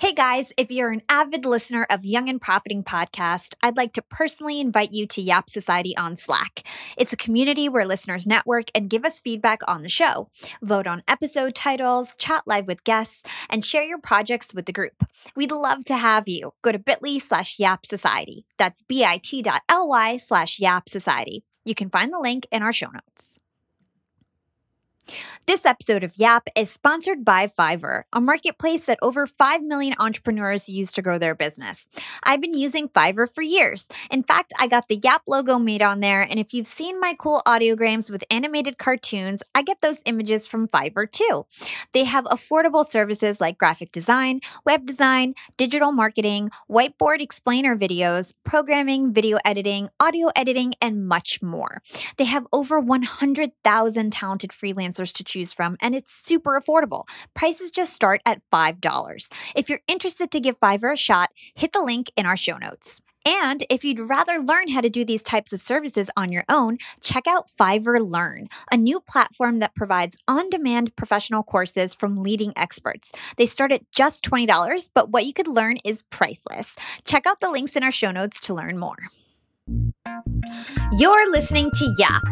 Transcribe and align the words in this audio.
Hey 0.00 0.14
guys, 0.14 0.50
if 0.56 0.70
you're 0.70 0.92
an 0.92 1.02
avid 1.10 1.44
listener 1.44 1.86
of 1.90 2.06
Young 2.06 2.30
and 2.30 2.40
Profiting 2.40 2.82
podcast, 2.82 3.54
I'd 3.62 3.76
like 3.76 3.92
to 3.92 4.02
personally 4.08 4.58
invite 4.58 4.94
you 4.94 5.06
to 5.06 5.20
Yap 5.20 5.50
Society 5.50 5.94
on 5.94 6.16
Slack. 6.16 6.66
It's 6.96 7.12
a 7.12 7.18
community 7.18 7.68
where 7.68 7.84
listeners 7.84 8.26
network 8.26 8.70
and 8.74 8.88
give 8.88 9.04
us 9.04 9.20
feedback 9.20 9.60
on 9.68 9.82
the 9.82 9.90
show, 9.90 10.30
vote 10.62 10.86
on 10.86 11.02
episode 11.06 11.54
titles, 11.54 12.16
chat 12.16 12.44
live 12.46 12.66
with 12.66 12.82
guests, 12.82 13.24
and 13.50 13.62
share 13.62 13.84
your 13.84 13.98
projects 13.98 14.54
with 14.54 14.64
the 14.64 14.72
group. 14.72 15.04
We'd 15.36 15.52
love 15.52 15.84
to 15.84 15.96
have 15.98 16.26
you. 16.30 16.54
Go 16.62 16.72
to 16.72 16.78
bit.ly 16.78 17.18
slash 17.18 17.58
Yap 17.58 17.84
Society. 17.84 18.46
That's 18.56 18.80
bit.ly 18.80 20.16
slash 20.16 20.60
Yap 20.60 20.88
Society. 20.88 21.44
You 21.66 21.74
can 21.74 21.90
find 21.90 22.10
the 22.10 22.20
link 22.20 22.46
in 22.50 22.62
our 22.62 22.72
show 22.72 22.88
notes. 22.88 23.39
This 25.46 25.66
episode 25.66 26.04
of 26.04 26.16
Yap 26.16 26.48
is 26.56 26.70
sponsored 26.70 27.24
by 27.24 27.48
Fiverr, 27.48 28.04
a 28.12 28.20
marketplace 28.20 28.86
that 28.86 29.00
over 29.02 29.26
5 29.26 29.62
million 29.62 29.94
entrepreneurs 29.98 30.68
use 30.68 30.92
to 30.92 31.02
grow 31.02 31.18
their 31.18 31.34
business. 31.34 31.88
I've 32.22 32.40
been 32.40 32.54
using 32.56 32.88
Fiverr 32.88 33.28
for 33.28 33.42
years. 33.42 33.88
In 34.12 34.22
fact, 34.22 34.52
I 34.60 34.68
got 34.68 34.86
the 34.86 35.00
Yap 35.02 35.22
logo 35.26 35.58
made 35.58 35.82
on 35.82 35.98
there, 35.98 36.22
and 36.22 36.38
if 36.38 36.54
you've 36.54 36.68
seen 36.68 37.00
my 37.00 37.16
cool 37.18 37.42
audiograms 37.46 38.10
with 38.10 38.22
animated 38.30 38.78
cartoons, 38.78 39.42
I 39.54 39.62
get 39.62 39.80
those 39.80 40.02
images 40.04 40.46
from 40.46 40.68
Fiverr 40.68 41.10
too. 41.10 41.46
They 41.92 42.04
have 42.04 42.24
affordable 42.26 42.84
services 42.84 43.40
like 43.40 43.58
graphic 43.58 43.90
design, 43.90 44.40
web 44.64 44.86
design, 44.86 45.34
digital 45.56 45.90
marketing, 45.90 46.50
whiteboard 46.70 47.20
explainer 47.20 47.76
videos, 47.76 48.34
programming, 48.44 49.12
video 49.12 49.38
editing, 49.44 49.88
audio 49.98 50.28
editing, 50.36 50.74
and 50.80 51.08
much 51.08 51.42
more. 51.42 51.82
They 52.18 52.24
have 52.26 52.46
over 52.52 52.78
100,000 52.78 54.12
talented 54.12 54.50
freelancers 54.50 54.99
to 55.06 55.24
choose 55.24 55.52
from, 55.52 55.76
and 55.80 55.94
it's 55.94 56.12
super 56.12 56.60
affordable. 56.60 57.08
Prices 57.34 57.70
just 57.70 57.94
start 57.94 58.20
at 58.26 58.42
$5. 58.52 59.28
If 59.56 59.68
you're 59.68 59.80
interested 59.88 60.30
to 60.30 60.40
give 60.40 60.60
Fiverr 60.60 60.92
a 60.92 60.96
shot, 60.96 61.30
hit 61.54 61.72
the 61.72 61.82
link 61.82 62.10
in 62.16 62.26
our 62.26 62.36
show 62.36 62.58
notes. 62.58 63.00
And 63.26 63.62
if 63.68 63.84
you'd 63.84 64.00
rather 64.00 64.38
learn 64.38 64.68
how 64.68 64.80
to 64.80 64.88
do 64.88 65.04
these 65.04 65.22
types 65.22 65.52
of 65.52 65.60
services 65.60 66.10
on 66.16 66.32
your 66.32 66.44
own, 66.48 66.78
check 67.02 67.26
out 67.26 67.50
Fiverr 67.58 68.00
Learn, 68.00 68.48
a 68.72 68.76
new 68.76 69.00
platform 69.00 69.58
that 69.58 69.74
provides 69.74 70.16
on 70.26 70.48
demand 70.48 70.96
professional 70.96 71.42
courses 71.42 71.94
from 71.94 72.22
leading 72.22 72.52
experts. 72.56 73.12
They 73.36 73.46
start 73.46 73.72
at 73.72 73.90
just 73.92 74.24
$20, 74.24 74.88
but 74.94 75.10
what 75.10 75.26
you 75.26 75.34
could 75.34 75.48
learn 75.48 75.76
is 75.84 76.02
priceless. 76.10 76.76
Check 77.04 77.26
out 77.26 77.40
the 77.40 77.50
links 77.50 77.76
in 77.76 77.82
our 77.82 77.90
show 77.90 78.10
notes 78.10 78.40
to 78.42 78.54
learn 78.54 78.78
more. 78.78 78.96
You're 80.92 81.30
listening 81.30 81.70
to 81.72 81.94
Yap 81.98 82.22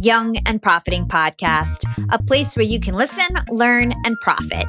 Young 0.00 0.36
and 0.46 0.62
Profiting 0.62 1.06
Podcast, 1.06 1.84
a 2.12 2.22
place 2.22 2.56
where 2.56 2.64
you 2.64 2.78
can 2.78 2.94
listen, 2.94 3.26
learn, 3.50 3.92
and 4.04 4.18
profit. 4.20 4.66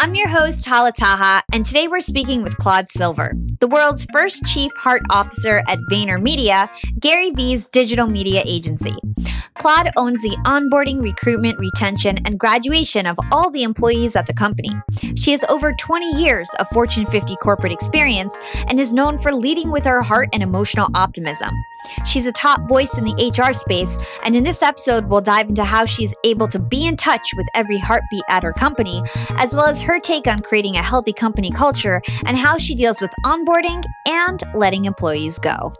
I'm 0.00 0.14
your 0.16 0.28
host, 0.28 0.66
Hala 0.66 0.92
Taha, 0.92 1.44
and 1.52 1.64
today 1.64 1.86
we're 1.86 2.00
speaking 2.00 2.42
with 2.42 2.56
Claude 2.58 2.88
Silver, 2.88 3.34
the 3.60 3.68
world's 3.68 4.06
first 4.12 4.44
chief 4.46 4.72
heart 4.76 5.02
officer 5.10 5.62
at 5.68 5.78
VaynerMedia, 5.90 6.68
Gary 6.98 7.30
Vee's 7.30 7.68
digital 7.68 8.08
media 8.08 8.42
agency. 8.44 8.94
Claude 9.58 9.90
owns 9.96 10.20
the 10.22 10.36
onboarding, 10.44 11.00
recruitment, 11.00 11.58
retention, 11.58 12.18
and 12.26 12.38
graduation 12.38 13.06
of 13.06 13.16
all 13.32 13.50
the 13.50 13.62
employees 13.62 14.16
at 14.16 14.26
the 14.26 14.34
company. 14.34 14.70
She 15.16 15.30
has 15.30 15.44
over 15.44 15.72
20 15.72 16.20
years 16.20 16.50
of 16.58 16.68
Fortune 16.68 17.06
50 17.06 17.36
corporate 17.36 17.72
experience 17.72 18.36
and 18.68 18.80
is 18.80 18.92
known 18.92 19.18
for 19.18 19.32
leading 19.32 19.70
with 19.70 19.86
her 19.86 20.02
heart 20.02 20.28
and 20.32 20.42
emotional 20.42 20.88
optimism. 20.94 21.50
She's 22.06 22.26
a 22.26 22.32
top 22.32 22.68
voice 22.68 22.98
in 22.98 23.04
the 23.04 23.14
HR 23.14 23.52
space, 23.52 23.98
and 24.24 24.34
in 24.36 24.44
this 24.44 24.62
episode, 24.62 25.06
we'll 25.06 25.20
dive 25.20 25.48
into 25.48 25.64
how 25.64 25.84
she's 25.84 26.14
able 26.24 26.48
to 26.48 26.58
be 26.58 26.86
in 26.86 26.96
touch 26.96 27.32
with 27.36 27.46
every 27.54 27.78
heartbeat 27.78 28.24
at 28.28 28.42
her 28.42 28.52
company, 28.52 29.02
as 29.38 29.54
well 29.54 29.66
as 29.66 29.80
her 29.82 30.00
take 30.00 30.26
on 30.26 30.40
creating 30.40 30.76
a 30.76 30.82
healthy 30.82 31.12
company 31.12 31.50
culture 31.50 32.02
and 32.26 32.36
how 32.36 32.58
she 32.58 32.74
deals 32.74 33.00
with 33.00 33.10
onboarding 33.24 33.84
and 34.08 34.42
letting 34.54 34.84
employees 34.84 35.38
go. 35.38 35.72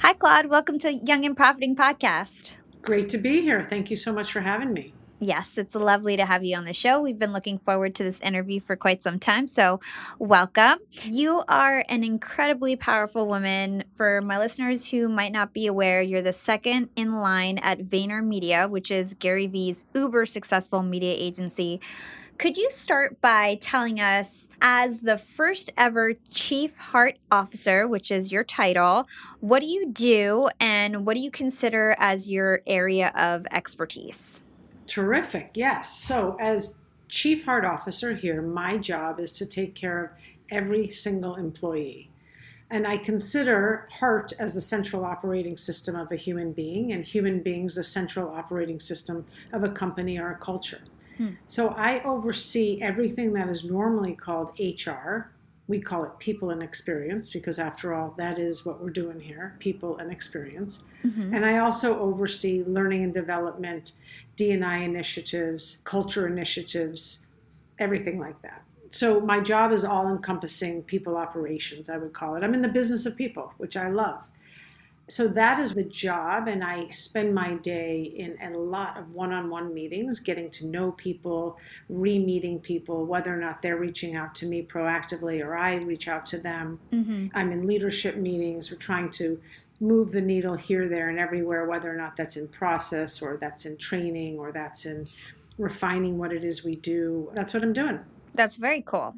Hi, 0.00 0.12
Claude. 0.12 0.46
Welcome 0.46 0.78
to 0.80 0.92
Young 0.92 1.24
and 1.24 1.36
Profiting 1.36 1.76
Podcast. 1.76 2.54
Great 2.82 3.08
to 3.10 3.18
be 3.18 3.40
here. 3.40 3.62
Thank 3.62 3.90
you 3.90 3.96
so 3.96 4.12
much 4.12 4.32
for 4.32 4.40
having 4.40 4.72
me. 4.72 4.92
Yes, 5.20 5.56
it's 5.58 5.74
lovely 5.74 6.16
to 6.16 6.26
have 6.26 6.44
you 6.44 6.56
on 6.56 6.64
the 6.64 6.72
show. 6.72 7.00
We've 7.00 7.18
been 7.18 7.32
looking 7.32 7.58
forward 7.58 7.94
to 7.94 8.04
this 8.04 8.20
interview 8.20 8.60
for 8.60 8.74
quite 8.74 9.02
some 9.02 9.18
time. 9.18 9.46
So, 9.46 9.80
welcome. 10.18 10.78
You 11.04 11.42
are 11.48 11.84
an 11.88 12.02
incredibly 12.02 12.76
powerful 12.76 13.28
woman. 13.28 13.84
For 13.96 14.20
my 14.20 14.38
listeners 14.38 14.90
who 14.90 15.08
might 15.08 15.32
not 15.32 15.54
be 15.54 15.66
aware, 15.66 16.02
you're 16.02 16.20
the 16.20 16.32
second 16.32 16.90
in 16.96 17.14
line 17.14 17.58
at 17.58 17.78
VaynerMedia, 17.84 18.68
which 18.68 18.90
is 18.90 19.14
Gary 19.14 19.46
Vee's 19.46 19.86
uber 19.94 20.26
successful 20.26 20.82
media 20.82 21.14
agency. 21.16 21.80
Could 22.36 22.56
you 22.56 22.68
start 22.68 23.20
by 23.20 23.56
telling 23.60 24.00
us, 24.00 24.48
as 24.60 25.00
the 25.00 25.16
first 25.16 25.72
ever 25.78 26.14
Chief 26.30 26.76
Heart 26.76 27.18
Officer, 27.30 27.86
which 27.86 28.10
is 28.10 28.32
your 28.32 28.42
title, 28.42 29.08
what 29.38 29.60
do 29.60 29.66
you 29.66 29.86
do 29.90 30.48
and 30.58 31.06
what 31.06 31.14
do 31.14 31.20
you 31.20 31.30
consider 31.30 31.94
as 31.98 32.28
your 32.28 32.60
area 32.66 33.12
of 33.16 33.46
expertise? 33.52 34.42
Terrific, 34.86 35.50
yes. 35.54 35.96
So, 35.96 36.36
as 36.40 36.78
Chief 37.08 37.44
Heart 37.44 37.64
Officer 37.64 38.14
here, 38.14 38.42
my 38.42 38.76
job 38.76 39.20
is 39.20 39.32
to 39.32 39.46
take 39.46 39.74
care 39.74 40.04
of 40.04 40.10
every 40.50 40.90
single 40.90 41.36
employee. 41.36 42.10
And 42.70 42.86
I 42.86 42.96
consider 42.96 43.86
heart 44.00 44.32
as 44.38 44.54
the 44.54 44.60
central 44.60 45.04
operating 45.04 45.56
system 45.56 45.94
of 45.94 46.10
a 46.10 46.16
human 46.16 46.52
being, 46.52 46.92
and 46.92 47.04
human 47.04 47.40
beings 47.40 47.76
the 47.76 47.84
central 47.84 48.30
operating 48.30 48.80
system 48.80 49.26
of 49.52 49.62
a 49.62 49.68
company 49.68 50.18
or 50.18 50.30
a 50.32 50.38
culture. 50.38 50.80
Hmm. 51.16 51.30
So 51.46 51.68
I 51.68 52.02
oversee 52.02 52.80
everything 52.82 53.32
that 53.34 53.48
is 53.48 53.64
normally 53.64 54.14
called 54.14 54.58
HR. 54.58 55.30
We 55.68 55.80
call 55.80 56.04
it 56.04 56.18
people 56.18 56.50
and 56.50 56.62
experience 56.62 57.30
because, 57.30 57.58
after 57.58 57.94
all, 57.94 58.12
that 58.18 58.38
is 58.38 58.66
what 58.66 58.82
we're 58.82 58.90
doing 58.90 59.20
here 59.20 59.56
people 59.60 59.96
and 59.98 60.10
experience. 60.10 60.82
Mm-hmm. 61.04 61.34
And 61.34 61.46
I 61.46 61.58
also 61.58 61.98
oversee 62.00 62.64
learning 62.66 63.04
and 63.04 63.14
development, 63.14 63.92
D&I 64.36 64.76
initiatives, 64.78 65.80
culture 65.84 66.26
initiatives, 66.26 67.26
everything 67.78 68.18
like 68.18 68.40
that. 68.42 68.62
So 68.90 69.20
my 69.20 69.40
job 69.40 69.72
is 69.72 69.84
all 69.84 70.08
encompassing 70.08 70.82
people 70.82 71.16
operations, 71.16 71.90
I 71.90 71.96
would 71.96 72.12
call 72.12 72.36
it. 72.36 72.44
I'm 72.44 72.54
in 72.54 72.62
the 72.62 72.68
business 72.68 73.06
of 73.06 73.16
people, 73.16 73.52
which 73.58 73.76
I 73.76 73.88
love 73.88 74.28
so 75.08 75.28
that 75.28 75.58
is 75.58 75.74
the 75.74 75.84
job 75.84 76.48
and 76.48 76.64
i 76.64 76.88
spend 76.88 77.34
my 77.34 77.54
day 77.54 78.02
in 78.02 78.36
a 78.40 78.58
lot 78.58 78.96
of 78.96 79.10
one-on-one 79.12 79.72
meetings 79.74 80.18
getting 80.20 80.50
to 80.50 80.66
know 80.66 80.92
people 80.92 81.58
re-meeting 81.88 82.58
people 82.58 83.04
whether 83.04 83.32
or 83.34 83.36
not 83.36 83.60
they're 83.60 83.76
reaching 83.76 84.16
out 84.16 84.34
to 84.34 84.46
me 84.46 84.62
proactively 84.62 85.44
or 85.44 85.56
i 85.56 85.74
reach 85.74 86.08
out 86.08 86.24
to 86.24 86.38
them 86.38 86.78
mm-hmm. 86.92 87.26
i'm 87.34 87.52
in 87.52 87.66
leadership 87.66 88.16
meetings 88.16 88.70
we're 88.70 88.78
trying 88.78 89.10
to 89.10 89.40
move 89.84 90.12
the 90.12 90.20
needle 90.20 90.54
here 90.54 90.88
there 90.88 91.08
and 91.08 91.18
everywhere 91.18 91.66
whether 91.66 91.92
or 91.92 91.96
not 91.96 92.16
that's 92.16 92.36
in 92.36 92.48
process 92.48 93.22
or 93.22 93.36
that's 93.40 93.66
in 93.66 93.76
training 93.76 94.38
or 94.38 94.50
that's 94.52 94.86
in 94.86 95.06
refining 95.58 96.18
what 96.18 96.32
it 96.32 96.42
is 96.42 96.64
we 96.64 96.74
do 96.76 97.30
that's 97.34 97.54
what 97.54 97.62
i'm 97.62 97.72
doing 97.72 98.00
that's 98.34 98.56
very 98.56 98.82
cool 98.82 99.14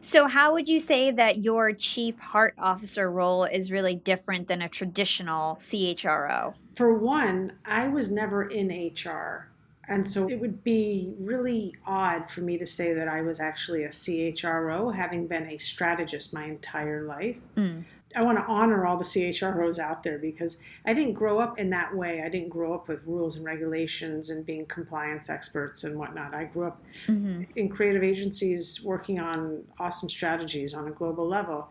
so, 0.00 0.26
how 0.26 0.52
would 0.52 0.68
you 0.68 0.78
say 0.78 1.10
that 1.10 1.38
your 1.38 1.72
chief 1.72 2.18
heart 2.18 2.54
officer 2.58 3.10
role 3.10 3.44
is 3.44 3.72
really 3.72 3.94
different 3.94 4.48
than 4.48 4.62
a 4.62 4.68
traditional 4.68 5.56
CHRO? 5.56 6.54
For 6.76 6.92
one, 6.92 7.52
I 7.64 7.88
was 7.88 8.12
never 8.12 8.44
in 8.44 8.68
HR. 8.68 9.48
And 9.88 10.04
so 10.04 10.28
it 10.28 10.40
would 10.40 10.64
be 10.64 11.14
really 11.20 11.74
odd 11.86 12.28
for 12.28 12.40
me 12.40 12.58
to 12.58 12.66
say 12.66 12.92
that 12.92 13.06
I 13.06 13.22
was 13.22 13.38
actually 13.38 13.84
a 13.84 13.90
CHRO, 13.90 14.94
having 14.94 15.28
been 15.28 15.46
a 15.46 15.58
strategist 15.58 16.34
my 16.34 16.44
entire 16.44 17.04
life. 17.04 17.38
Mm. 17.56 17.84
I 18.16 18.22
want 18.22 18.38
to 18.38 18.44
honor 18.46 18.86
all 18.86 18.96
the 18.96 19.04
CHROs 19.04 19.78
out 19.78 20.02
there 20.02 20.18
because 20.18 20.56
I 20.86 20.94
didn't 20.94 21.12
grow 21.12 21.38
up 21.38 21.58
in 21.58 21.68
that 21.70 21.94
way. 21.94 22.22
I 22.22 22.30
didn't 22.30 22.48
grow 22.48 22.72
up 22.72 22.88
with 22.88 23.00
rules 23.04 23.36
and 23.36 23.44
regulations 23.44 24.30
and 24.30 24.44
being 24.44 24.64
compliance 24.64 25.28
experts 25.28 25.84
and 25.84 25.98
whatnot. 25.98 26.34
I 26.34 26.44
grew 26.44 26.68
up 26.68 26.82
mm-hmm. 27.06 27.42
in 27.54 27.68
creative 27.68 28.02
agencies 28.02 28.82
working 28.82 29.20
on 29.20 29.64
awesome 29.78 30.08
strategies 30.08 30.72
on 30.72 30.88
a 30.88 30.90
global 30.90 31.28
level. 31.28 31.68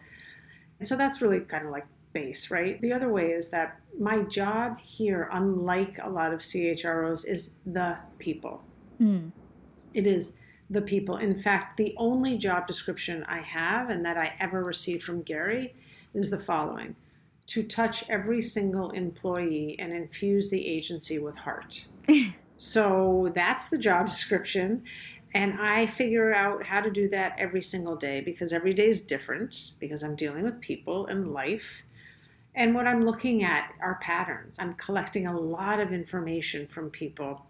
And 0.78 0.88
so 0.88 0.96
that's 0.96 1.20
really 1.20 1.40
kind 1.40 1.66
of 1.66 1.72
like 1.72 1.88
base, 2.14 2.52
right? 2.52 2.80
The 2.80 2.94
other 2.94 3.10
way 3.10 3.32
is 3.32 3.50
that 3.50 3.80
my 4.00 4.20
job 4.20 4.80
here, 4.80 5.28
unlike 5.34 5.98
a 6.02 6.10
lot 6.10 6.32
of 6.32 6.42
CHROs, 6.42 7.28
is 7.28 7.56
the 7.66 7.98
people. 8.20 8.62
Mm. 9.02 9.32
It 9.96 10.06
is 10.06 10.36
the 10.70 10.82
people. 10.82 11.18
In 11.18 11.40
fact, 11.40 11.78
the 11.78 11.96
only 11.98 12.38
job 12.38 12.68
description 12.68 13.24
I 13.24 13.42
have 13.42 13.90
and 13.90 14.06
that 14.06 14.16
I 14.16 14.36
ever 14.40 14.64
received 14.64 15.04
from 15.04 15.24
Gary 15.24 15.74
is 16.16 16.30
the 16.30 16.40
following 16.40 16.96
to 17.48 17.62
touch 17.62 18.10
every 18.10 18.42
single 18.42 18.90
employee 18.92 19.76
and 19.78 19.94
infuse 19.94 20.50
the 20.50 20.68
agency 20.68 21.20
with 21.20 21.38
heart. 21.38 21.86
so 22.58 23.32
that's 23.36 23.70
the 23.70 23.78
job 23.78 24.08
description. 24.08 24.84
And 25.34 25.60
I 25.60 25.86
figure 25.86 26.34
out 26.34 26.66
how 26.66 26.82
to 26.82 26.90
do 26.90 27.10
that 27.10 27.36
every 27.38 27.62
single 27.62 27.96
day 27.96 28.22
because 28.22 28.54
every 28.54 28.74
day 28.74 28.88
is 28.88 29.06
different 29.06 29.72
because 29.80 30.02
I'm 30.02 30.16
dealing 30.16 30.44
with 30.44 30.62
people 30.62 31.06
and 31.08 31.34
life. 31.34 31.84
And 32.56 32.74
what 32.74 32.88
I'm 32.88 33.06
looking 33.06 33.44
at 33.44 33.74
are 33.82 34.00
patterns. 34.02 34.58
I'm 34.60 34.76
collecting 34.76 35.28
a 35.28 35.38
lot 35.38 35.80
of 35.80 35.92
information 35.92 36.68
from 36.68 36.90
people 36.90 37.46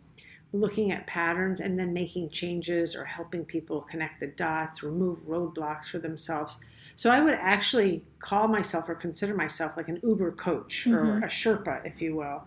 looking 0.60 0.92
at 0.92 1.08
patterns 1.08 1.60
and 1.60 1.80
then 1.80 1.94
making 1.94 2.30
changes 2.30 2.96
or 2.96 3.06
helping 3.06 3.46
people 3.46 3.82
connect 3.82 4.20
the 4.20 4.28
dots, 4.28 4.84
remove 4.84 5.20
roadblocks 5.28 5.86
for 5.86 6.00
themselves. 6.00 6.60
So 6.96 7.12
I 7.12 7.20
would 7.20 7.34
actually 7.34 8.04
call 8.20 8.48
myself 8.48 8.88
or 8.88 8.96
consider 8.96 9.36
myself 9.36 9.76
like 9.76 9.90
an 9.90 10.00
Uber 10.02 10.32
coach 10.32 10.86
mm-hmm. 10.86 10.96
or 10.96 11.18
a 11.20 11.28
Sherpa, 11.28 11.86
if 11.86 12.02
you 12.02 12.16
will. 12.16 12.44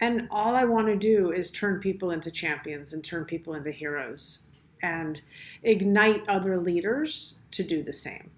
And 0.00 0.28
all 0.30 0.54
I 0.54 0.64
want 0.64 0.86
to 0.86 0.96
do 0.96 1.30
is 1.30 1.50
turn 1.50 1.80
people 1.80 2.10
into 2.10 2.30
champions 2.30 2.92
and 2.92 3.04
turn 3.04 3.24
people 3.24 3.54
into 3.54 3.70
heroes 3.70 4.40
and 4.82 5.20
ignite 5.62 6.26
other 6.28 6.58
leaders 6.58 7.38
to 7.50 7.62
do 7.62 7.82
the 7.82 7.92
same. 7.92 8.30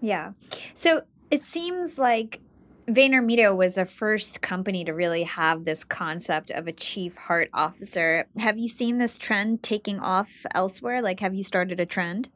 Yeah. 0.00 0.32
So 0.74 1.02
it 1.30 1.44
seems 1.44 1.98
like 1.98 2.40
VaynerMedia 2.86 3.56
was 3.56 3.76
the 3.76 3.86
first 3.86 4.42
company 4.42 4.84
to 4.84 4.92
really 4.92 5.22
have 5.22 5.64
this 5.64 5.84
concept 5.84 6.50
of 6.50 6.66
a 6.68 6.72
chief 6.72 7.16
heart 7.16 7.48
officer. 7.54 8.26
Have 8.38 8.58
you 8.58 8.68
seen 8.68 8.98
this 8.98 9.16
trend 9.16 9.62
taking 9.62 9.98
off 10.00 10.44
elsewhere? 10.54 11.00
Like, 11.00 11.20
have 11.20 11.34
you 11.34 11.42
started 11.42 11.80
a 11.80 11.86
trend? 11.86 12.28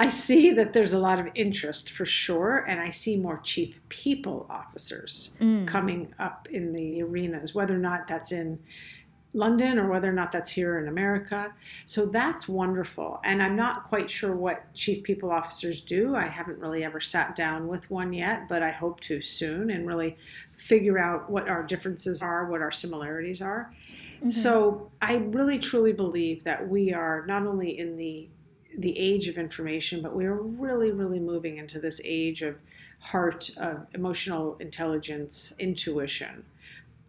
I 0.00 0.08
see 0.08 0.52
that 0.52 0.72
there's 0.72 0.92
a 0.92 0.98
lot 0.98 1.18
of 1.18 1.26
interest 1.34 1.90
for 1.90 2.06
sure, 2.06 2.64
and 2.68 2.80
I 2.80 2.90
see 2.90 3.16
more 3.16 3.40
chief 3.42 3.80
people 3.88 4.46
officers 4.48 5.32
mm. 5.40 5.66
coming 5.66 6.14
up 6.18 6.46
in 6.50 6.72
the 6.72 7.02
arenas, 7.02 7.52
whether 7.52 7.74
or 7.74 7.78
not 7.78 8.06
that's 8.06 8.30
in 8.30 8.60
London 9.34 9.78
or 9.78 9.88
whether 9.88 10.08
or 10.08 10.12
not 10.12 10.32
that's 10.32 10.50
here 10.50 10.78
in 10.78 10.88
America. 10.88 11.52
So 11.86 12.06
that's 12.06 12.48
wonderful. 12.48 13.20
And 13.24 13.42
I'm 13.42 13.56
not 13.56 13.88
quite 13.88 14.10
sure 14.10 14.34
what 14.34 14.72
chief 14.74 15.02
people 15.02 15.30
officers 15.30 15.82
do. 15.82 16.16
I 16.16 16.26
haven't 16.26 16.58
really 16.58 16.82
ever 16.82 17.00
sat 17.00 17.36
down 17.36 17.68
with 17.68 17.90
one 17.90 18.12
yet, 18.12 18.48
but 18.48 18.62
I 18.62 18.70
hope 18.70 19.00
to 19.00 19.20
soon 19.20 19.70
and 19.70 19.86
really 19.86 20.16
figure 20.48 20.98
out 20.98 21.30
what 21.30 21.48
our 21.48 21.62
differences 21.62 22.22
are, 22.22 22.46
what 22.46 22.62
our 22.62 22.72
similarities 22.72 23.42
are. 23.42 23.72
Mm-hmm. 24.18 24.30
So 24.30 24.90
I 25.00 25.16
really 25.16 25.58
truly 25.58 25.92
believe 25.92 26.44
that 26.44 26.68
we 26.68 26.92
are 26.92 27.24
not 27.26 27.46
only 27.46 27.78
in 27.78 27.96
the 27.96 28.28
the 28.76 28.96
age 28.96 29.26
of 29.28 29.36
information, 29.36 30.02
but 30.02 30.14
we 30.14 30.24
are 30.24 30.36
really, 30.36 30.92
really 30.92 31.18
moving 31.18 31.56
into 31.56 31.80
this 31.80 32.00
age 32.04 32.42
of 32.42 32.56
heart, 33.00 33.50
of 33.56 33.86
emotional 33.94 34.56
intelligence, 34.60 35.54
intuition. 35.58 36.44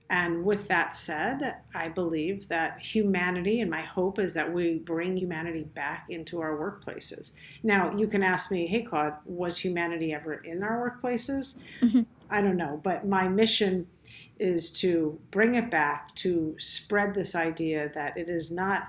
And 0.10 0.44
with 0.44 0.68
that 0.70 0.96
said, 0.96 1.58
I 1.76 1.88
believe 1.88 2.48
that 2.48 2.80
humanity, 2.80 3.62
and 3.62 3.70
my 3.70 3.84
hope 3.84 4.18
is 4.18 4.34
that 4.34 4.52
we 4.52 4.80
bring 4.80 5.18
humanity 5.18 5.64
back 5.64 6.08
into 6.10 6.42
our 6.42 6.58
workplaces. 6.58 7.34
Now, 7.62 7.96
you 7.96 8.08
can 8.08 8.24
ask 8.24 8.50
me, 8.50 8.66
hey, 8.66 8.82
Claude, 8.82 9.14
was 9.26 9.60
humanity 9.60 10.12
ever 10.12 10.34
in 10.34 10.64
our 10.64 11.00
workplaces? 11.04 11.60
Mm-hmm. 11.84 12.02
I 12.30 12.42
don't 12.42 12.58
know, 12.58 12.80
but 12.84 13.08
my 13.08 13.28
mission 13.28 13.88
is 14.40 14.72
to 14.72 15.20
bring 15.30 15.54
it 15.54 15.70
back, 15.70 16.16
to 16.16 16.56
spread 16.58 17.14
this 17.14 17.36
idea 17.36 17.92
that 17.94 18.18
it 18.18 18.30
is 18.30 18.52
not 18.52 18.88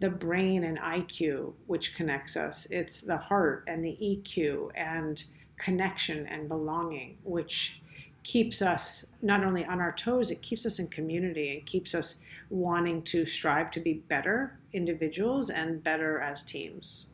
the 0.00 0.10
brain 0.10 0.64
and 0.64 0.78
IQ 0.78 1.54
which 1.66 1.94
connects 1.94 2.36
us. 2.36 2.66
It's 2.70 3.00
the 3.00 3.16
heart 3.16 3.64
and 3.66 3.84
the 3.84 3.96
EQ 4.02 4.70
and 4.74 5.24
connection 5.56 6.26
and 6.26 6.48
belonging 6.48 7.18
which 7.24 7.80
keeps 8.28 8.60
us 8.60 9.10
not 9.22 9.42
only 9.42 9.64
on 9.64 9.80
our 9.80 9.90
toes, 9.90 10.30
it 10.30 10.42
keeps 10.42 10.66
us 10.66 10.78
in 10.78 10.86
community 10.88 11.50
and 11.50 11.64
keeps 11.64 11.94
us 11.94 12.22
wanting 12.50 13.00
to 13.02 13.24
strive 13.24 13.70
to 13.70 13.80
be 13.80 13.94
better 13.94 14.58
individuals 14.70 15.48
and 15.48 15.82
better 15.82 16.20
as 16.20 16.42
teams. 16.42 17.06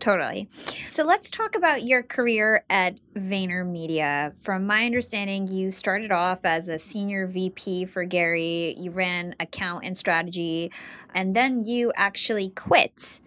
Totally. 0.00 0.50
So 0.90 1.04
let's 1.04 1.30
talk 1.30 1.56
about 1.56 1.84
your 1.84 2.02
career 2.02 2.62
at 2.68 2.98
VaynerMedia. 3.16 4.34
From 4.42 4.66
my 4.66 4.84
understanding, 4.84 5.46
you 5.46 5.70
started 5.70 6.12
off 6.12 6.40
as 6.44 6.68
a 6.68 6.78
senior 6.78 7.26
VP 7.26 7.86
for 7.86 8.04
Gary, 8.04 8.74
you 8.76 8.90
ran 8.90 9.34
account 9.40 9.84
and 9.86 9.96
strategy, 9.96 10.70
and 11.14 11.34
then 11.34 11.64
you 11.64 11.90
actually 11.96 12.50
quit 12.50 13.20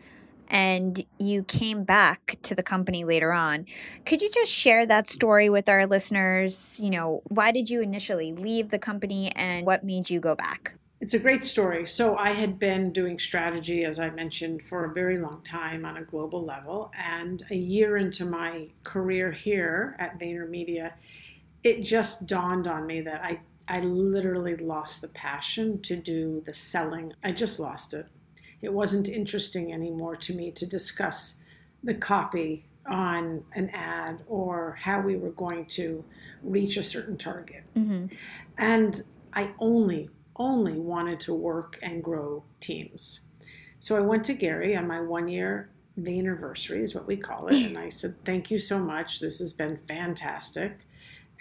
and 0.50 1.06
you 1.20 1.44
came 1.44 1.84
back 1.84 2.38
to 2.44 2.56
the 2.56 2.64
company 2.64 3.04
later 3.04 3.32
on. 3.32 3.66
Could 4.06 4.22
you 4.22 4.30
just 4.30 4.52
share 4.52 4.86
that 4.86 5.10
story 5.10 5.50
with 5.50 5.70
our 5.70 5.86
listeners? 5.86 6.80
You 6.82 6.90
know, 6.90 7.22
why 7.28 7.52
did 7.52 7.70
you 7.70 7.82
initially 7.82 8.34
leave 8.34 8.70
the 8.70 8.80
company 8.80 9.32
and 9.36 9.66
what 9.66 9.84
made 9.84 10.10
you 10.10 10.20
go 10.20 10.36
back? 10.36 10.74
It's 11.00 11.14
a 11.14 11.20
great 11.20 11.44
story. 11.44 11.86
So, 11.86 12.18
I 12.18 12.32
had 12.32 12.58
been 12.58 12.92
doing 12.92 13.20
strategy, 13.20 13.86
as 13.86 14.00
I 14.00 14.10
mentioned, 14.10 14.64
for 14.64 14.86
a 14.86 14.94
very 14.94 15.18
long 15.18 15.42
time 15.44 15.86
on 15.86 15.98
a 15.98 16.02
global 16.02 16.44
level. 16.44 16.92
And 16.98 17.46
a 17.52 17.56
year 17.56 17.98
into 17.98 18.26
my 18.26 18.70
career 18.84 19.32
here 19.32 19.96
at 20.00 20.20
VaynerMedia, 20.20 20.94
it 21.64 21.84
just 21.84 22.26
dawned 22.26 22.66
on 22.68 22.88
me 22.88 23.02
that 23.02 23.24
I, 23.24 23.42
I 23.68 23.82
literally 23.82 24.56
lost 24.56 25.02
the 25.02 25.08
passion 25.08 25.82
to 25.84 25.96
do 25.96 26.42
the 26.44 26.54
selling. 26.54 27.14
I 27.24 27.32
just 27.32 27.60
lost 27.60 27.94
it. 27.94 28.08
It 28.62 28.74
wasn't 28.74 29.08
interesting 29.08 29.72
anymore 29.72 30.16
to 30.18 30.34
me 30.34 30.52
to 30.52 30.66
discuss 30.66 31.40
the 31.84 31.94
copy 31.94 32.66
on 32.88 33.44
an 33.54 33.70
ad 33.72 34.24
or 34.28 34.78
how 34.82 35.02
we 35.02 35.16
were 35.16 35.32
going 35.32 35.66
to 35.66 36.04
reach 36.42 36.78
a 36.78 36.84
certain 36.84 37.18
target. 37.18 37.64
Mm-hmm. 37.76 38.08
And 38.58 39.04
I 39.34 39.52
only 39.60 40.10
only 40.40 40.74
wanted 40.74 41.20
to 41.20 41.34
work 41.34 41.80
and 41.82 42.04
grow 42.04 42.44
teams. 42.60 43.22
So 43.80 43.98
I 43.98 44.02
went 44.02 44.24
to 44.26 44.36
Gary 44.36 44.76
on 44.76 44.88
my 44.88 45.02
one 45.02 45.28
year 45.28 45.70
the 45.98 46.20
anniversary, 46.20 46.84
is 46.84 46.94
what 46.94 47.08
we 47.08 47.18
call 47.18 47.48
it. 47.48 47.56
And 47.56 47.78
I 47.78 47.90
said, 47.90 48.24
Thank 48.24 48.52
you 48.52 48.60
so 48.60 48.80
much. 48.80 49.20
This 49.20 49.40
has 49.40 49.52
been 49.52 49.80
fantastic. 49.88 50.78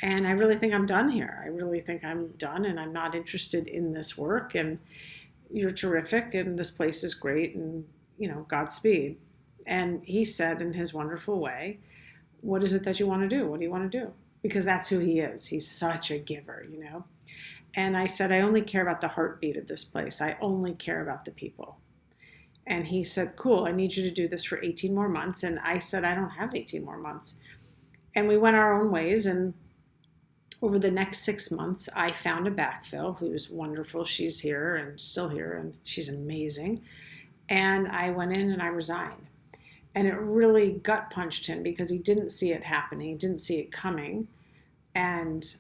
And 0.03 0.27
I 0.27 0.31
really 0.33 0.57
think 0.57 0.75
I'm 0.75 0.87
done 0.87 1.11
here. 1.11 1.43
I 1.43 1.49
really 1.49 1.81
think 1.81 2.05
I'm 2.05 2.29
done 2.39 2.65
and 2.65 2.79
I'm 2.81 2.93
not 2.93 3.15
interested 3.15 3.67
in 3.67 3.93
this 3.93 4.17
work. 4.17 4.55
And 4.55 4.79
you're 5.51 5.73
terrific 5.73 6.35
and 6.35 6.59
this 6.59 6.71
place 6.71 7.05
is 7.05 7.15
great. 7.15 7.55
And, 7.55 7.85
you 8.19 8.29
know, 8.29 8.47
Godspeed. 8.49 9.19
And 9.67 10.03
he 10.05 10.25
said 10.25 10.63
in 10.63 10.73
his 10.73 10.95
wonderful 10.95 11.41
way, 11.41 11.81
What 12.41 12.63
is 12.63 12.73
it 12.73 12.85
that 12.85 13.01
you 13.01 13.07
want 13.07 13.23
to 13.23 13.37
do? 13.37 13.47
What 13.47 13.59
do 13.61 13.65
you 13.65 13.71
want 13.71 13.91
to 13.91 13.99
do? 13.99 14.13
Because 14.43 14.65
that's 14.65 14.89
who 14.89 14.99
he 15.01 15.21
is. 15.21 15.47
He's 15.47 15.69
such 15.69 16.11
a 16.11 16.19
giver, 16.19 16.65
you 16.71 16.79
know. 16.85 17.05
And 17.75 17.97
I 17.97 18.07
said, 18.07 18.33
I 18.33 18.41
only 18.41 18.63
care 18.63 18.83
about 18.83 19.01
the 19.01 19.09
heartbeat 19.09 19.57
of 19.57 19.67
this 19.67 19.85
place. 19.85 20.23
I 20.23 20.37
only 20.41 20.73
care 20.73 21.03
about 21.03 21.25
the 21.25 21.31
people. 21.31 21.79
And 22.67 22.87
he 22.89 23.05
said, 23.05 23.37
Cool, 23.37 23.67
I 23.67 23.73
need 23.73 23.97
you 23.97 24.03
to 24.05 24.11
do 24.11 24.29
this 24.29 24.45
for 24.45 24.63
18 24.63 24.95
more 24.95 25.09
months. 25.09 25.43
And 25.43 25.59
I 25.61 25.79
said, 25.79 26.05
I 26.05 26.15
don't 26.15 26.31
have 26.31 26.55
18 26.55 26.85
more 26.85 26.99
months. 26.99 27.39
And 28.15 28.29
we 28.29 28.37
went 28.37 28.57
our 28.57 28.81
own 28.81 28.91
ways. 28.91 29.27
And 29.27 29.55
over 30.63 30.79
the 30.79 30.91
next 30.91 31.19
six 31.19 31.51
months, 31.51 31.89
I 31.95 32.13
found 32.13 32.47
a 32.47 32.51
backfill 32.51 33.19
who's 33.19 33.51
wonderful. 33.51 34.05
She's 34.05 34.41
here 34.41 34.77
and 34.77 35.01
still 35.01 35.29
here, 35.29 35.53
and 35.53 35.75
she's 35.85 36.09
amazing. 36.09 36.83
And 37.49 37.89
I 37.89 38.11
went 38.11 38.33
in 38.33 38.51
and 38.51 38.63
I 38.63 38.67
resigned. 38.67 39.27
And 39.95 40.07
it 40.07 40.15
really 40.15 40.73
gut 40.73 41.11
punched 41.11 41.47
him 41.47 41.63
because 41.63 41.91
he 41.91 41.99
didn't 41.99 42.31
see 42.31 42.53
it 42.53 42.65
happening, 42.65 43.09
he 43.09 43.15
didn't 43.15 43.41
see 43.41 43.59
it 43.59 43.73
coming. 43.73 44.29
And 44.95 45.57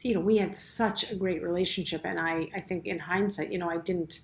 you 0.00 0.14
know, 0.14 0.20
we 0.20 0.38
had 0.38 0.56
such 0.56 1.10
a 1.10 1.14
great 1.14 1.42
relationship. 1.42 2.02
And 2.04 2.20
I, 2.20 2.48
I 2.54 2.60
think 2.60 2.86
in 2.86 3.00
hindsight, 3.00 3.52
you 3.52 3.58
know, 3.58 3.68
I 3.68 3.78
didn't, 3.78 4.20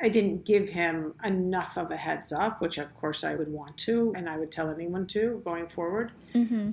I 0.00 0.08
didn't 0.08 0.44
give 0.44 0.70
him 0.70 1.14
enough 1.24 1.76
of 1.76 1.90
a 1.90 1.96
heads 1.96 2.32
up, 2.32 2.60
which 2.60 2.78
of 2.78 2.94
course 2.94 3.24
I 3.24 3.34
would 3.34 3.52
want 3.52 3.76
to, 3.78 4.14
and 4.16 4.28
I 4.28 4.38
would 4.38 4.50
tell 4.50 4.70
anyone 4.70 5.06
to 5.08 5.42
going 5.44 5.68
forward. 5.68 6.12
Mm-hmm. 6.34 6.70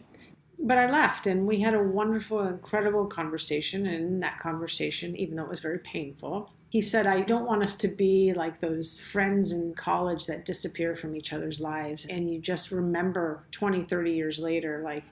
But 0.59 0.77
I 0.77 0.89
left, 0.89 1.27
and 1.27 1.45
we 1.45 1.61
had 1.61 1.75
a 1.75 1.81
wonderful, 1.81 2.41
incredible 2.47 3.05
conversation. 3.05 3.85
And 3.85 3.95
in 3.95 4.19
that 4.21 4.39
conversation, 4.39 5.15
even 5.15 5.35
though 5.35 5.43
it 5.43 5.49
was 5.49 5.59
very 5.59 5.79
painful, 5.79 6.51
he 6.69 6.81
said, 6.81 7.07
I 7.07 7.21
don't 7.21 7.45
want 7.45 7.63
us 7.63 7.75
to 7.77 7.87
be 7.87 8.33
like 8.33 8.59
those 8.59 8.99
friends 8.99 9.51
in 9.51 9.73
college 9.75 10.25
that 10.27 10.45
disappear 10.45 10.95
from 10.95 11.15
each 11.15 11.31
other's 11.31 11.61
lives. 11.61 12.05
And 12.09 12.31
you 12.31 12.39
just 12.39 12.71
remember 12.71 13.43
20, 13.51 13.83
30 13.83 14.11
years 14.11 14.39
later, 14.39 14.81
like, 14.83 15.03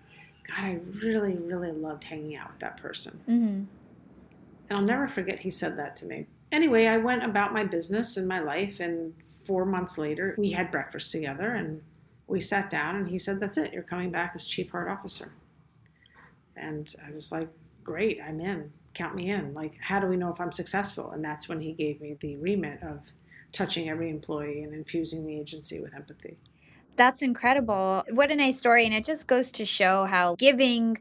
God, 0.47 0.65
I 0.65 0.79
really, 1.01 1.37
really 1.37 1.71
loved 1.71 2.03
hanging 2.03 2.35
out 2.35 2.51
with 2.51 2.59
that 2.59 2.77
person. 2.77 3.19
Mm-hmm. 3.29 3.63
And 4.67 4.71
I'll 4.71 4.81
never 4.81 5.07
forget 5.07 5.39
he 5.39 5.51
said 5.51 5.77
that 5.77 5.95
to 5.97 6.05
me. 6.05 6.27
Anyway, 6.51 6.87
I 6.87 6.97
went 6.97 7.23
about 7.23 7.53
my 7.53 7.63
business 7.63 8.17
and 8.17 8.27
my 8.27 8.39
life, 8.39 8.79
and 8.79 9.13
four 9.45 9.65
months 9.65 9.97
later, 9.97 10.35
we 10.37 10.51
had 10.51 10.71
breakfast 10.71 11.11
together 11.11 11.53
and 11.53 11.81
we 12.27 12.41
sat 12.41 12.69
down, 12.69 12.95
and 12.95 13.09
he 13.09 13.19
said, 13.19 13.39
That's 13.39 13.57
it, 13.57 13.73
you're 13.73 13.83
coming 13.83 14.11
back 14.11 14.33
as 14.35 14.45
Chief 14.45 14.71
Heart 14.71 14.89
Officer. 14.89 15.31
And 16.55 16.93
I 17.05 17.11
was 17.11 17.31
like, 17.31 17.49
Great, 17.83 18.19
I'm 18.25 18.39
in. 18.39 18.71
Count 18.93 19.15
me 19.15 19.29
in. 19.29 19.53
Like, 19.53 19.77
how 19.81 19.99
do 19.99 20.07
we 20.07 20.17
know 20.17 20.31
if 20.31 20.39
I'm 20.39 20.51
successful? 20.51 21.11
And 21.11 21.23
that's 21.23 21.47
when 21.49 21.61
he 21.61 21.73
gave 21.73 22.01
me 22.01 22.17
the 22.19 22.37
remit 22.37 22.81
of 22.81 23.01
touching 23.51 23.89
every 23.89 24.09
employee 24.09 24.63
and 24.63 24.73
infusing 24.73 25.25
the 25.25 25.39
agency 25.39 25.79
with 25.79 25.93
empathy. 25.93 26.37
That's 26.95 27.21
incredible. 27.21 28.03
What 28.09 28.31
a 28.31 28.35
nice 28.35 28.59
story. 28.59 28.85
And 28.85 28.93
it 28.93 29.05
just 29.05 29.27
goes 29.27 29.51
to 29.53 29.65
show 29.65 30.05
how 30.05 30.35
giving 30.35 30.97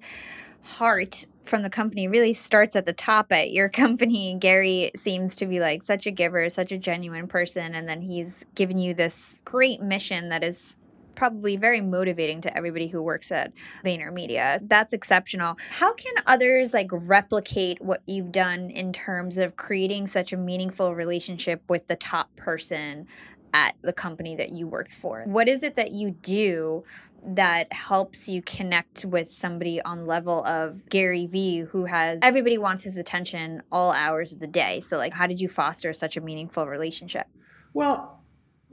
heart 0.63 1.27
from 1.45 1.63
the 1.63 1.71
company 1.71 2.09
really 2.09 2.33
starts 2.33 2.75
at 2.75 2.87
the 2.87 2.93
top 2.93 3.33
at 3.33 3.53
your 3.53 3.69
company. 3.71 4.37
Gary 4.39 4.91
seems 4.97 5.37
to 5.37 5.47
be 5.47 5.61
like 5.61 5.83
such 5.83 6.07
a 6.07 6.11
giver, 6.11 6.49
such 6.49 6.73
a 6.73 6.79
genuine 6.79 7.29
person. 7.29 7.75
And 7.75 7.89
then 7.89 8.03
he's 8.03 8.45
given 8.55 8.79
you 8.79 8.95
this 8.95 9.41
great 9.45 9.81
mission 9.81 10.31
that 10.31 10.43
is 10.43 10.77
probably 11.15 11.57
very 11.57 11.81
motivating 11.81 12.41
to 12.43 12.57
everybody 12.57 12.87
who 12.87 13.03
works 13.03 13.33
at 13.33 13.53
VaynerMedia. 13.85 14.61
That's 14.69 14.93
exceptional. 14.93 15.57
How 15.71 15.93
can 15.95 16.15
others 16.27 16.73
like 16.73 16.89
replicate 16.91 17.81
what 17.81 18.03
you've 18.07 18.33
done 18.33 18.71
in 18.71 18.93
terms 18.93 19.39
of 19.39 19.57
creating 19.57 20.07
such 20.07 20.33
a 20.33 20.37
meaningful 20.37 20.95
relationship 20.95 21.63
with 21.69 21.87
the 21.87 21.97
top 21.97 22.35
person 22.37 23.07
at 23.53 23.75
the 23.83 23.93
company 23.93 24.37
that 24.37 24.51
you 24.51 24.67
worked 24.67 24.95
for? 24.95 25.23
What 25.27 25.49
is 25.49 25.63
it 25.63 25.77
that 25.77 25.93
you 25.93 26.11
do 26.11 26.85
that 27.27 27.73
helps 27.73 28.29
you 28.29 28.43
connect 28.43 29.05
with 29.05 29.29
somebody 29.29 29.81
on 29.83 30.07
level 30.07 30.45
of 30.45 30.89
Gary 30.89 31.27
Vee 31.27 31.61
who 31.61 31.87
has 31.87 32.19
everybody 32.23 32.59
wants 32.59 32.85
his 32.85 32.99
attention 32.99 33.63
all 33.73 33.93
hours 33.93 34.33
of 34.33 34.41
the 34.41 34.47
day. 34.47 34.81
So 34.81 34.99
like 34.99 35.15
how 35.15 35.27
did 35.27 35.41
you 35.41 35.49
foster 35.49 35.93
such 35.93 36.17
a 36.17 36.21
meaningful 36.21 36.67
relationship? 36.67 37.27
Well, 37.73 38.14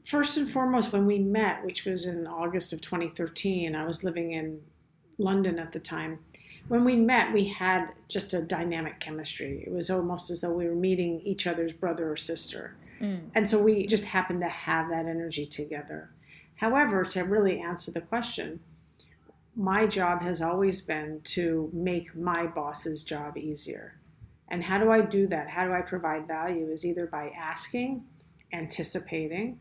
first 0.04 0.38
and 0.38 0.50
foremost 0.50 0.92
when 0.92 1.06
we 1.06 1.20
met, 1.20 1.66
which 1.66 1.86
was 1.86 2.06
in 2.06 2.28
August 2.28 2.74
of 2.74 2.82
2013, 2.82 3.76
I 3.76 3.86
was 3.86 4.04
living 4.04 4.32
in 4.32 4.62
London 5.18 5.60
at 5.60 5.74
the 5.74 5.80
time. 5.80 6.20
When 6.68 6.84
we 6.84 6.96
met, 6.96 7.34
we 7.34 7.48
had 7.50 7.90
just 8.08 8.34
a 8.34 8.42
dynamic 8.42 9.00
chemistry. 9.00 9.64
It 9.66 9.72
was 9.72 9.90
almost 9.90 10.30
as 10.30 10.42
though 10.42 10.54
we 10.54 10.68
were 10.68 10.76
meeting 10.76 11.20
each 11.22 11.48
other's 11.48 11.74
brother 11.74 12.12
or 12.12 12.18
sister. 12.18 12.76
Mm. 13.02 13.32
And 13.34 13.50
so 13.50 13.62
we 13.62 13.88
just 13.88 14.06
happened 14.06 14.42
to 14.42 14.48
have 14.48 14.90
that 14.90 15.06
energy 15.06 15.46
together. 15.46 16.12
However, 16.56 17.04
to 17.04 17.24
really 17.24 17.60
answer 17.60 17.92
the 17.92 18.02
question, 18.02 18.60
my 19.56 19.86
job 19.86 20.22
has 20.22 20.42
always 20.42 20.82
been 20.82 21.22
to 21.24 21.70
make 21.74 22.16
my 22.16 22.46
boss's 22.46 23.04
job 23.04 23.38
easier. 23.38 23.96
And 24.48 24.64
how 24.64 24.78
do 24.78 24.92
I 24.92 25.02
do 25.02 25.28
that? 25.28 25.50
How 25.50 25.66
do 25.66 25.74
I 25.74 25.82
provide 25.82 26.28
value? 26.28 26.70
Is 26.70 26.86
either 26.86 27.08
by 27.08 27.30
asking, 27.30 28.04
anticipating, 28.54 29.60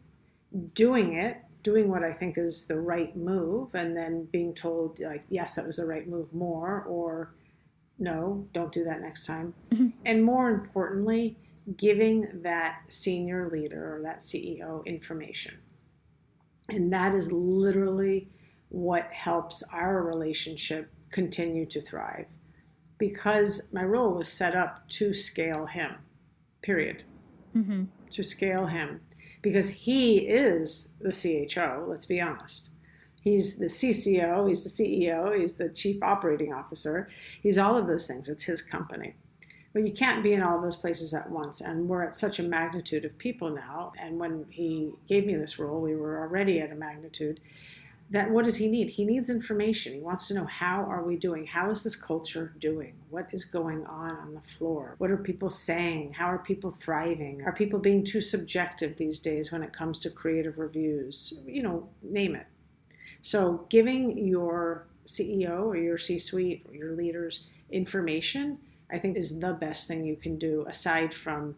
doing 0.74 1.14
it, 1.14 1.38
doing 1.62 1.88
what 1.88 2.02
I 2.02 2.12
think 2.12 2.38
is 2.38 2.66
the 2.66 2.80
right 2.80 3.16
move, 3.16 3.74
and 3.74 3.96
then 3.96 4.26
being 4.32 4.54
told, 4.54 4.98
like, 5.00 5.24
yes, 5.28 5.54
that 5.54 5.66
was 5.66 5.76
the 5.76 5.86
right 5.86 6.08
move 6.08 6.32
more, 6.32 6.82
or 6.88 7.34
no, 7.98 8.46
don't 8.52 8.72
do 8.72 8.84
that 8.84 9.00
next 9.00 9.26
time. 9.26 9.54
Mm-hmm. 9.70 9.88
And 10.04 10.24
more 10.24 10.48
importantly, 10.48 11.36
giving 11.76 12.42
that 12.42 12.82
senior 12.88 13.50
leader 13.50 13.96
or 13.96 14.02
that 14.02 14.18
CEO 14.18 14.84
information 14.86 15.58
and 16.70 16.92
that 16.92 17.14
is 17.14 17.32
literally 17.32 18.28
what 18.68 19.10
helps 19.12 19.62
our 19.72 20.02
relationship 20.02 20.90
continue 21.10 21.66
to 21.66 21.80
thrive 21.80 22.26
because 22.98 23.68
my 23.72 23.82
role 23.82 24.12
was 24.12 24.30
set 24.30 24.54
up 24.54 24.88
to 24.88 25.12
scale 25.14 25.66
him, 25.66 25.96
period. 26.62 27.02
Mm-hmm. 27.56 27.84
To 28.10 28.22
scale 28.22 28.66
him 28.66 29.00
because 29.42 29.70
he 29.70 30.18
is 30.18 30.94
the 31.00 31.12
CHO, 31.12 31.86
let's 31.88 32.06
be 32.06 32.20
honest. 32.20 32.70
He's 33.22 33.58
the 33.58 33.66
CCO, 33.66 34.48
he's 34.48 34.64
the 34.64 34.70
CEO, 34.70 35.38
he's 35.38 35.56
the 35.56 35.68
chief 35.68 36.02
operating 36.02 36.52
officer, 36.52 37.08
he's 37.42 37.58
all 37.58 37.76
of 37.76 37.86
those 37.86 38.06
things. 38.06 38.28
It's 38.28 38.44
his 38.44 38.62
company. 38.62 39.14
But 39.72 39.86
you 39.86 39.92
can't 39.92 40.22
be 40.22 40.32
in 40.32 40.42
all 40.42 40.60
those 40.60 40.76
places 40.76 41.14
at 41.14 41.30
once. 41.30 41.60
And 41.60 41.88
we're 41.88 42.02
at 42.02 42.14
such 42.14 42.38
a 42.38 42.42
magnitude 42.42 43.04
of 43.04 43.16
people 43.18 43.50
now. 43.50 43.92
And 44.00 44.18
when 44.18 44.46
he 44.50 44.90
gave 45.06 45.26
me 45.26 45.36
this 45.36 45.58
role, 45.58 45.80
we 45.80 45.94
were 45.94 46.20
already 46.20 46.58
at 46.58 46.72
a 46.72 46.74
magnitude 46.74 47.40
that 48.10 48.30
what 48.30 48.44
does 48.44 48.56
he 48.56 48.68
need? 48.68 48.90
He 48.90 49.04
needs 49.04 49.30
information. 49.30 49.94
He 49.94 50.00
wants 50.00 50.26
to 50.28 50.34
know 50.34 50.44
how 50.44 50.82
are 50.82 51.02
we 51.04 51.16
doing? 51.16 51.46
How 51.46 51.70
is 51.70 51.84
this 51.84 51.94
culture 51.94 52.52
doing? 52.58 52.94
What 53.08 53.28
is 53.32 53.44
going 53.44 53.86
on 53.86 54.12
on 54.12 54.34
the 54.34 54.40
floor? 54.40 54.96
What 54.98 55.10
are 55.10 55.16
people 55.16 55.50
saying? 55.50 56.14
How 56.14 56.26
are 56.26 56.38
people 56.38 56.72
thriving? 56.72 57.42
Are 57.44 57.52
people 57.52 57.78
being 57.78 58.02
too 58.02 58.20
subjective 58.20 58.96
these 58.96 59.20
days 59.20 59.52
when 59.52 59.62
it 59.62 59.72
comes 59.72 60.00
to 60.00 60.10
creative 60.10 60.58
reviews? 60.58 61.40
You 61.46 61.62
know 61.62 61.88
name 62.02 62.34
it. 62.34 62.46
So 63.22 63.66
giving 63.68 64.18
your 64.18 64.86
ceo 65.06 65.66
or 65.66 65.76
your 65.76 65.98
c 65.98 66.18
suite 66.18 66.64
or 66.68 66.74
your 66.74 66.94
leaders 66.94 67.46
information 67.70 68.58
I 68.92 68.98
think 68.98 69.16
is 69.16 69.40
the 69.40 69.52
best 69.52 69.88
thing 69.88 70.04
you 70.04 70.16
can 70.16 70.36
do 70.36 70.64
aside 70.68 71.14
from 71.14 71.56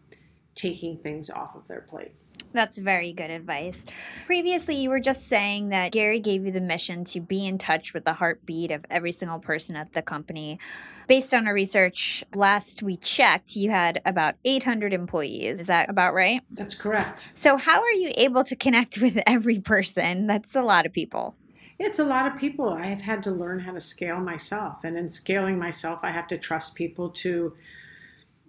taking 0.55 0.97
things 0.97 1.29
off 1.29 1.55
of 1.55 1.67
their 1.67 1.81
plate. 1.81 2.13
That's 2.53 2.77
very 2.77 3.13
good 3.13 3.31
advice. 3.31 3.83
Previously, 4.25 4.75
you 4.75 4.89
were 4.89 4.99
just 4.99 5.27
saying 5.27 5.69
that 5.69 5.91
Gary 5.91 6.19
gave 6.19 6.45
you 6.45 6.51
the 6.51 6.61
mission 6.61 7.03
to 7.05 7.19
be 7.19 7.47
in 7.47 7.57
touch 7.57 7.93
with 7.93 8.05
the 8.05 8.13
heartbeat 8.13 8.71
of 8.71 8.85
every 8.89 9.11
single 9.11 9.39
person 9.39 9.75
at 9.75 9.93
the 9.93 10.01
company. 10.01 10.59
Based 11.07 11.33
on 11.33 11.47
our 11.47 11.53
research, 11.53 12.23
last 12.35 12.83
we 12.83 12.97
checked, 12.97 13.55
you 13.55 13.71
had 13.71 14.01
about 14.05 14.35
800 14.45 14.93
employees. 14.93 15.59
Is 15.59 15.67
that 15.67 15.89
about 15.89 16.13
right? 16.13 16.41
That's 16.51 16.75
correct. 16.75 17.31
So, 17.35 17.57
how 17.57 17.81
are 17.81 17.91
you 17.91 18.11
able 18.17 18.43
to 18.43 18.55
connect 18.55 18.97
with 19.01 19.19
every 19.25 19.59
person? 19.59 20.27
That's 20.27 20.55
a 20.55 20.61
lot 20.61 20.85
of 20.85 20.93
people. 20.93 21.35
It's 21.79 21.99
a 21.99 22.05
lot 22.05 22.27
of 22.27 22.37
people. 22.37 22.69
I 22.69 22.85
have 22.85 23.01
had 23.01 23.23
to 23.23 23.31
learn 23.31 23.61
how 23.61 23.73
to 23.73 23.81
scale 23.81 24.19
myself. 24.19 24.83
And 24.83 24.95
in 24.95 25.09
scaling 25.09 25.57
myself, 25.57 25.99
I 26.03 26.11
have 26.11 26.27
to 26.27 26.37
trust 26.37 26.75
people 26.75 27.09
to 27.09 27.55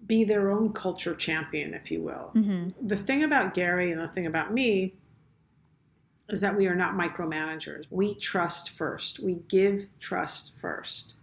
be 0.07 0.25
their 0.25 0.51
own 0.51 0.73
culture 0.73 1.15
champion, 1.15 1.75
if 1.75 1.91
you 1.91 2.03
will. 2.03 2.31
Mm-hmm. 2.35 2.87
The 2.87 2.97
thing 2.97 3.23
about 3.23 3.55
Gary 3.55 3.93
and 3.93 4.01
the 4.01 4.09
thing 4.09 4.27
about 4.27 4.53
me 4.53 4.95
is 6.29 6.41
that 6.41 6.57
we 6.57 6.67
are 6.67 6.75
not 6.75 6.95
micromanagers. 6.95 7.85
We 7.91 8.15
trust 8.15 8.71
first, 8.71 9.21
we 9.21 9.35
give 9.49 9.87
trust 10.01 10.59
first. 10.59 11.15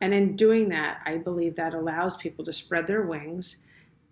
And 0.00 0.14
in 0.14 0.36
doing 0.36 0.68
that, 0.68 1.02
I 1.04 1.16
believe 1.16 1.56
that 1.56 1.74
allows 1.74 2.16
people 2.16 2.44
to 2.44 2.52
spread 2.52 2.86
their 2.86 3.02
wings 3.02 3.62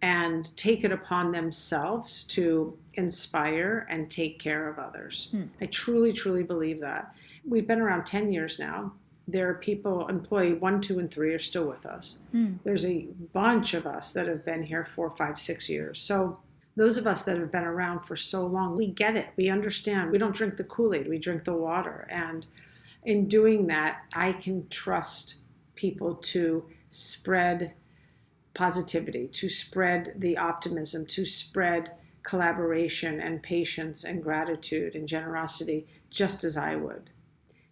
and 0.03 0.55
take 0.57 0.85
it 0.85 0.93
upon 0.93 1.33
themselves 1.33 2.25
to 2.25 2.77
inspire 2.95 3.87
and 3.89 4.11
take 4.11 4.39
care 4.39 4.69
of 4.69 4.79
others. 4.79 5.29
Hmm. 5.31 5.45
I 5.61 5.67
truly, 5.67 6.13
truly 6.13 6.43
believe 6.43 6.81
that. 6.81 7.15
We've 7.49 7.67
been 7.67 7.81
around 7.81 8.05
10 8.05 8.33
years 8.33 8.59
now. 8.59 8.93
There 9.29 9.49
are 9.49 9.55
people, 9.55 10.07
employee 10.09 10.55
one, 10.55 10.81
two, 10.81 10.99
and 10.99 11.11
three 11.11 11.35
are 11.35 11.39
still 11.39 11.67
with 11.67 11.85
us. 11.85 12.21
Hmm. 12.31 12.55
There's 12.65 12.85
a 12.85 13.09
bunch 13.33 13.75
of 13.75 13.87
us 13.87 14.13
that 14.13 14.29
have 14.29 14.45
been 14.45 14.63
here 14.63 14.87
four, 14.87 15.11
five, 15.11 15.39
six 15.39 15.69
years. 15.69 16.01
So, 16.01 16.41
those 16.77 16.99
of 16.99 17.07
us 17.07 17.25
that 17.25 17.39
have 17.39 17.51
been 17.51 17.65
around 17.65 18.03
for 18.05 18.17
so 18.17 18.47
long, 18.47 18.77
we 18.77 18.87
get 18.87 19.17
it. 19.17 19.31
We 19.37 19.49
understand. 19.49 20.11
We 20.11 20.19
don't 20.19 20.35
drink 20.35 20.59
the 20.59 20.65
Kool 20.65 20.95
Aid, 20.95 21.09
we 21.09 21.19
drink 21.19 21.45
the 21.45 21.55
water. 21.55 22.07
And 22.11 22.47
in 23.03 23.29
doing 23.29 23.67
that, 23.69 24.03
I 24.15 24.33
can 24.33 24.69
trust 24.69 25.37
people 25.75 26.17
to 26.17 26.67
spread 26.91 27.73
positivity, 28.53 29.29
to 29.29 29.49
spread 29.49 30.15
the 30.17 30.37
optimism, 30.37 31.07
to 31.07 31.25
spread 31.25 31.93
collaboration 32.23 33.21
and 33.21 33.43
patience 33.43 34.03
and 34.03 34.23
gratitude 34.23 34.95
and 34.95 35.07
generosity 35.07 35.87
just 36.11 36.43
as 36.43 36.57
I 36.57 36.75
would. 36.75 37.11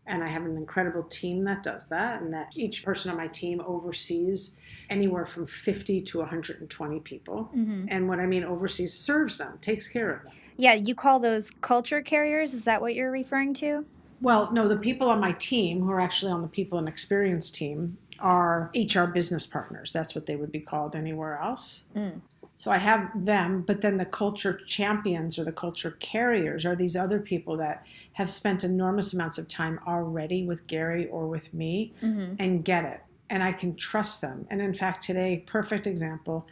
And 0.06 0.22
I 0.22 0.28
have 0.28 0.44
an 0.44 0.56
incredible 0.56 1.04
team 1.04 1.44
that 1.44 1.62
does 1.62 1.88
that, 1.88 2.20
and 2.20 2.32
that 2.34 2.52
each 2.56 2.84
person 2.84 3.10
on 3.10 3.16
my 3.16 3.28
team 3.28 3.62
oversees 3.66 4.56
anywhere 4.90 5.26
from 5.26 5.46
50 5.46 6.02
to 6.02 6.18
120 6.18 7.00
people. 7.00 7.50
Mm-hmm. 7.56 7.86
And 7.88 8.08
what 8.08 8.20
I 8.20 8.26
mean 8.26 8.44
oversees 8.44 8.92
serves 8.92 9.38
them, 9.38 9.58
takes 9.60 9.88
care 9.88 10.14
of 10.14 10.24
them. 10.24 10.32
Yeah, 10.56 10.74
you 10.74 10.94
call 10.94 11.20
those 11.20 11.50
culture 11.62 12.02
carriers. 12.02 12.54
Is 12.54 12.64
that 12.64 12.80
what 12.80 12.94
you're 12.94 13.10
referring 13.10 13.54
to? 13.54 13.84
Well, 14.20 14.52
no, 14.52 14.68
the 14.68 14.76
people 14.76 15.10
on 15.10 15.20
my 15.20 15.32
team 15.32 15.80
who 15.80 15.90
are 15.90 16.00
actually 16.00 16.32
on 16.32 16.42
the 16.42 16.48
people 16.48 16.78
and 16.78 16.88
experience 16.88 17.50
team 17.50 17.98
are 18.20 18.70
HR 18.74 19.04
business 19.04 19.46
partners. 19.46 19.92
That's 19.92 20.14
what 20.14 20.26
they 20.26 20.36
would 20.36 20.52
be 20.52 20.60
called 20.60 20.94
anywhere 20.94 21.38
else. 21.38 21.84
Mm. 21.96 22.20
So 22.56 22.70
I 22.70 22.78
have 22.78 23.10
them, 23.14 23.62
but 23.62 23.80
then 23.80 23.98
the 23.98 24.04
culture 24.04 24.60
champions 24.66 25.38
or 25.38 25.44
the 25.44 25.52
culture 25.52 25.92
carriers 26.00 26.64
are 26.64 26.76
these 26.76 26.96
other 26.96 27.18
people 27.18 27.56
that 27.56 27.84
have 28.12 28.30
spent 28.30 28.62
enormous 28.62 29.12
amounts 29.12 29.38
of 29.38 29.48
time 29.48 29.80
already 29.86 30.44
with 30.44 30.66
Gary 30.66 31.08
or 31.08 31.26
with 31.26 31.52
me 31.52 31.92
mm-hmm. 32.02 32.34
and 32.38 32.64
get 32.64 32.84
it. 32.84 33.02
And 33.28 33.42
I 33.42 33.52
can 33.52 33.74
trust 33.74 34.20
them. 34.20 34.46
And 34.50 34.60
in 34.60 34.72
fact, 34.72 35.02
today, 35.02 35.42
perfect 35.46 35.86
example. 35.86 36.46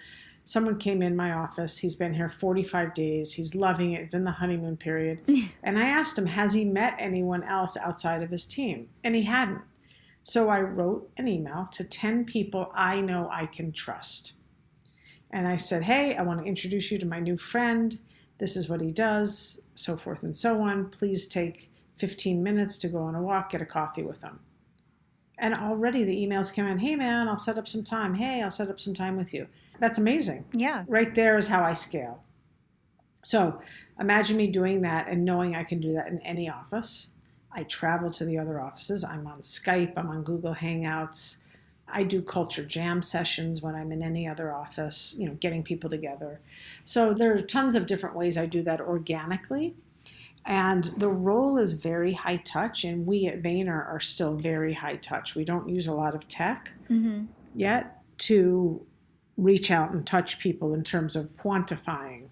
Someone 0.45 0.79
came 0.79 1.03
in 1.03 1.15
my 1.15 1.33
office. 1.33 1.79
He's 1.79 1.95
been 1.95 2.15
here 2.15 2.29
45 2.29 2.95
days. 2.95 3.35
He's 3.35 3.55
loving 3.55 3.93
it. 3.93 4.01
It's 4.01 4.15
in 4.15 4.25
the 4.25 4.33
honeymoon 4.33 4.77
period. 4.77 5.21
and 5.63 5.79
I 5.79 5.87
asked 5.87 6.19
him, 6.19 6.27
has 6.27 6.53
he 6.53 6.65
met 6.65 6.97
anyone 6.99 7.45
else 7.45 7.77
outside 7.77 8.23
of 8.23 8.31
his 8.31 8.47
team? 8.47 8.89
And 9.05 9.15
he 9.15 9.23
hadn't. 9.23 9.63
So 10.25 10.49
I 10.49 10.61
wrote 10.61 11.11
an 11.17 11.29
email 11.29 11.67
to 11.73 11.85
10 11.85 12.25
people 12.25 12.71
I 12.75 13.01
know 13.01 13.29
I 13.31 13.47
can 13.47 13.73
trust. 13.73 14.35
And 15.33 15.49
I 15.49 15.57
said, 15.57 15.85
Hey, 15.85 16.17
I 16.17 16.23
want 16.23 16.41
to 16.41 16.47
introduce 16.47 16.91
you 16.91 16.99
to 16.99 17.07
my 17.07 17.21
new 17.21 17.37
friend. 17.37 17.99
This 18.39 18.57
is 18.57 18.69
what 18.69 18.81
he 18.81 18.91
does, 18.91 19.63
so 19.75 19.97
forth 19.97 20.23
and 20.23 20.35
so 20.35 20.61
on. 20.61 20.91
Please 20.91 21.27
take 21.27 21.71
15 21.97 22.43
minutes 22.43 22.79
to 22.79 22.89
go 22.89 22.99
on 22.99 23.15
a 23.15 23.23
walk, 23.23 23.51
get 23.51 23.63
a 23.63 23.67
coffee 23.67 24.03
with 24.03 24.23
him. 24.23 24.41
And 25.39 25.55
already 25.55 26.05
the 26.05 26.17
emails 26.17 26.53
came 26.53 26.67
in 26.67 26.79
Hey, 26.79 26.97
man, 26.97 27.29
I'll 27.29 27.37
set 27.37 27.59
up 27.59 27.69
some 27.69 27.85
time. 27.85 28.15
Hey, 28.15 28.43
I'll 28.43 28.51
set 28.51 28.69
up 28.69 28.81
some 28.81 28.95
time 28.95 29.17
with 29.17 29.33
you. 29.33 29.47
That's 29.81 29.99
amazing. 29.99 30.45
Yeah. 30.53 30.85
Right 30.87 31.15
there 31.15 31.39
is 31.39 31.49
how 31.49 31.63
I 31.63 31.73
scale. 31.73 32.23
So 33.25 33.61
imagine 33.99 34.37
me 34.37 34.49
doing 34.49 34.83
that 34.83 35.09
and 35.09 35.25
knowing 35.25 35.55
I 35.55 35.65
can 35.65 35.81
do 35.81 35.93
that 35.95 36.09
in 36.09 36.21
any 36.21 36.49
office 36.49 37.09
I 37.55 37.65
travel 37.65 38.11
to 38.11 38.25
the 38.25 38.39
other 38.39 38.61
offices. 38.61 39.05
I'm 39.05 39.27
on 39.27 39.41
Skype, 39.43 39.93
I'm 39.97 40.09
on 40.09 40.23
Google 40.23 40.55
Hangouts. 40.55 41.42
I 41.93 42.03
do 42.05 42.23
culture 42.23 42.65
jam 42.65 43.03
sessions 43.03 43.63
when 43.63 43.75
I'm 43.75 43.93
in 43.93 44.03
any 44.03 44.27
other 44.27 44.53
office, 44.53 45.15
you 45.19 45.27
know, 45.27 45.35
getting 45.35 45.63
people 45.63 45.91
together. 45.91 46.41
So 46.85 47.13
there 47.13 47.37
are 47.37 47.43
tons 47.43 47.75
of 47.75 47.87
different 47.87 48.17
ways 48.17 48.37
I 48.37 48.47
do 48.47 48.63
that 48.63 48.81
organically. 48.81 49.75
And 50.45 50.85
the 50.97 51.09
role 51.09 51.57
is 51.57 51.75
very 51.75 52.15
high 52.15 52.37
touch, 52.37 52.83
and 52.83 53.07
we 53.07 53.27
at 53.27 53.43
Vayner 53.43 53.87
are 53.87 54.01
still 54.01 54.35
very 54.35 54.73
high 54.73 54.97
touch. 54.97 55.37
We 55.37 55.45
don't 55.45 55.69
use 55.69 55.87
a 55.87 55.93
lot 55.93 56.17
of 56.17 56.27
tech 56.27 56.73
mm-hmm. 56.91 57.27
yet 57.55 58.03
to 58.19 58.85
reach 59.37 59.71
out 59.71 59.93
and 59.93 60.05
touch 60.05 60.41
people 60.41 60.75
in 60.75 60.83
terms 60.83 61.15
of 61.15 61.37
quantifying. 61.37 62.29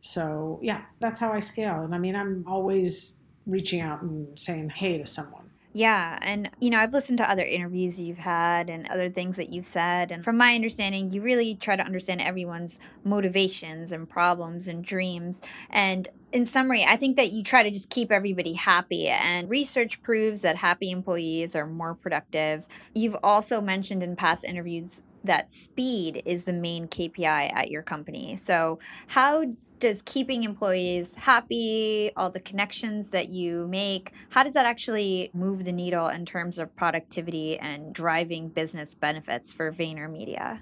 So, 0.00 0.58
yeah, 0.62 0.82
that's 0.98 1.20
how 1.20 1.32
I 1.32 1.40
scale. 1.40 1.80
And 1.80 1.94
I 1.94 1.98
mean, 1.98 2.16
I'm 2.16 2.44
always 2.46 3.20
reaching 3.46 3.80
out 3.80 4.02
and 4.02 4.38
saying 4.38 4.70
hey 4.70 4.98
to 4.98 5.06
someone. 5.06 5.49
Yeah. 5.72 6.18
And, 6.20 6.50
you 6.60 6.70
know, 6.70 6.78
I've 6.78 6.92
listened 6.92 7.18
to 7.18 7.30
other 7.30 7.44
interviews 7.44 8.00
you've 8.00 8.18
had 8.18 8.68
and 8.68 8.88
other 8.88 9.08
things 9.08 9.36
that 9.36 9.52
you've 9.52 9.64
said. 9.64 10.10
And 10.10 10.24
from 10.24 10.36
my 10.36 10.54
understanding, 10.54 11.12
you 11.12 11.22
really 11.22 11.54
try 11.54 11.76
to 11.76 11.84
understand 11.84 12.20
everyone's 12.20 12.80
motivations 13.04 13.92
and 13.92 14.08
problems 14.08 14.66
and 14.66 14.84
dreams. 14.84 15.40
And 15.70 16.08
in 16.32 16.44
summary, 16.44 16.84
I 16.86 16.96
think 16.96 17.16
that 17.16 17.30
you 17.30 17.44
try 17.44 17.62
to 17.62 17.70
just 17.70 17.88
keep 17.88 18.10
everybody 18.10 18.52
happy. 18.52 19.08
And 19.08 19.48
research 19.48 20.02
proves 20.02 20.42
that 20.42 20.56
happy 20.56 20.90
employees 20.90 21.54
are 21.54 21.66
more 21.66 21.94
productive. 21.94 22.66
You've 22.94 23.16
also 23.22 23.60
mentioned 23.60 24.02
in 24.02 24.16
past 24.16 24.44
interviews 24.44 25.02
that 25.22 25.52
speed 25.52 26.22
is 26.24 26.46
the 26.46 26.52
main 26.52 26.88
KPI 26.88 27.52
at 27.54 27.70
your 27.70 27.82
company. 27.82 28.34
So, 28.36 28.78
how 29.06 29.44
does 29.80 30.02
keeping 30.02 30.44
employees 30.44 31.14
happy, 31.14 32.12
all 32.16 32.30
the 32.30 32.40
connections 32.40 33.10
that 33.10 33.28
you 33.28 33.66
make, 33.66 34.12
how 34.28 34.42
does 34.42 34.54
that 34.54 34.66
actually 34.66 35.30
move 35.34 35.64
the 35.64 35.72
needle 35.72 36.08
in 36.08 36.24
terms 36.24 36.58
of 36.58 36.74
productivity 36.76 37.58
and 37.58 37.92
driving 37.92 38.48
business 38.48 38.94
benefits 38.94 39.52
for 39.52 39.72
VaynerMedia? 39.72 40.60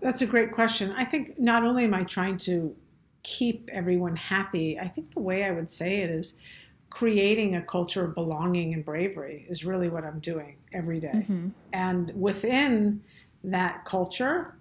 That's 0.00 0.22
a 0.22 0.26
great 0.26 0.52
question. 0.52 0.92
I 0.92 1.04
think 1.04 1.38
not 1.38 1.64
only 1.64 1.84
am 1.84 1.94
I 1.94 2.04
trying 2.04 2.36
to 2.38 2.76
keep 3.24 3.68
everyone 3.72 4.16
happy, 4.16 4.78
I 4.78 4.86
think 4.86 5.14
the 5.14 5.20
way 5.20 5.44
I 5.44 5.50
would 5.50 5.68
say 5.68 5.98
it 6.02 6.10
is 6.10 6.38
creating 6.90 7.56
a 7.56 7.62
culture 7.62 8.04
of 8.04 8.14
belonging 8.14 8.72
and 8.72 8.84
bravery 8.84 9.46
is 9.48 9.64
really 9.64 9.88
what 9.88 10.04
I'm 10.04 10.20
doing 10.20 10.56
every 10.72 11.00
day. 11.00 11.12
Mm-hmm. 11.14 11.48
And 11.72 12.12
within 12.14 13.02
that 13.44 13.84
culture, 13.84 14.57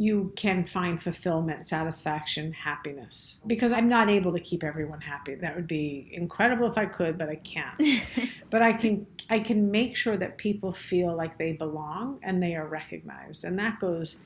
you 0.00 0.32
can 0.34 0.64
find 0.64 1.02
fulfillment, 1.02 1.66
satisfaction, 1.66 2.54
happiness. 2.54 3.38
Because 3.46 3.70
I'm 3.70 3.86
not 3.86 4.08
able 4.08 4.32
to 4.32 4.40
keep 4.40 4.64
everyone 4.64 5.02
happy. 5.02 5.34
That 5.34 5.54
would 5.54 5.66
be 5.66 6.08
incredible 6.12 6.66
if 6.70 6.78
I 6.78 6.86
could, 6.86 7.18
but 7.18 7.28
I 7.28 7.34
can't. 7.34 7.78
but 8.50 8.62
I 8.62 8.72
can 8.72 9.06
I 9.28 9.40
can 9.40 9.70
make 9.70 9.98
sure 9.98 10.16
that 10.16 10.38
people 10.38 10.72
feel 10.72 11.14
like 11.14 11.36
they 11.36 11.52
belong 11.52 12.18
and 12.22 12.42
they 12.42 12.54
are 12.54 12.66
recognized. 12.66 13.44
And 13.44 13.58
that 13.58 13.78
goes 13.78 14.22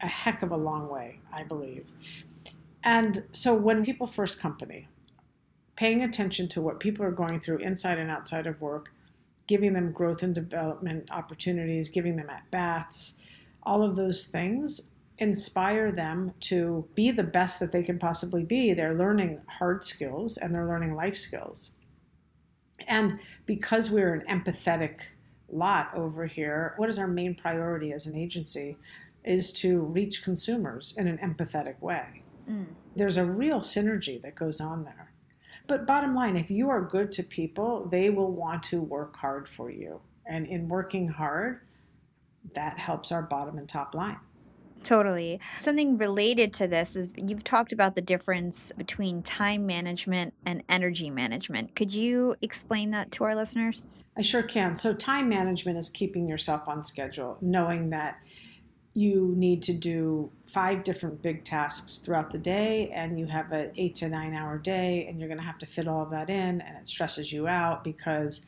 a 0.00 0.06
heck 0.06 0.42
of 0.42 0.50
a 0.50 0.56
long 0.56 0.88
way, 0.88 1.20
I 1.30 1.42
believe. 1.42 1.84
And 2.82 3.26
so 3.32 3.54
when 3.54 3.84
people 3.84 4.06
first 4.06 4.40
company, 4.40 4.88
paying 5.76 6.02
attention 6.02 6.48
to 6.48 6.62
what 6.62 6.80
people 6.80 7.04
are 7.04 7.10
going 7.10 7.38
through 7.38 7.58
inside 7.58 7.98
and 7.98 8.10
outside 8.10 8.46
of 8.46 8.62
work, 8.62 8.90
giving 9.46 9.74
them 9.74 9.92
growth 9.92 10.22
and 10.22 10.34
development 10.34 11.10
opportunities, 11.10 11.90
giving 11.90 12.16
them 12.16 12.30
at 12.30 12.50
bats, 12.50 13.18
all 13.62 13.82
of 13.82 13.94
those 13.94 14.24
things 14.24 14.88
inspire 15.18 15.92
them 15.92 16.32
to 16.40 16.88
be 16.94 17.10
the 17.10 17.22
best 17.22 17.60
that 17.60 17.72
they 17.72 17.82
can 17.82 17.98
possibly 17.98 18.44
be. 18.44 18.72
They're 18.72 18.94
learning 18.94 19.40
hard 19.46 19.84
skills 19.84 20.36
and 20.36 20.52
they're 20.52 20.66
learning 20.66 20.94
life 20.94 21.16
skills. 21.16 21.72
And 22.88 23.20
because 23.46 23.90
we're 23.90 24.14
an 24.14 24.26
empathetic 24.28 25.00
lot 25.48 25.90
over 25.94 26.26
here, 26.26 26.74
what 26.76 26.88
is 26.88 26.98
our 26.98 27.06
main 27.06 27.34
priority 27.34 27.92
as 27.92 28.06
an 28.06 28.16
agency 28.16 28.76
is 29.24 29.52
to 29.52 29.80
reach 29.80 30.24
consumers 30.24 30.94
in 30.96 31.06
an 31.06 31.18
empathetic 31.18 31.80
way. 31.80 32.22
Mm. 32.48 32.66
There's 32.96 33.16
a 33.16 33.24
real 33.24 33.60
synergy 33.60 34.20
that 34.22 34.34
goes 34.34 34.60
on 34.60 34.84
there. 34.84 35.12
But 35.68 35.86
bottom 35.86 36.14
line, 36.14 36.36
if 36.36 36.50
you 36.50 36.70
are 36.70 36.82
good 36.82 37.12
to 37.12 37.22
people, 37.22 37.86
they 37.88 38.10
will 38.10 38.32
want 38.32 38.64
to 38.64 38.80
work 38.80 39.16
hard 39.16 39.48
for 39.48 39.70
you. 39.70 40.00
And 40.26 40.46
in 40.46 40.68
working 40.68 41.08
hard, 41.08 41.60
that 42.54 42.78
helps 42.78 43.12
our 43.12 43.22
bottom 43.22 43.58
and 43.58 43.68
top 43.68 43.94
line. 43.94 44.18
Totally. 44.82 45.40
Something 45.60 45.96
related 45.96 46.52
to 46.54 46.66
this 46.66 46.96
is 46.96 47.08
you've 47.16 47.44
talked 47.44 47.72
about 47.72 47.94
the 47.94 48.02
difference 48.02 48.72
between 48.76 49.22
time 49.22 49.66
management 49.66 50.34
and 50.44 50.62
energy 50.68 51.10
management. 51.10 51.74
Could 51.74 51.94
you 51.94 52.36
explain 52.42 52.90
that 52.90 53.10
to 53.12 53.24
our 53.24 53.34
listeners? 53.34 53.86
I 54.16 54.22
sure 54.22 54.42
can. 54.42 54.76
So, 54.76 54.92
time 54.92 55.28
management 55.28 55.78
is 55.78 55.88
keeping 55.88 56.28
yourself 56.28 56.68
on 56.68 56.84
schedule, 56.84 57.38
knowing 57.40 57.90
that 57.90 58.18
you 58.94 59.32
need 59.36 59.62
to 59.62 59.72
do 59.72 60.30
five 60.44 60.84
different 60.84 61.22
big 61.22 61.44
tasks 61.44 61.98
throughout 61.98 62.30
the 62.30 62.38
day 62.38 62.90
and 62.90 63.18
you 63.18 63.26
have 63.26 63.50
an 63.52 63.70
eight 63.76 63.94
to 63.94 64.08
nine 64.08 64.34
hour 64.34 64.58
day 64.58 65.06
and 65.06 65.18
you're 65.18 65.28
going 65.28 65.40
to 65.40 65.46
have 65.46 65.58
to 65.58 65.66
fit 65.66 65.88
all 65.88 66.02
of 66.02 66.10
that 66.10 66.28
in 66.28 66.60
and 66.60 66.76
it 66.76 66.86
stresses 66.86 67.32
you 67.32 67.48
out 67.48 67.82
because 67.82 68.44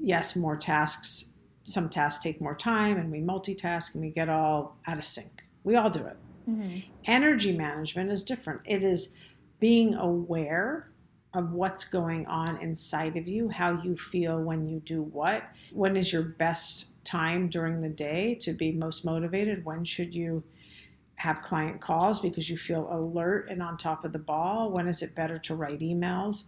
yes 0.00 0.34
more 0.34 0.56
tasks 0.56 1.34
some 1.62 1.88
tasks 1.88 2.22
take 2.22 2.40
more 2.40 2.54
time 2.54 2.96
and 2.96 3.12
we 3.12 3.20
multitask 3.20 3.94
and 3.94 4.02
we 4.02 4.10
get 4.10 4.28
all 4.28 4.76
out 4.88 4.98
of 4.98 5.04
sync 5.04 5.45
we 5.66 5.74
all 5.74 5.90
do 5.90 6.06
it. 6.06 6.16
Mm-hmm. 6.48 6.78
Energy 7.06 7.54
management 7.54 8.10
is 8.12 8.22
different. 8.22 8.60
It 8.64 8.84
is 8.84 9.16
being 9.58 9.94
aware 9.94 10.88
of 11.34 11.52
what's 11.52 11.84
going 11.84 12.24
on 12.26 12.56
inside 12.58 13.16
of 13.16 13.26
you, 13.26 13.48
how 13.48 13.82
you 13.82 13.96
feel 13.96 14.40
when 14.40 14.64
you 14.66 14.78
do 14.78 15.02
what. 15.02 15.42
When 15.72 15.96
is 15.96 16.12
your 16.12 16.22
best 16.22 16.92
time 17.04 17.48
during 17.48 17.82
the 17.82 17.88
day 17.88 18.36
to 18.36 18.52
be 18.52 18.70
most 18.70 19.04
motivated? 19.04 19.64
When 19.64 19.84
should 19.84 20.14
you 20.14 20.44
have 21.16 21.42
client 21.42 21.80
calls 21.80 22.20
because 22.20 22.48
you 22.48 22.56
feel 22.56 22.88
alert 22.92 23.48
and 23.50 23.60
on 23.60 23.76
top 23.76 24.04
of 24.04 24.12
the 24.12 24.18
ball? 24.20 24.70
When 24.70 24.86
is 24.86 25.02
it 25.02 25.16
better 25.16 25.38
to 25.40 25.54
write 25.56 25.80
emails? 25.80 26.44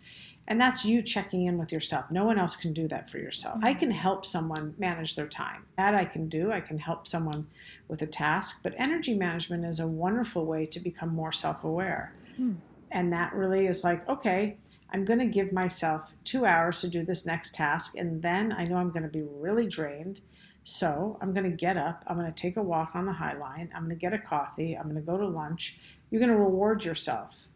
And 0.48 0.58
that's 0.58 0.82
you 0.82 1.02
checking 1.02 1.44
in 1.44 1.58
with 1.58 1.70
yourself. 1.70 2.10
No 2.10 2.24
one 2.24 2.38
else 2.38 2.56
can 2.56 2.72
do 2.72 2.88
that 2.88 3.10
for 3.10 3.18
yourself. 3.18 3.58
Mm-hmm. 3.58 3.66
I 3.66 3.74
can 3.74 3.90
help 3.90 4.24
someone 4.24 4.74
manage 4.78 5.14
their 5.14 5.28
time. 5.28 5.66
That 5.76 5.94
I 5.94 6.06
can 6.06 6.28
do. 6.28 6.50
I 6.50 6.60
can 6.60 6.78
help 6.78 7.06
someone 7.06 7.46
with 7.86 8.00
a 8.00 8.06
task. 8.06 8.60
But 8.62 8.74
energy 8.78 9.14
management 9.14 9.66
is 9.66 9.78
a 9.78 9.86
wonderful 9.86 10.46
way 10.46 10.64
to 10.64 10.80
become 10.80 11.10
more 11.14 11.32
self 11.32 11.64
aware. 11.64 12.14
Mm. 12.40 12.56
And 12.90 13.12
that 13.12 13.34
really 13.34 13.66
is 13.66 13.84
like, 13.84 14.08
okay, 14.08 14.56
I'm 14.90 15.04
going 15.04 15.18
to 15.18 15.26
give 15.26 15.52
myself 15.52 16.14
two 16.24 16.46
hours 16.46 16.80
to 16.80 16.88
do 16.88 17.04
this 17.04 17.26
next 17.26 17.54
task. 17.54 17.98
And 17.98 18.22
then 18.22 18.50
I 18.50 18.64
know 18.64 18.76
I'm 18.76 18.90
going 18.90 19.02
to 19.02 19.08
be 19.08 19.22
really 19.22 19.66
drained. 19.66 20.22
So 20.62 21.18
I'm 21.20 21.34
going 21.34 21.50
to 21.50 21.54
get 21.56 21.76
up. 21.76 22.04
I'm 22.06 22.18
going 22.18 22.32
to 22.32 22.42
take 22.42 22.56
a 22.56 22.62
walk 22.62 22.92
on 22.94 23.04
the 23.04 23.12
High 23.12 23.36
Line. 23.36 23.70
I'm 23.74 23.84
going 23.84 23.94
to 23.94 24.00
get 24.00 24.14
a 24.14 24.18
coffee. 24.18 24.74
I'm 24.74 24.84
going 24.84 24.96
to 24.96 25.02
go 25.02 25.18
to 25.18 25.28
lunch. 25.28 25.78
You're 26.10 26.20
going 26.20 26.32
to 26.32 26.38
reward 26.38 26.86
yourself 26.86 27.47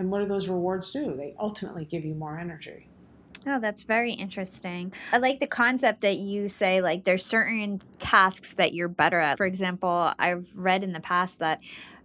and 0.00 0.10
what 0.10 0.20
do 0.20 0.26
those 0.26 0.48
rewards 0.48 0.90
do? 0.92 1.14
They 1.14 1.34
ultimately 1.38 1.84
give 1.84 2.06
you 2.06 2.14
more 2.14 2.38
energy. 2.38 2.88
Oh, 3.46 3.60
that's 3.60 3.84
very 3.84 4.12
interesting. 4.12 4.92
I 5.12 5.18
like 5.18 5.40
the 5.40 5.46
concept 5.46 6.00
that 6.00 6.16
you 6.16 6.48
say, 6.48 6.80
like, 6.80 7.04
there's 7.04 7.24
certain 7.24 7.82
tasks 7.98 8.54
that 8.54 8.72
you're 8.72 8.88
better 8.88 9.20
at. 9.20 9.36
For 9.36 9.44
example, 9.44 10.12
I've 10.18 10.48
read 10.54 10.84
in 10.84 10.94
the 10.94 11.00
past 11.00 11.38
that 11.40 11.60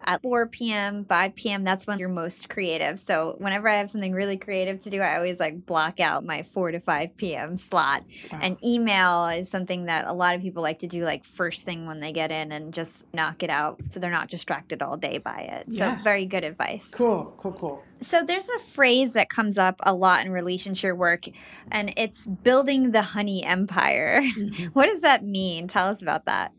at 0.06 0.22
4 0.22 0.48
p.m., 0.48 1.06
5 1.06 1.36
p.m., 1.36 1.64
that's 1.64 1.88
when 1.88 2.00
you're 2.00 2.10
most 2.10 2.50
creative. 2.50 3.00
So 3.00 3.36
whenever 3.40 3.68
I 3.68 3.76
have 3.76 3.90
something 3.90 4.14
really 4.14 4.38
creative 4.38 4.80
to 4.82 4.90
do, 4.90 5.02
I 5.02 5.16
always 5.16 5.40
like 5.40 5.66
block 5.66 6.00
out 6.00 6.24
my 6.24 6.44
4 6.44 6.72
to 6.72 6.80
5 6.80 7.18
p.m. 7.18 7.58
slot. 7.58 8.04
Wow. 8.32 8.40
And 8.42 8.58
email 8.64 9.28
is 9.28 9.50
something 9.50 9.86
that 9.86 10.06
a 10.08 10.14
lot 10.14 10.36
of 10.36 10.42
people 10.42 10.62
like 10.62 10.80
to 10.80 10.88
do 10.88 11.04
like 11.04 11.26
first 11.26 11.64
thing 11.64 11.88
when 11.88 12.00
they 12.00 12.12
get 12.12 12.32
in 12.32 12.52
and 12.52 12.74
just 12.74 13.06
knock 13.14 13.44
it 13.44 13.50
out 13.50 13.80
so 13.90 14.00
they're 14.00 14.12
not 14.12 14.30
distracted 14.30 14.82
all 14.82 14.98
day 14.98 15.18
by 15.18 15.40
it. 15.40 15.74
So 15.74 15.88
yes. 15.88 16.04
very 16.04 16.26
good 16.26 16.44
advice. 16.44 16.90
Cool, 16.90 17.34
cool, 17.38 17.54
cool. 17.54 17.84
So 18.02 18.24
there's 18.24 18.50
a 18.50 18.60
phrase 18.60 19.14
that 19.14 19.30
comes 19.30 19.58
up 19.58 19.80
a 19.84 19.94
lot 19.94 20.26
in 20.26 20.32
relationship 20.32 20.96
work 20.98 21.26
and 21.72 21.94
it's 21.98 22.28
building 22.28 22.92
the 22.92 23.02
honey 23.02 23.44
empire. 23.44 24.22
Mm-hmm. 24.36 24.66
what 24.74 24.88
does 24.88 25.02
that 25.02 25.24
mean? 25.24 25.68
Tell 25.68 25.88
us 25.88 26.02
about 26.02 26.26
that. 26.26 26.52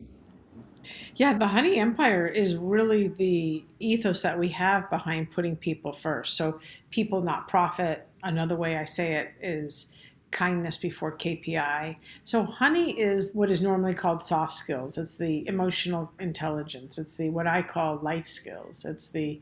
Yeah, 1.15 1.37
the 1.37 1.47
Honey 1.47 1.77
Empire 1.79 2.27
is 2.27 2.55
really 2.55 3.07
the 3.07 3.63
ethos 3.79 4.21
that 4.21 4.37
we 4.39 4.49
have 4.49 4.89
behind 4.89 5.31
putting 5.31 5.55
people 5.55 5.93
first. 5.93 6.35
So, 6.35 6.59
people, 6.91 7.21
not 7.21 7.47
profit. 7.47 8.07
Another 8.23 8.55
way 8.55 8.77
I 8.77 8.83
say 8.83 9.13
it 9.13 9.33
is 9.41 9.91
kindness 10.31 10.77
before 10.77 11.15
KPI. 11.15 11.97
So, 12.23 12.43
honey 12.43 12.99
is 12.99 13.33
what 13.33 13.49
is 13.49 13.61
normally 13.61 13.93
called 13.93 14.23
soft 14.23 14.53
skills. 14.53 14.97
It's 14.97 15.17
the 15.17 15.47
emotional 15.47 16.11
intelligence. 16.19 16.97
It's 16.97 17.15
the 17.15 17.29
what 17.29 17.47
I 17.47 17.61
call 17.61 17.97
life 17.97 18.27
skills. 18.27 18.85
It's 18.85 19.09
the 19.09 19.41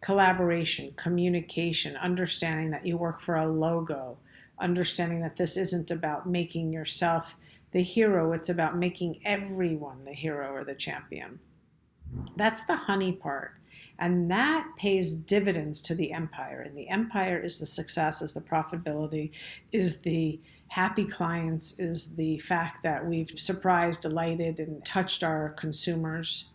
collaboration, 0.00 0.92
communication, 0.96 1.96
understanding 1.96 2.70
that 2.70 2.86
you 2.86 2.96
work 2.96 3.20
for 3.20 3.36
a 3.36 3.50
logo, 3.50 4.16
understanding 4.58 5.20
that 5.20 5.36
this 5.36 5.56
isn't 5.56 5.90
about 5.90 6.26
making 6.28 6.72
yourself 6.72 7.36
the 7.72 7.82
hero, 7.82 8.32
it's 8.32 8.48
about 8.48 8.76
making 8.76 9.20
everyone 9.24 10.04
the 10.04 10.12
hero 10.12 10.52
or 10.52 10.64
the 10.64 10.74
champion. 10.74 11.40
That's 12.36 12.64
the 12.64 12.76
honey 12.76 13.12
part. 13.12 13.52
And 13.98 14.30
that 14.30 14.66
pays 14.76 15.14
dividends 15.14 15.82
to 15.82 15.94
the 15.94 16.12
empire. 16.12 16.62
And 16.62 16.76
the 16.76 16.88
empire 16.88 17.38
is 17.38 17.60
the 17.60 17.66
success, 17.66 18.22
is 18.22 18.34
the 18.34 18.40
profitability, 18.40 19.30
is 19.72 20.00
the 20.00 20.40
happy 20.68 21.04
clients, 21.04 21.78
is 21.78 22.16
the 22.16 22.38
fact 22.38 22.82
that 22.82 23.06
we've 23.06 23.30
surprised, 23.36 24.02
delighted, 24.02 24.58
and 24.58 24.84
touched 24.84 25.22
our 25.22 25.50
consumers. 25.50 26.48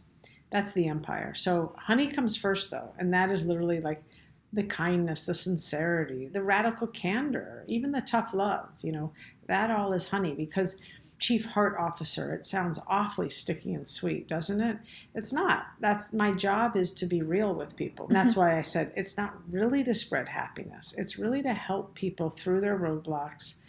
That's 0.52 0.74
the 0.74 0.88
empire. 0.88 1.36
So 1.36 1.76
honey 1.78 2.08
comes 2.08 2.36
first, 2.36 2.72
though. 2.72 2.94
And 2.98 3.14
that 3.14 3.30
is 3.30 3.46
literally 3.46 3.80
like 3.80 4.04
the 4.52 4.64
kindness, 4.64 5.26
the 5.26 5.36
sincerity, 5.36 6.28
the 6.28 6.42
radical 6.42 6.88
candor, 6.88 7.64
even 7.68 7.92
the 7.92 8.02
tough 8.02 8.34
love, 8.34 8.70
you 8.82 8.92
know, 8.92 9.12
that 9.48 9.70
all 9.70 9.94
is 9.94 10.10
honey 10.10 10.34
because 10.34 10.80
chief 11.18 11.46
heart 11.46 11.76
officer. 11.80 12.34
It 12.34 12.46
sounds 12.46 12.80
awfully 12.88 13.30
sticky 13.30 13.74
and 13.74 13.88
sweet 13.88 14.28
doesn't 14.28 14.62
it? 14.62 14.78
It's 15.14 15.32
not. 15.32 15.68
That's 15.80 16.14
my 16.14 16.32
job 16.34 16.76
is 16.76 16.94
to 16.96 17.06
be 17.06 17.22
real 17.22 17.54
with 17.54 17.76
people. 17.76 18.08
And 18.08 18.16
that's 18.16 18.34
mm-hmm. 18.34 18.42
why 18.42 18.58
i 18.58 18.62
said 18.62 18.92
it's 18.96 19.18
not 19.18 19.36
really 19.50 19.84
to 19.84 19.96
spread 19.96 20.30
happiness. 20.30 20.94
It's 20.98 21.18
really 21.18 21.42
to 21.44 21.54
help 21.54 21.96
people 21.96 22.30
through 22.30 22.62
their 22.62 22.78
roadblocks 22.78 23.60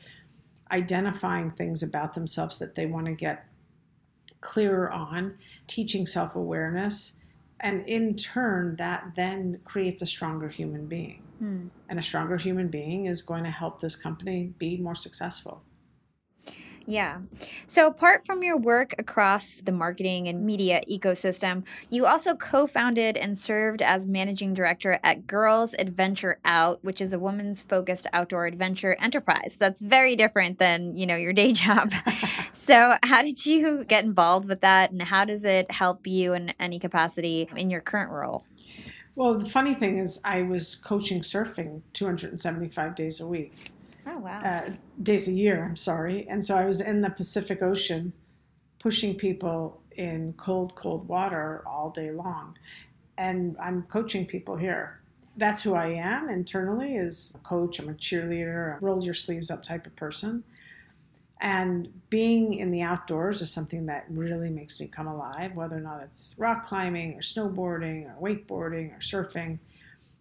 identifying 0.71 1.53
things 1.53 1.83
about 1.83 2.15
themselves 2.15 2.59
that 2.59 2.75
they 2.75 2.87
want 2.87 3.07
to 3.07 3.13
get 3.13 3.47
clearer 4.41 4.91
on 4.91 5.39
teaching 5.69 6.07
self-awareness 6.07 7.17
and 7.61 7.89
in 7.89 8.17
turn 8.17 8.77
that 8.77 9.13
then 9.15 9.61
creates 9.65 10.03
a 10.03 10.07
stronger 10.07 10.49
human 10.49 10.87
being. 10.87 11.23
Hmm. 11.39 11.67
and 11.91 11.99
a 11.99 12.03
stronger 12.03 12.39
human 12.39 12.69
being 12.69 13.05
is 13.05 13.21
going 13.21 13.45
to 13.45 13.51
help 13.51 13.83
this 13.83 13.95
company 13.95 14.55
be 14.57 14.79
more 14.79 14.95
successful 14.95 15.63
yeah. 16.87 17.19
So, 17.67 17.89
apart 17.89 18.25
from 18.25 18.45
your 18.45 18.57
work 18.57 18.95
across 18.99 19.57
the 19.57 19.73
marketing 19.73 20.29
and 20.29 20.47
media 20.47 20.81
ecosystem, 20.89 21.67
you 21.91 22.07
also 22.07 22.35
co 22.35 22.67
founded 22.69 23.17
and 23.17 23.37
served 23.37 23.83
as 23.83 24.07
managing 24.07 24.55
director 24.55 25.01
at 25.03 25.27
Girls 25.27 25.75
Adventure 25.79 26.39
Out, 26.45 26.85
which 26.85 27.01
is 27.01 27.13
a 27.13 27.19
women's 27.19 27.63
focused 27.63 28.07
outdoor 28.13 28.47
adventure 28.47 28.97
enterprise. 29.01 29.57
That's 29.59 29.81
very 29.81 30.15
different 30.15 30.59
than, 30.59 30.97
you 30.97 31.07
know, 31.07 31.17
your 31.17 31.33
day 31.33 31.53
job. 31.53 31.93
so, 32.53 32.95
how 33.03 33.23
did 33.23 33.45
you 33.45 33.85
get 33.85 34.05
involved 34.05 34.49
with 34.49 34.61
that 34.61 34.93
and 34.93 35.03
how 35.03 35.25
does 35.25 35.45
it 35.45 35.71
help 35.73 36.07
you 36.07 36.35
in 36.35 36.55
any 36.61 36.79
capacity 36.79 37.49
in 37.57 37.69
your 37.69 37.81
current 37.81 38.13
role? 38.13 38.45
Well, 39.17 39.39
the 39.39 39.49
funny 39.49 39.73
thing 39.75 39.99
is, 39.99 40.21
I 40.25 40.43
was 40.43 40.75
coaching 40.75 41.23
surfing 41.23 41.81
275 41.95 42.95
days 42.95 43.19
a 43.19 43.27
week. 43.27 43.73
Oh, 44.07 44.19
wow. 44.19 44.41
Uh, 44.41 44.71
days 45.03 45.29
a 45.29 45.33
year, 45.33 45.65
I'm 45.65 45.77
sorry. 45.77 46.27
And 46.29 46.45
so 46.45 46.57
I 46.57 46.65
was 46.65 46.81
in 46.81 47.01
the 47.01 47.11
Pacific 47.11 47.61
Ocean 47.61 48.13
pushing 48.79 49.17
people 49.17 49.83
in 49.93 50.35
cold, 50.37 50.75
cold 50.77 51.09
water 51.09 51.63
all 51.67 51.91
day 51.91 52.11
long. 52.13 52.57
And 53.19 53.57
I'm 53.61 53.83
coaching 53.85 54.27
people 54.27 54.57
here. 54.57 55.01
That's 55.37 55.63
who 55.63 55.75
I 55.75 55.89
am 55.89 56.31
internally 56.31 56.97
is 56.97 57.35
a 57.35 57.39
coach, 57.39 57.79
I'm 57.79 57.89
a 57.89 57.95
cheerleader, 57.95 58.77
a 58.77 58.79
roll 58.81 59.03
your 59.03 59.15
sleeves 59.15 59.51
up 59.51 59.63
type 59.63 59.87
of 59.87 59.97
person. 59.97 60.45
And 61.41 62.01
being 62.09 62.55
in 62.55 62.71
the 62.71 62.81
outdoors 62.81 63.43
is 63.43 63.51
something 63.51 63.87
that 63.87 64.07
really 64.09 64.49
makes 64.49 64.81
me 64.81 64.87
come 64.87 65.07
alive, 65.07 65.55
whether 65.55 65.77
or 65.77 65.81
not 65.81 66.03
it's 66.03 66.35
rock 66.39 66.67
climbing 66.67 67.15
or 67.15 67.21
snowboarding 67.21 68.07
or 68.07 68.17
wakeboarding 68.23 68.97
or 68.97 69.01
surfing 69.01 69.59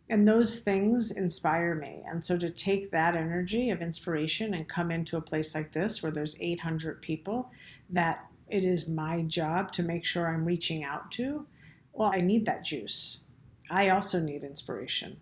and 0.09 0.27
those 0.27 0.59
things 0.59 1.11
inspire 1.11 1.73
me. 1.73 2.03
And 2.07 2.23
so 2.23 2.37
to 2.37 2.49
take 2.49 2.91
that 2.91 3.15
energy 3.15 3.71
of 3.71 3.81
inspiration 3.81 4.53
and 4.53 4.69
come 4.69 4.91
into 4.91 5.17
a 5.17 5.21
place 5.21 5.55
like 5.55 5.73
this 5.73 6.03
where 6.03 6.11
there's 6.11 6.39
800 6.39 7.01
people 7.01 7.49
that 7.89 8.25
it 8.47 8.63
is 8.63 8.87
my 8.87 9.23
job 9.23 9.71
to 9.71 9.81
make 9.81 10.05
sure 10.05 10.27
i'm 10.27 10.45
reaching 10.45 10.83
out 10.83 11.11
to 11.11 11.47
well 11.93 12.11
i 12.13 12.21
need 12.21 12.45
that 12.45 12.63
juice. 12.63 13.21
I 13.69 13.89
also 13.89 14.19
need 14.19 14.43
inspiration. 14.43 15.17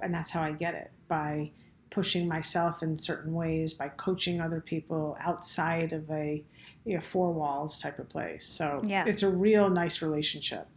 And 0.00 0.14
that's 0.14 0.30
how 0.30 0.42
i 0.42 0.52
get 0.52 0.74
it 0.74 0.92
by 1.08 1.50
pushing 1.90 2.28
myself 2.28 2.82
in 2.82 2.96
certain 2.98 3.34
ways 3.34 3.72
by 3.72 3.88
coaching 3.88 4.40
other 4.40 4.60
people 4.60 5.16
outside 5.20 5.92
of 5.92 6.08
a 6.10 6.44
you 6.84 6.94
know, 6.94 7.00
four 7.00 7.32
walls 7.32 7.80
type 7.80 7.98
of 7.98 8.08
place. 8.08 8.46
So 8.46 8.82
yeah. 8.84 9.04
it's 9.06 9.22
a 9.22 9.28
real 9.28 9.68
nice 9.68 10.00
relationship 10.00 10.68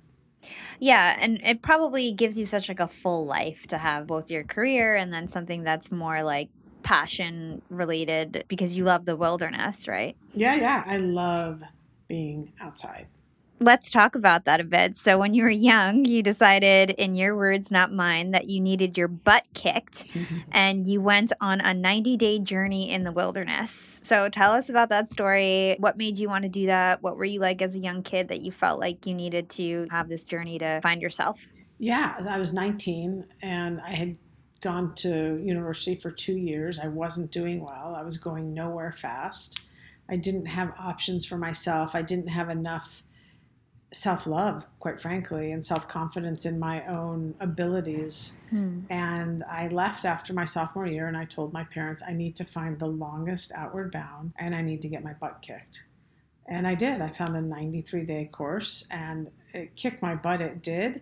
yeah, 0.79 1.17
and 1.19 1.41
it 1.43 1.61
probably 1.61 2.11
gives 2.11 2.37
you 2.37 2.45
such 2.45 2.69
like 2.69 2.79
a 2.79 2.87
full 2.87 3.25
life 3.25 3.67
to 3.67 3.77
have 3.77 4.07
both 4.07 4.31
your 4.31 4.43
career 4.43 4.95
and 4.95 5.13
then 5.13 5.27
something 5.27 5.63
that's 5.63 5.91
more 5.91 6.23
like 6.23 6.49
passion 6.83 7.61
related 7.69 8.45
because 8.47 8.75
you 8.75 8.83
love 8.83 9.05
the 9.05 9.15
wilderness, 9.15 9.87
right? 9.87 10.15
Yeah, 10.33 10.55
yeah, 10.55 10.83
I 10.85 10.97
love 10.97 11.63
being 12.07 12.51
outside. 12.59 13.07
Let's 13.61 13.91
talk 13.91 14.15
about 14.15 14.45
that 14.45 14.59
a 14.59 14.63
bit. 14.63 14.97
So, 14.97 15.19
when 15.19 15.35
you 15.35 15.43
were 15.43 15.49
young, 15.51 16.03
you 16.03 16.23
decided, 16.23 16.89
in 16.89 17.13
your 17.13 17.35
words, 17.35 17.69
not 17.71 17.93
mine, 17.93 18.31
that 18.31 18.49
you 18.49 18.59
needed 18.59 18.97
your 18.97 19.07
butt 19.07 19.45
kicked 19.53 20.07
and 20.51 20.87
you 20.87 20.99
went 20.99 21.31
on 21.39 21.61
a 21.61 21.71
90 21.71 22.17
day 22.17 22.39
journey 22.39 22.89
in 22.89 23.03
the 23.03 23.11
wilderness. 23.11 24.01
So, 24.03 24.29
tell 24.29 24.51
us 24.53 24.69
about 24.69 24.89
that 24.89 25.11
story. 25.11 25.75
What 25.77 25.95
made 25.95 26.17
you 26.17 26.27
want 26.27 26.41
to 26.41 26.49
do 26.49 26.65
that? 26.65 27.03
What 27.03 27.17
were 27.17 27.25
you 27.25 27.39
like 27.39 27.61
as 27.61 27.75
a 27.75 27.79
young 27.79 28.01
kid 28.01 28.29
that 28.29 28.41
you 28.41 28.51
felt 28.51 28.79
like 28.79 29.05
you 29.05 29.13
needed 29.13 29.47
to 29.51 29.85
have 29.91 30.09
this 30.09 30.23
journey 30.23 30.57
to 30.57 30.81
find 30.81 30.99
yourself? 30.99 31.45
Yeah, 31.77 32.15
I 32.27 32.39
was 32.39 32.55
19 32.55 33.25
and 33.43 33.79
I 33.81 33.91
had 33.91 34.17
gone 34.61 34.95
to 34.95 35.39
university 35.39 35.95
for 35.95 36.09
two 36.09 36.35
years. 36.35 36.79
I 36.79 36.87
wasn't 36.87 37.31
doing 37.31 37.63
well, 37.63 37.93
I 37.95 38.01
was 38.01 38.17
going 38.17 38.55
nowhere 38.55 38.95
fast. 38.97 39.61
I 40.09 40.15
didn't 40.15 40.47
have 40.47 40.73
options 40.79 41.25
for 41.25 41.37
myself, 41.37 41.93
I 41.93 42.01
didn't 42.01 42.29
have 42.29 42.49
enough 42.49 43.03
self 43.93 44.25
love, 44.25 44.65
quite 44.79 45.01
frankly, 45.01 45.51
and 45.51 45.63
self 45.63 45.87
confidence 45.87 46.45
in 46.45 46.59
my 46.59 46.85
own 46.87 47.35
abilities. 47.39 48.37
Hmm. 48.49 48.81
And 48.89 49.43
I 49.43 49.67
left 49.67 50.05
after 50.05 50.33
my 50.33 50.45
sophomore 50.45 50.87
year 50.87 51.07
and 51.07 51.17
I 51.17 51.25
told 51.25 51.53
my 51.53 51.63
parents, 51.65 52.01
I 52.05 52.13
need 52.13 52.35
to 52.37 52.45
find 52.45 52.79
the 52.79 52.87
longest 52.87 53.51
outward 53.55 53.91
bound 53.91 54.33
and 54.37 54.55
I 54.55 54.61
need 54.61 54.81
to 54.81 54.87
get 54.87 55.03
my 55.03 55.13
butt 55.13 55.41
kicked. 55.41 55.83
And 56.47 56.67
I 56.67 56.75
did. 56.75 57.01
I 57.01 57.09
found 57.09 57.35
a 57.35 57.41
93 57.41 58.05
day 58.05 58.29
course 58.31 58.87
and 58.89 59.29
it 59.53 59.75
kicked 59.75 60.01
my 60.01 60.15
butt. 60.15 60.41
It 60.41 60.61
did, 60.61 61.01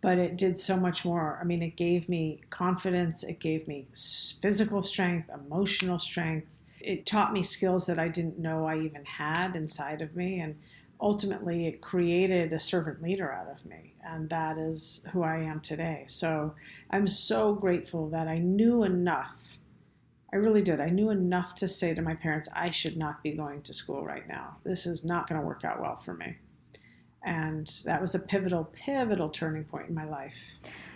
but 0.00 0.18
it 0.18 0.36
did 0.36 0.58
so 0.58 0.76
much 0.76 1.04
more. 1.04 1.38
I 1.40 1.44
mean, 1.44 1.62
it 1.62 1.76
gave 1.76 2.08
me 2.08 2.40
confidence, 2.50 3.22
it 3.22 3.38
gave 3.38 3.68
me 3.68 3.86
physical 3.92 4.82
strength, 4.82 5.28
emotional 5.32 5.98
strength. 5.98 6.48
It 6.80 7.04
taught 7.04 7.34
me 7.34 7.42
skills 7.42 7.86
that 7.86 7.98
I 7.98 8.08
didn't 8.08 8.38
know 8.38 8.66
I 8.66 8.78
even 8.78 9.04
had 9.04 9.54
inside 9.54 10.00
of 10.00 10.16
me. 10.16 10.40
And 10.40 10.56
ultimately 11.00 11.66
it 11.66 11.80
created 11.80 12.52
a 12.52 12.60
servant 12.60 13.02
leader 13.02 13.32
out 13.32 13.50
of 13.50 13.64
me 13.64 13.94
and 14.04 14.28
that 14.28 14.58
is 14.58 15.04
who 15.12 15.22
i 15.22 15.36
am 15.36 15.60
today. 15.60 16.04
So 16.08 16.54
i'm 16.90 17.06
so 17.06 17.54
grateful 17.54 18.08
that 18.10 18.28
i 18.28 18.38
knew 18.38 18.82
enough 18.82 19.36
i 20.32 20.36
really 20.36 20.62
did 20.62 20.80
i 20.80 20.88
knew 20.88 21.10
enough 21.10 21.54
to 21.56 21.68
say 21.68 21.94
to 21.94 22.02
my 22.02 22.14
parents 22.14 22.48
i 22.54 22.70
should 22.70 22.96
not 22.96 23.22
be 23.22 23.32
going 23.32 23.62
to 23.62 23.74
school 23.74 24.04
right 24.04 24.28
now. 24.28 24.56
This 24.64 24.86
is 24.86 25.04
not 25.04 25.28
going 25.28 25.40
to 25.40 25.46
work 25.46 25.64
out 25.64 25.80
well 25.80 26.00
for 26.04 26.14
me. 26.14 26.36
And 27.22 27.70
that 27.84 28.00
was 28.00 28.14
a 28.14 28.18
pivotal 28.18 28.64
pivotal 28.72 29.28
turning 29.28 29.64
point 29.64 29.88
in 29.88 29.94
my 29.94 30.04
life 30.04 30.36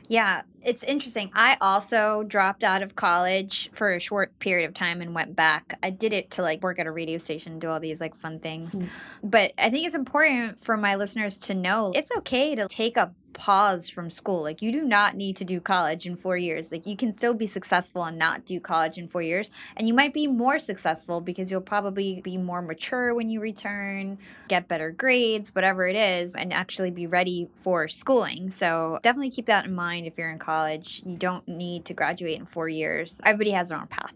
yeah, 0.09 0.43
it's 0.63 0.83
interesting. 0.83 1.31
I 1.35 1.57
also 1.61 2.25
dropped 2.27 2.65
out 2.65 2.83
of 2.83 2.97
college 2.97 3.71
for 3.73 3.95
a 3.95 4.01
short 4.01 4.39
period 4.39 4.67
of 4.67 4.75
time 4.75 5.01
and 5.01 5.15
went 5.15 5.37
back. 5.37 5.79
I 5.83 5.91
did 5.91 6.13
it 6.13 6.31
to 6.33 6.43
like 6.43 6.63
work 6.63 6.79
at 6.79 6.87
a 6.87 6.91
radio 6.91 7.19
station, 7.19 7.59
do 7.59 7.69
all 7.69 7.81
these 7.81 8.01
like 8.01 8.15
fun 8.17 8.39
things. 8.39 8.75
Mm. 8.75 8.89
But 9.23 9.53
I 9.59 9.71
think 9.71 9.87
it's 9.87 9.95
important 9.95 10.61
for 10.61 10.77
my 10.77 10.97
listeners 10.97 11.39
to 11.39 11.55
know 11.55 11.93
it's 11.95 12.11
okay 12.19 12.55
to 12.55 12.67
take 12.69 12.97
a 12.97 13.13
pause 13.35 13.89
from 13.89 14.09
school. 14.09 14.43
Like 14.43 14.63
you 14.63 14.73
do 14.73 14.83
not 14.83 15.17
need 15.17 15.37
to 15.37 15.45
do 15.45 15.61
college 15.61 16.07
in 16.07 16.17
4 16.17 16.37
years. 16.37 16.73
Like 16.73 16.87
you 16.87 16.97
can 16.97 17.13
still 17.13 17.35
be 17.35 17.47
successful 17.47 18.05
and 18.05 18.19
not 18.19 18.47
do 18.47 18.59
college 18.61 18.97
in 18.97 19.09
4 19.09 19.21
years 19.21 19.51
and 19.77 19.87
you 19.87 19.93
might 19.93 20.15
be 20.15 20.27
more 20.27 20.59
successful 20.59 21.21
because 21.21 21.51
you'll 21.51 21.61
probably 21.61 22.21
be 22.23 22.39
more 22.39 22.63
mature 22.63 23.15
when 23.15 23.29
you 23.29 23.41
return, 23.41 24.19
get 24.49 24.69
better 24.69 24.91
grades, 24.91 25.55
whatever 25.55 25.87
it 25.87 25.97
is 25.97 26.35
and 26.35 26.53
actually 26.53 26.91
be 26.91 27.07
ready 27.07 27.49
for 27.61 27.89
schooling. 27.89 28.51
So 28.51 28.99
definitely 29.03 29.31
keep 29.31 29.47
that 29.47 29.67
in 29.67 29.75
mind 29.75 30.07
if 30.07 30.17
you're 30.17 30.31
in 30.31 30.39
college. 30.39 31.03
You 31.05 31.17
don't 31.17 31.47
need 31.47 31.85
to 31.87 31.95
graduate 31.95 32.39
in 32.39 32.47
4 32.47 32.69
years. 32.69 33.21
Everybody 33.25 33.51
has 33.51 33.69
their 33.69 33.79
own 33.79 33.89
path. 33.89 34.15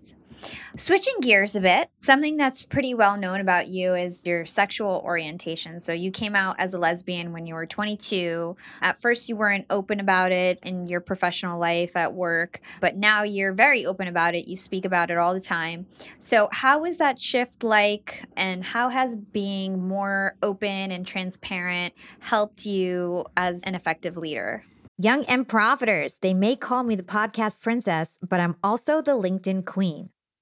Switching 0.76 1.14
gears 1.20 1.56
a 1.56 1.60
bit, 1.60 1.90
something 2.00 2.36
that's 2.36 2.64
pretty 2.64 2.94
well 2.94 3.16
known 3.16 3.40
about 3.40 3.68
you 3.68 3.94
is 3.94 4.24
your 4.24 4.44
sexual 4.44 5.02
orientation. 5.04 5.80
So, 5.80 5.92
you 5.92 6.10
came 6.10 6.34
out 6.34 6.56
as 6.58 6.74
a 6.74 6.78
lesbian 6.78 7.32
when 7.32 7.46
you 7.46 7.54
were 7.54 7.66
22. 7.66 8.56
At 8.80 9.00
first, 9.00 9.28
you 9.28 9.36
weren't 9.36 9.66
open 9.70 10.00
about 10.00 10.32
it 10.32 10.58
in 10.62 10.86
your 10.88 11.00
professional 11.00 11.58
life 11.58 11.96
at 11.96 12.14
work, 12.14 12.60
but 12.80 12.96
now 12.96 13.22
you're 13.22 13.52
very 13.52 13.86
open 13.86 14.08
about 14.08 14.34
it. 14.34 14.48
You 14.48 14.56
speak 14.56 14.84
about 14.84 15.10
it 15.10 15.18
all 15.18 15.34
the 15.34 15.40
time. 15.40 15.86
So, 16.18 16.48
how 16.52 16.80
was 16.80 16.98
that 16.98 17.18
shift 17.18 17.62
like, 17.62 18.24
and 18.36 18.64
how 18.64 18.88
has 18.88 19.16
being 19.16 19.86
more 19.86 20.34
open 20.42 20.92
and 20.92 21.06
transparent 21.06 21.94
helped 22.20 22.66
you 22.66 23.24
as 23.36 23.62
an 23.62 23.74
effective 23.74 24.16
leader? 24.16 24.64
Young 25.00 25.24
and 25.26 25.46
profiters, 25.46 26.16
they 26.20 26.34
may 26.34 26.56
call 26.56 26.82
me 26.82 26.96
the 26.96 27.04
podcast 27.04 27.60
princess, 27.60 28.10
but 28.20 28.40
I'm 28.40 28.56
also 28.64 29.00
the 29.00 29.12
LinkedIn 29.12 29.64
queen. 29.64 30.10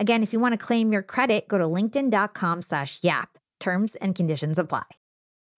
Again, 0.00 0.22
if 0.22 0.32
you 0.32 0.40
want 0.40 0.58
to 0.58 0.58
claim 0.58 0.92
your 0.92 1.02
credit, 1.02 1.46
go 1.46 1.58
to 1.58 1.64
linkedin.com 1.64 2.62
slash 2.62 2.98
yap. 3.02 3.36
Terms 3.60 3.96
and 3.96 4.14
conditions 4.14 4.58
apply. 4.58 4.84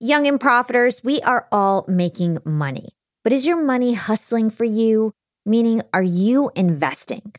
Young 0.01 0.27
and 0.27 0.41
profiters, 0.41 1.05
we 1.05 1.21
are 1.21 1.47
all 1.53 1.85
making 1.87 2.39
money. 2.45 2.89
But 3.23 3.33
is 3.33 3.47
your 3.47 3.63
money 3.63 3.95
hustling 3.95 4.51
for 4.51 4.65
you? 4.65 5.13
Meaning, 5.47 5.83
are 5.95 6.03
you 6.03 6.51
investing? 6.57 7.33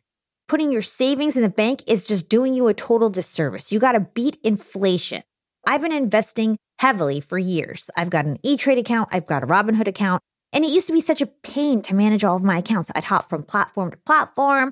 Putting 0.47 0.71
your 0.71 0.81
savings 0.81 1.35
in 1.35 1.43
the 1.43 1.49
bank 1.49 1.83
is 1.87 2.07
just 2.07 2.29
doing 2.29 2.53
you 2.53 2.67
a 2.67 2.73
total 2.73 3.09
disservice. 3.09 3.69
You 3.69 3.79
got 3.79 3.91
to 3.93 3.99
beat 3.99 4.37
inflation. 4.41 5.23
I've 5.67 5.81
been 5.81 5.91
investing 5.91 6.57
heavily 6.79 7.19
for 7.19 7.37
years. 7.37 7.89
I've 7.97 8.09
got 8.09 8.25
an 8.25 8.37
E 8.43 8.55
Trade 8.55 8.77
account, 8.77 9.09
I've 9.11 9.25
got 9.25 9.43
a 9.43 9.47
Robinhood 9.47 9.87
account, 9.87 10.21
and 10.53 10.63
it 10.63 10.71
used 10.71 10.87
to 10.87 10.93
be 10.93 11.01
such 11.01 11.21
a 11.21 11.27
pain 11.27 11.81
to 11.81 11.95
manage 11.95 12.23
all 12.23 12.37
of 12.37 12.43
my 12.43 12.59
accounts. 12.59 12.91
I'd 12.95 13.03
hop 13.03 13.27
from 13.27 13.43
platform 13.43 13.91
to 13.91 13.97
platform. 13.97 14.71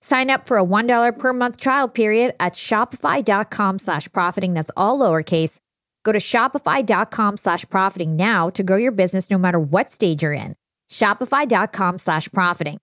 Sign 0.00 0.30
up 0.30 0.46
for 0.46 0.58
a 0.58 0.64
$1 0.64 1.18
per 1.18 1.32
month 1.32 1.56
trial 1.56 1.88
period 1.88 2.34
at 2.40 2.54
shopify.com 2.54 3.78
slash 3.78 4.10
profiting. 4.12 4.54
That's 4.54 4.70
all 4.76 4.98
lowercase. 4.98 5.58
Go 6.04 6.12
to 6.12 6.18
shopify.com 6.18 7.36
slash 7.36 7.68
profiting 7.68 8.16
now 8.16 8.50
to 8.50 8.62
grow 8.62 8.76
your 8.76 8.92
business 8.92 9.30
no 9.30 9.38
matter 9.38 9.60
what 9.60 9.90
stage 9.90 10.22
you're 10.22 10.32
in. 10.32 10.54
Shopify.com 10.90 11.98
slash 11.98 12.28
profiting. 12.32 12.78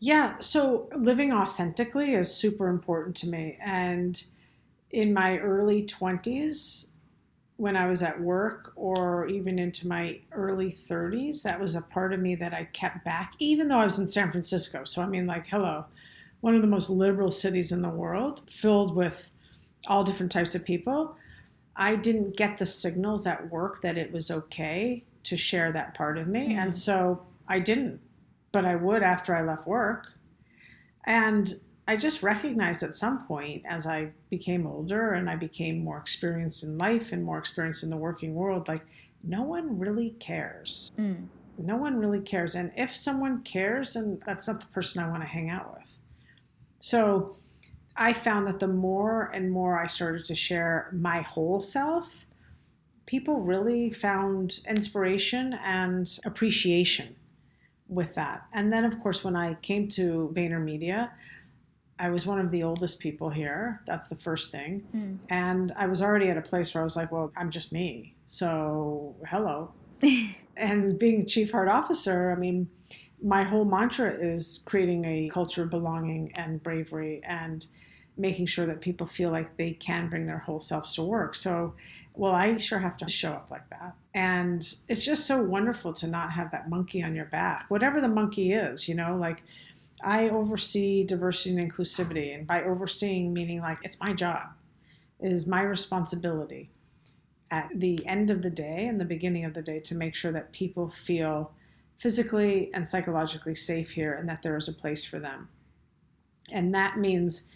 Yeah, 0.00 0.38
so 0.40 0.90
living 0.94 1.32
authentically 1.32 2.12
is 2.12 2.34
super 2.34 2.68
important 2.68 3.16
to 3.16 3.28
me. 3.28 3.56
And 3.64 4.22
in 4.90 5.14
my 5.14 5.38
early 5.38 5.84
20s, 5.84 6.90
when 7.56 7.76
I 7.76 7.86
was 7.86 8.02
at 8.02 8.20
work 8.20 8.72
or 8.74 9.26
even 9.28 9.58
into 9.58 9.86
my 9.86 10.18
early 10.32 10.72
30s, 10.72 11.42
that 11.42 11.60
was 11.60 11.76
a 11.76 11.82
part 11.82 12.12
of 12.12 12.20
me 12.20 12.34
that 12.34 12.52
I 12.52 12.64
kept 12.64 13.04
back, 13.04 13.34
even 13.38 13.68
though 13.68 13.78
I 13.78 13.84
was 13.84 13.98
in 13.98 14.08
San 14.08 14.30
Francisco. 14.30 14.84
So, 14.84 15.02
I 15.02 15.06
mean, 15.06 15.26
like, 15.26 15.46
hello, 15.46 15.84
one 16.40 16.56
of 16.56 16.62
the 16.62 16.68
most 16.68 16.90
liberal 16.90 17.30
cities 17.30 17.70
in 17.70 17.80
the 17.80 17.88
world, 17.88 18.42
filled 18.50 18.94
with 18.94 19.30
all 19.86 20.02
different 20.02 20.32
types 20.32 20.54
of 20.54 20.64
people. 20.64 21.16
I 21.76 21.96
didn't 21.96 22.36
get 22.36 22.58
the 22.58 22.66
signals 22.66 23.26
at 23.26 23.50
work 23.50 23.82
that 23.82 23.96
it 23.96 24.12
was 24.12 24.30
okay 24.30 25.04
to 25.24 25.36
share 25.36 25.72
that 25.72 25.94
part 25.94 26.18
of 26.18 26.26
me. 26.26 26.48
Mm-hmm. 26.48 26.58
And 26.58 26.74
so 26.74 27.22
I 27.48 27.60
didn't, 27.60 28.00
but 28.52 28.64
I 28.64 28.76
would 28.76 29.02
after 29.02 29.34
I 29.34 29.42
left 29.42 29.66
work. 29.66 30.12
And 31.04 31.54
I 31.86 31.96
just 31.96 32.22
recognized 32.22 32.82
at 32.82 32.94
some 32.94 33.26
point 33.26 33.62
as 33.66 33.86
I 33.86 34.12
became 34.30 34.66
older 34.66 35.12
and 35.12 35.28
I 35.28 35.36
became 35.36 35.84
more 35.84 35.98
experienced 35.98 36.64
in 36.64 36.78
life 36.78 37.12
and 37.12 37.22
more 37.22 37.38
experienced 37.38 37.82
in 37.82 37.90
the 37.90 37.96
working 37.96 38.34
world, 38.34 38.68
like 38.68 38.82
no 39.22 39.42
one 39.42 39.78
really 39.78 40.10
cares. 40.18 40.90
Mm. 40.98 41.26
No 41.58 41.76
one 41.76 41.98
really 41.98 42.20
cares. 42.20 42.54
And 42.54 42.72
if 42.76 42.94
someone 42.94 43.42
cares, 43.42 43.94
then 43.94 44.20
that's 44.26 44.48
not 44.48 44.60
the 44.60 44.66
person 44.68 45.02
I 45.02 45.08
want 45.08 45.22
to 45.22 45.28
hang 45.28 45.50
out 45.50 45.74
with. 45.74 45.88
So 46.80 47.36
I 47.96 48.12
found 48.12 48.46
that 48.48 48.58
the 48.58 48.68
more 48.68 49.30
and 49.32 49.50
more 49.50 49.78
I 49.78 49.86
started 49.86 50.24
to 50.26 50.34
share 50.34 50.88
my 50.92 51.20
whole 51.20 51.62
self, 51.62 52.08
people 53.06 53.40
really 53.40 53.90
found 53.90 54.60
inspiration 54.68 55.54
and 55.64 56.18
appreciation 56.24 57.14
with 57.88 58.14
that. 58.14 58.46
And 58.52 58.72
then, 58.72 58.84
of 58.84 59.00
course, 59.00 59.22
when 59.22 59.36
I 59.36 59.54
came 59.54 59.88
to 59.90 60.32
VaynerMedia, 60.34 61.10
I 61.98 62.10
was 62.10 62.26
one 62.26 62.40
of 62.40 62.50
the 62.50 62.62
oldest 62.62 62.98
people 62.98 63.30
here. 63.30 63.80
That's 63.86 64.08
the 64.08 64.16
first 64.16 64.50
thing. 64.50 64.84
Mm. 64.94 65.18
And 65.30 65.72
I 65.76 65.86
was 65.86 66.02
already 66.02 66.28
at 66.28 66.36
a 66.36 66.42
place 66.42 66.74
where 66.74 66.82
I 66.82 66.84
was 66.84 66.96
like, 66.96 67.12
well, 67.12 67.32
I'm 67.36 67.50
just 67.50 67.72
me. 67.72 68.14
So, 68.26 69.14
hello. 69.26 69.72
and 70.56 70.98
being 70.98 71.26
chief 71.26 71.52
heart 71.52 71.68
officer, 71.68 72.32
I 72.32 72.34
mean, 72.34 72.68
my 73.22 73.42
whole 73.42 73.64
mantra 73.64 74.12
is 74.12 74.60
creating 74.64 75.04
a 75.04 75.30
culture 75.32 75.62
of 75.62 75.70
belonging 75.70 76.32
and 76.36 76.62
bravery 76.62 77.22
and 77.24 77.64
making 78.16 78.46
sure 78.46 78.66
that 78.66 78.80
people 78.80 79.06
feel 79.06 79.30
like 79.30 79.56
they 79.56 79.72
can 79.72 80.08
bring 80.08 80.26
their 80.26 80.38
whole 80.38 80.60
selves 80.60 80.94
to 80.94 81.02
work. 81.02 81.34
So, 81.34 81.74
well, 82.14 82.32
I 82.32 82.56
sure 82.58 82.78
have 82.78 82.96
to 82.98 83.08
show 83.08 83.32
up 83.32 83.50
like 83.50 83.68
that. 83.70 83.94
And 84.14 84.62
it's 84.88 85.04
just 85.04 85.26
so 85.26 85.42
wonderful 85.42 85.92
to 85.94 86.06
not 86.06 86.32
have 86.32 86.50
that 86.52 86.68
monkey 86.68 87.02
on 87.02 87.14
your 87.14 87.24
back, 87.24 87.66
whatever 87.68 88.00
the 88.00 88.08
monkey 88.08 88.52
is, 88.52 88.88
you 88.88 88.94
know, 88.94 89.16
like 89.16 89.42
I 90.04 90.28
oversee 90.28 91.04
diversity 91.04 91.56
and 91.56 91.72
inclusivity. 91.72 92.34
And 92.34 92.46
by 92.46 92.62
overseeing, 92.62 93.32
meaning 93.32 93.60
like 93.60 93.78
it's 93.82 94.00
my 94.00 94.12
job, 94.12 94.48
it 95.20 95.32
is 95.32 95.46
my 95.46 95.62
responsibility 95.62 96.70
at 97.50 97.70
the 97.74 98.04
end 98.06 98.30
of 98.30 98.42
the 98.42 98.50
day 98.50 98.86
and 98.86 99.00
the 99.00 99.04
beginning 99.04 99.44
of 99.44 99.54
the 99.54 99.62
day 99.62 99.80
to 99.80 99.94
make 99.94 100.14
sure 100.14 100.32
that 100.32 100.52
people 100.52 100.90
feel 100.90 101.52
physically 101.98 102.70
and 102.74 102.86
psychologically 102.86 103.54
safe 103.54 103.92
here 103.92 104.12
and 104.12 104.28
that 104.28 104.42
there 104.42 104.56
is 104.56 104.68
a 104.68 104.72
place 104.72 105.04
for 105.04 105.18
them. 105.18 105.48
And 106.50 106.74
that 106.74 106.98
means 106.98 107.48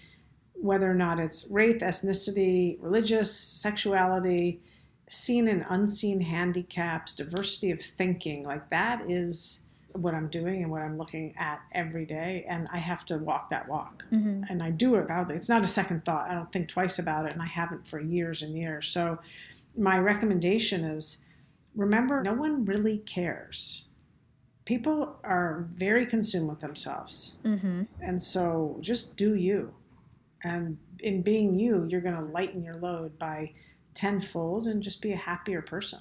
whether 0.54 0.90
or 0.90 0.94
not 0.94 1.20
it's 1.20 1.50
race, 1.50 1.82
ethnicity, 1.82 2.76
religious, 2.80 3.34
sexuality, 3.34 4.60
seen 5.08 5.48
and 5.48 5.64
unseen 5.68 6.20
handicaps, 6.20 7.14
diversity 7.14 7.70
of 7.70 7.80
thinking, 7.80 8.44
like 8.44 8.68
that 8.68 9.10
is 9.10 9.64
what 10.00 10.14
I'm 10.14 10.28
doing 10.28 10.62
and 10.62 10.70
what 10.70 10.82
I'm 10.82 10.96
looking 10.96 11.34
at 11.36 11.60
every 11.72 12.06
day. 12.06 12.46
And 12.48 12.68
I 12.72 12.78
have 12.78 13.04
to 13.06 13.18
walk 13.18 13.50
that 13.50 13.68
walk. 13.68 14.04
Mm-hmm. 14.12 14.44
And 14.48 14.62
I 14.62 14.70
do 14.70 14.94
it. 14.94 15.06
It's 15.30 15.48
not 15.48 15.64
a 15.64 15.68
second 15.68 16.04
thought. 16.04 16.30
I 16.30 16.34
don't 16.34 16.52
think 16.52 16.68
twice 16.68 16.98
about 16.98 17.26
it. 17.26 17.32
And 17.32 17.42
I 17.42 17.46
haven't 17.46 17.86
for 17.88 18.00
years 18.00 18.42
and 18.42 18.56
years. 18.56 18.88
So 18.88 19.18
my 19.76 19.98
recommendation 19.98 20.84
is 20.84 21.24
remember, 21.74 22.22
no 22.22 22.34
one 22.34 22.64
really 22.64 22.98
cares. 22.98 23.86
People 24.64 25.16
are 25.24 25.66
very 25.72 26.04
consumed 26.04 26.48
with 26.48 26.60
themselves. 26.60 27.38
Mm-hmm. 27.44 27.82
And 28.02 28.22
so 28.22 28.78
just 28.80 29.16
do 29.16 29.34
you. 29.34 29.72
And 30.44 30.78
in 31.00 31.22
being 31.22 31.58
you, 31.58 31.86
you're 31.88 32.00
going 32.00 32.16
to 32.16 32.32
lighten 32.32 32.62
your 32.62 32.76
load 32.76 33.18
by 33.18 33.52
tenfold 33.94 34.66
and 34.66 34.82
just 34.82 35.00
be 35.00 35.12
a 35.12 35.16
happier 35.16 35.62
person. 35.62 36.00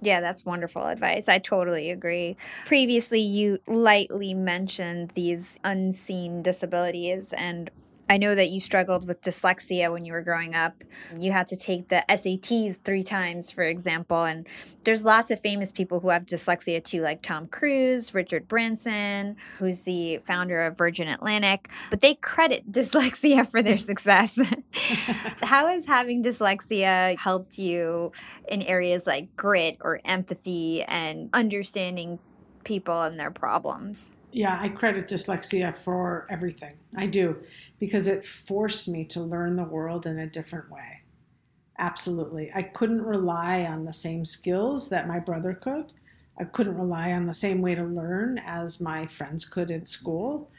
Yeah, 0.00 0.20
that's 0.20 0.44
wonderful 0.44 0.84
advice. 0.86 1.28
I 1.28 1.38
totally 1.38 1.90
agree. 1.90 2.36
Previously, 2.66 3.20
you 3.20 3.58
lightly 3.66 4.32
mentioned 4.32 5.10
these 5.10 5.58
unseen 5.64 6.42
disabilities, 6.42 7.32
and 7.32 7.70
I 8.08 8.16
know 8.16 8.34
that 8.34 8.48
you 8.48 8.60
struggled 8.60 9.06
with 9.06 9.20
dyslexia 9.20 9.92
when 9.92 10.04
you 10.04 10.12
were 10.12 10.22
growing 10.22 10.54
up. 10.54 10.82
You 11.18 11.30
had 11.32 11.46
to 11.48 11.56
take 11.56 11.88
the 11.88 12.04
SATs 12.08 12.78
three 12.82 13.02
times, 13.02 13.52
for 13.52 13.62
example. 13.62 14.24
And 14.24 14.46
there's 14.84 15.04
lots 15.04 15.30
of 15.30 15.40
famous 15.40 15.72
people 15.72 16.00
who 16.00 16.08
have 16.08 16.24
dyslexia 16.24 16.82
too, 16.82 17.02
like 17.02 17.20
Tom 17.22 17.46
Cruise, 17.48 18.14
Richard 18.14 18.48
Branson, 18.48 19.36
who's 19.58 19.82
the 19.84 20.18
founder 20.26 20.64
of 20.64 20.78
Virgin 20.78 21.08
Atlantic, 21.08 21.68
but 21.90 22.00
they 22.00 22.14
credit 22.14 22.70
dyslexia 22.72 23.46
for 23.46 23.62
their 23.62 23.78
success. 23.78 24.38
How 25.42 25.66
has 25.68 25.86
having 25.86 26.22
dyslexia 26.22 27.18
helped 27.18 27.58
you 27.58 28.12
in 28.48 28.62
areas 28.62 29.06
like 29.06 29.36
grit 29.36 29.76
or 29.80 30.00
empathy 30.04 30.82
and 30.84 31.28
understanding 31.34 32.18
people 32.64 33.02
and 33.02 33.20
their 33.20 33.30
problems? 33.30 34.10
Yeah, 34.30 34.58
I 34.60 34.68
credit 34.68 35.08
dyslexia 35.08 35.76
for 35.76 36.26
everything. 36.28 36.74
I 36.96 37.06
do 37.06 37.38
because 37.78 38.06
it 38.06 38.26
forced 38.26 38.88
me 38.88 39.04
to 39.04 39.20
learn 39.20 39.56
the 39.56 39.64
world 39.64 40.06
in 40.06 40.18
a 40.18 40.26
different 40.26 40.70
way. 40.70 41.02
Absolutely. 41.78 42.50
I 42.54 42.62
couldn't 42.62 43.02
rely 43.02 43.64
on 43.64 43.84
the 43.84 43.92
same 43.92 44.24
skills 44.24 44.88
that 44.88 45.06
my 45.06 45.20
brother 45.20 45.54
could. 45.54 45.92
I 46.38 46.44
couldn't 46.44 46.76
rely 46.76 47.12
on 47.12 47.26
the 47.26 47.34
same 47.34 47.60
way 47.60 47.74
to 47.74 47.84
learn 47.84 48.38
as 48.38 48.80
my 48.80 49.06
friends 49.06 49.44
could 49.44 49.70
at 49.70 49.88
school. 49.88 50.50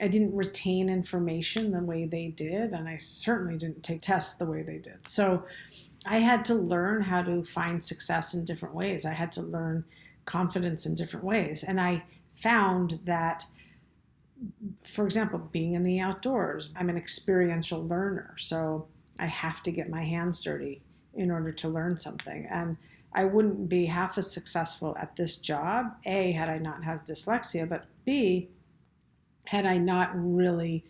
I 0.00 0.08
didn't 0.08 0.34
retain 0.34 0.88
information 0.88 1.72
the 1.72 1.82
way 1.82 2.06
they 2.06 2.28
did, 2.28 2.72
and 2.72 2.88
I 2.88 2.96
certainly 2.96 3.56
didn't 3.56 3.82
take 3.82 4.00
tests 4.00 4.34
the 4.34 4.46
way 4.46 4.62
they 4.62 4.78
did. 4.78 5.06
So 5.06 5.44
I 6.06 6.18
had 6.18 6.44
to 6.46 6.54
learn 6.54 7.02
how 7.02 7.22
to 7.22 7.44
find 7.44 7.82
success 7.82 8.32
in 8.34 8.44
different 8.44 8.74
ways. 8.74 9.04
I 9.04 9.12
had 9.12 9.30
to 9.32 9.42
learn 9.42 9.84
confidence 10.24 10.86
in 10.86 10.94
different 10.94 11.24
ways. 11.24 11.62
And 11.62 11.80
I 11.80 12.04
found 12.42 13.00
that 13.04 13.44
for 14.84 15.04
example, 15.04 15.38
being 15.38 15.74
in 15.74 15.84
the 15.84 16.00
outdoors, 16.00 16.70
I'm 16.76 16.88
an 16.88 16.96
experiential 16.96 17.86
learner. 17.86 18.34
So 18.38 18.86
I 19.18 19.26
have 19.26 19.62
to 19.64 19.72
get 19.72 19.90
my 19.90 20.04
hands 20.04 20.40
dirty 20.40 20.82
in 21.14 21.30
order 21.30 21.52
to 21.52 21.68
learn 21.68 21.98
something. 21.98 22.46
And 22.50 22.76
I 23.12 23.24
wouldn't 23.24 23.68
be 23.68 23.86
half 23.86 24.16
as 24.18 24.30
successful 24.30 24.96
at 24.98 25.16
this 25.16 25.36
job, 25.36 25.96
A, 26.06 26.32
had 26.32 26.48
I 26.48 26.58
not 26.58 26.84
had 26.84 27.04
dyslexia, 27.04 27.68
but 27.68 27.86
B, 28.04 28.48
had 29.46 29.66
I 29.66 29.78
not 29.78 30.10
really 30.14 30.84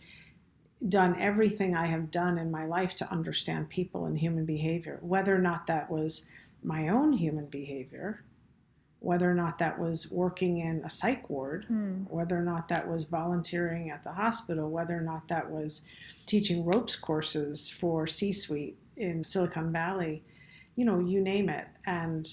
done 0.89 1.19
everything 1.21 1.75
I 1.75 1.87
have 1.87 2.11
done 2.11 2.39
in 2.39 2.51
my 2.51 2.65
life 2.65 2.95
to 2.97 3.11
understand 3.11 3.69
people 3.69 4.05
and 4.05 4.19
human 4.19 4.45
behavior, 4.45 4.99
whether 5.03 5.35
or 5.35 5.41
not 5.41 5.67
that 5.67 5.91
was 5.91 6.29
my 6.63 6.89
own 6.89 7.13
human 7.13 7.47
behavior 7.47 8.23
whether 9.01 9.31
or 9.31 9.35
not 9.35 9.59
that 9.59 9.79
was 9.79 10.11
working 10.11 10.59
in 10.59 10.83
a 10.85 10.91
psych 10.91 11.29
ward, 11.29 11.67
mm. 11.71 12.09
whether 12.11 12.39
or 12.39 12.43
not 12.43 12.69
that 12.69 12.89
was 12.89 13.05
volunteering 13.05 13.91
at 13.91 14.05
the 14.05 14.13
hospital, 14.13 14.71
whether 14.71 14.97
or 14.97 15.01
not 15.01 15.27
that 15.29 15.51
was 15.51 15.83
teaching 16.27 16.65
ropes 16.65 16.97
courses 16.97 17.71
for 17.71 18.07
C 18.07 18.33
suite 18.33 18.79
in 18.97 19.25
Silicon 19.25 19.73
Valley, 19.73 20.23
you 20.77 20.85
know, 20.85 20.99
you 21.01 21.21
name 21.21 21.49
it. 21.49 21.67
And 21.87 22.29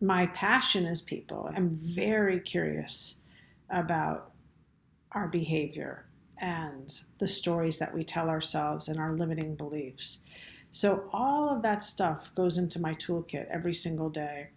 my 0.00 0.26
passion 0.26 0.86
is 0.86 1.00
people. 1.00 1.50
I'm 1.54 1.70
very 1.82 2.40
curious 2.40 3.20
about 3.68 4.32
our 5.12 5.28
behavior 5.28 6.06
and 6.38 7.02
the 7.18 7.28
stories 7.28 7.78
that 7.78 7.94
we 7.94 8.04
tell 8.04 8.28
ourselves 8.28 8.88
and 8.88 8.98
our 8.98 9.12
limiting 9.12 9.54
beliefs. 9.54 10.24
So, 10.70 11.08
all 11.12 11.50
of 11.50 11.62
that 11.62 11.84
stuff 11.84 12.30
goes 12.34 12.56
into 12.58 12.80
my 12.80 12.94
toolkit 12.94 13.46
every 13.50 13.74
single 13.74 14.08
day. 14.08 14.48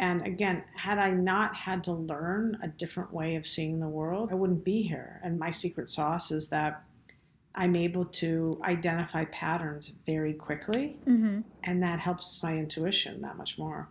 And 0.00 0.26
again, 0.26 0.64
had 0.74 0.98
I 0.98 1.10
not 1.10 1.54
had 1.54 1.84
to 1.84 1.92
learn 1.92 2.58
a 2.62 2.68
different 2.68 3.12
way 3.12 3.36
of 3.36 3.46
seeing 3.46 3.80
the 3.80 3.88
world, 3.88 4.30
I 4.32 4.34
wouldn't 4.34 4.64
be 4.64 4.80
here. 4.80 5.20
And 5.22 5.38
my 5.38 5.50
secret 5.50 5.90
sauce 5.90 6.30
is 6.30 6.48
that 6.48 6.82
I'm 7.54 7.76
able 7.76 8.06
to 8.06 8.58
identify 8.64 9.26
patterns 9.26 9.92
very 10.06 10.32
quickly, 10.32 10.96
mm-hmm. 11.06 11.40
and 11.64 11.82
that 11.82 11.98
helps 11.98 12.42
my 12.42 12.56
intuition 12.56 13.20
that 13.20 13.36
much 13.36 13.58
more. 13.58 13.90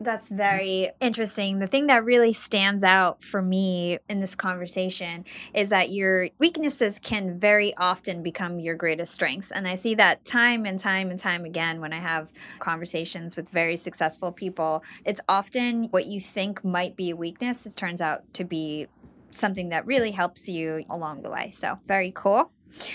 That's 0.00 0.28
very 0.28 0.90
interesting. 1.00 1.58
The 1.58 1.66
thing 1.66 1.88
that 1.88 2.04
really 2.04 2.32
stands 2.32 2.84
out 2.84 3.22
for 3.22 3.42
me 3.42 3.98
in 4.08 4.20
this 4.20 4.36
conversation 4.36 5.24
is 5.54 5.70
that 5.70 5.90
your 5.90 6.28
weaknesses 6.38 7.00
can 7.00 7.38
very 7.38 7.74
often 7.78 8.22
become 8.22 8.60
your 8.60 8.76
greatest 8.76 9.12
strengths. 9.12 9.50
And 9.50 9.66
I 9.66 9.74
see 9.74 9.96
that 9.96 10.24
time 10.24 10.66
and 10.66 10.78
time 10.78 11.10
and 11.10 11.18
time 11.18 11.44
again 11.44 11.80
when 11.80 11.92
I 11.92 11.98
have 11.98 12.28
conversations 12.60 13.34
with 13.34 13.48
very 13.48 13.74
successful 13.74 14.30
people. 14.30 14.84
It's 15.04 15.20
often 15.28 15.84
what 15.90 16.06
you 16.06 16.20
think 16.20 16.64
might 16.64 16.94
be 16.94 17.10
a 17.10 17.16
weakness, 17.16 17.66
it 17.66 17.76
turns 17.76 18.00
out 18.00 18.22
to 18.34 18.44
be 18.44 18.86
something 19.30 19.70
that 19.70 19.84
really 19.84 20.12
helps 20.12 20.48
you 20.48 20.84
along 20.90 21.22
the 21.22 21.30
way. 21.30 21.50
So, 21.50 21.78
very 21.86 22.12
cool. 22.14 22.52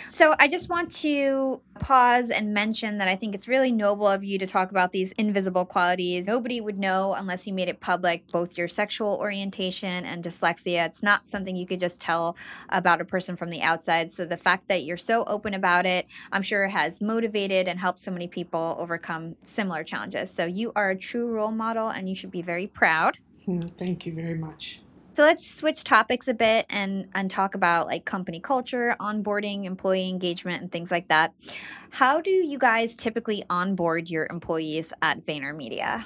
So 0.09 0.34
I 0.39 0.47
just 0.47 0.69
want 0.69 0.91
to 0.97 1.61
pause 1.80 2.30
and 2.30 2.53
mention 2.53 2.99
that 2.99 3.07
I 3.07 3.15
think 3.15 3.36
it's 3.36 3.47
really 3.47 3.71
noble 3.71 4.07
of 4.07 4.24
you 4.24 4.38
to 4.39 4.45
talk 4.45 4.71
about 4.71 4.91
these 4.91 5.11
invisible 5.13 5.65
qualities. 5.65 6.28
Nobody 6.28 6.61
would 6.61 6.78
know 6.78 7.13
unless 7.17 7.47
you 7.47 7.53
made 7.53 7.67
it 7.67 7.80
public, 7.80 8.28
both 8.32 8.57
your 8.57 8.67
sexual 8.67 9.17
orientation 9.19 10.05
and 10.05 10.24
dyslexia. 10.24 10.86
It's 10.86 11.03
not 11.03 11.28
something 11.28 11.55
you 11.55 11.65
could 11.65 11.80
just 11.80 11.99
tell 11.99 12.38
about 12.69 13.01
a 13.01 13.05
person 13.05 13.36
from 13.36 13.49
the 13.49 13.61
outside. 13.61 14.11
So 14.11 14.26
the 14.26 14.38
fact 14.38 14.67
that 14.67 14.84
you're 14.84 14.97
so 14.97 15.24
open 15.26 15.53
about 15.53 15.86
it, 15.86 16.07
I'm 16.32 16.41
sure 16.41 16.67
has 16.67 17.01
motivated 17.01 17.67
and 17.67 17.80
helped 17.80 18.01
so 18.01 18.11
many 18.11 18.28
people 18.28 18.78
overcome 18.80 19.36
similar 19.43 19.84
challenges. 19.84 20.32
So 20.32 20.45
you 20.45 20.71
are 20.76 20.91
a 20.91 20.95
true 20.95 21.28
role 21.28 21.51
model 21.51 21.89
and 21.89 22.07
you 22.07 22.15
should 22.15 22.32
be 22.32 22.41
very 22.41 22.67
proud. 22.67 23.17
Hmm, 23.45 23.67
thank 23.78 24.05
you 24.05 24.13
very 24.13 24.36
much. 24.36 24.82
So 25.14 25.22
let's 25.22 25.47
switch 25.47 25.84
topics 25.84 26.28
a 26.28 26.34
bit 26.34 26.66
and 26.72 27.07
and 27.14 27.30
talk 27.30 27.53
about 27.53 27.86
like 27.86 28.03
company 28.03 28.39
culture, 28.39 28.95
onboarding, 28.99 29.66
employee 29.66 30.09
engagement, 30.09 30.64
and 30.64 30.72
things 30.72 30.89
like 30.89 31.07
that. 31.09 31.34
How 31.91 32.20
do 32.20 32.32
you 32.32 32.57
guys 32.57 32.95
typically 32.95 33.43
onboard 33.47 34.09
your 34.09 34.26
employees 34.32 34.91
at 35.03 35.24
VaynerMedia? 35.24 36.03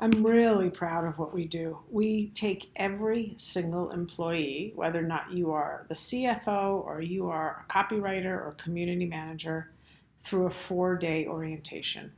I'm 0.00 0.26
really 0.26 0.68
proud 0.68 1.06
of 1.06 1.16
what 1.16 1.32
we 1.32 1.44
do. 1.46 1.78
We 1.90 2.30
take 2.30 2.72
every 2.74 3.34
single 3.36 3.90
employee, 3.90 4.72
whether 4.74 4.98
or 4.98 5.06
not 5.06 5.30
you 5.30 5.52
are 5.52 5.86
the 5.88 5.94
CFO 5.94 6.84
or 6.84 7.00
you 7.00 7.28
are 7.28 7.64
a 7.68 7.72
copywriter 7.72 8.32
or 8.32 8.56
community 8.58 9.06
manager, 9.06 9.70
through 10.24 10.46
a 10.46 10.50
four 10.50 10.96
day 10.96 11.24
orientation. 11.24 12.12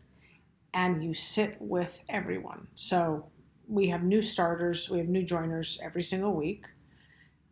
And 0.72 1.04
you 1.04 1.12
sit 1.12 1.58
with 1.60 2.02
everyone. 2.08 2.68
So 2.74 3.26
we 3.72 3.88
have 3.88 4.02
new 4.02 4.20
starters, 4.20 4.90
we 4.90 4.98
have 4.98 5.08
new 5.08 5.22
joiners 5.22 5.80
every 5.82 6.02
single 6.02 6.34
week. 6.34 6.66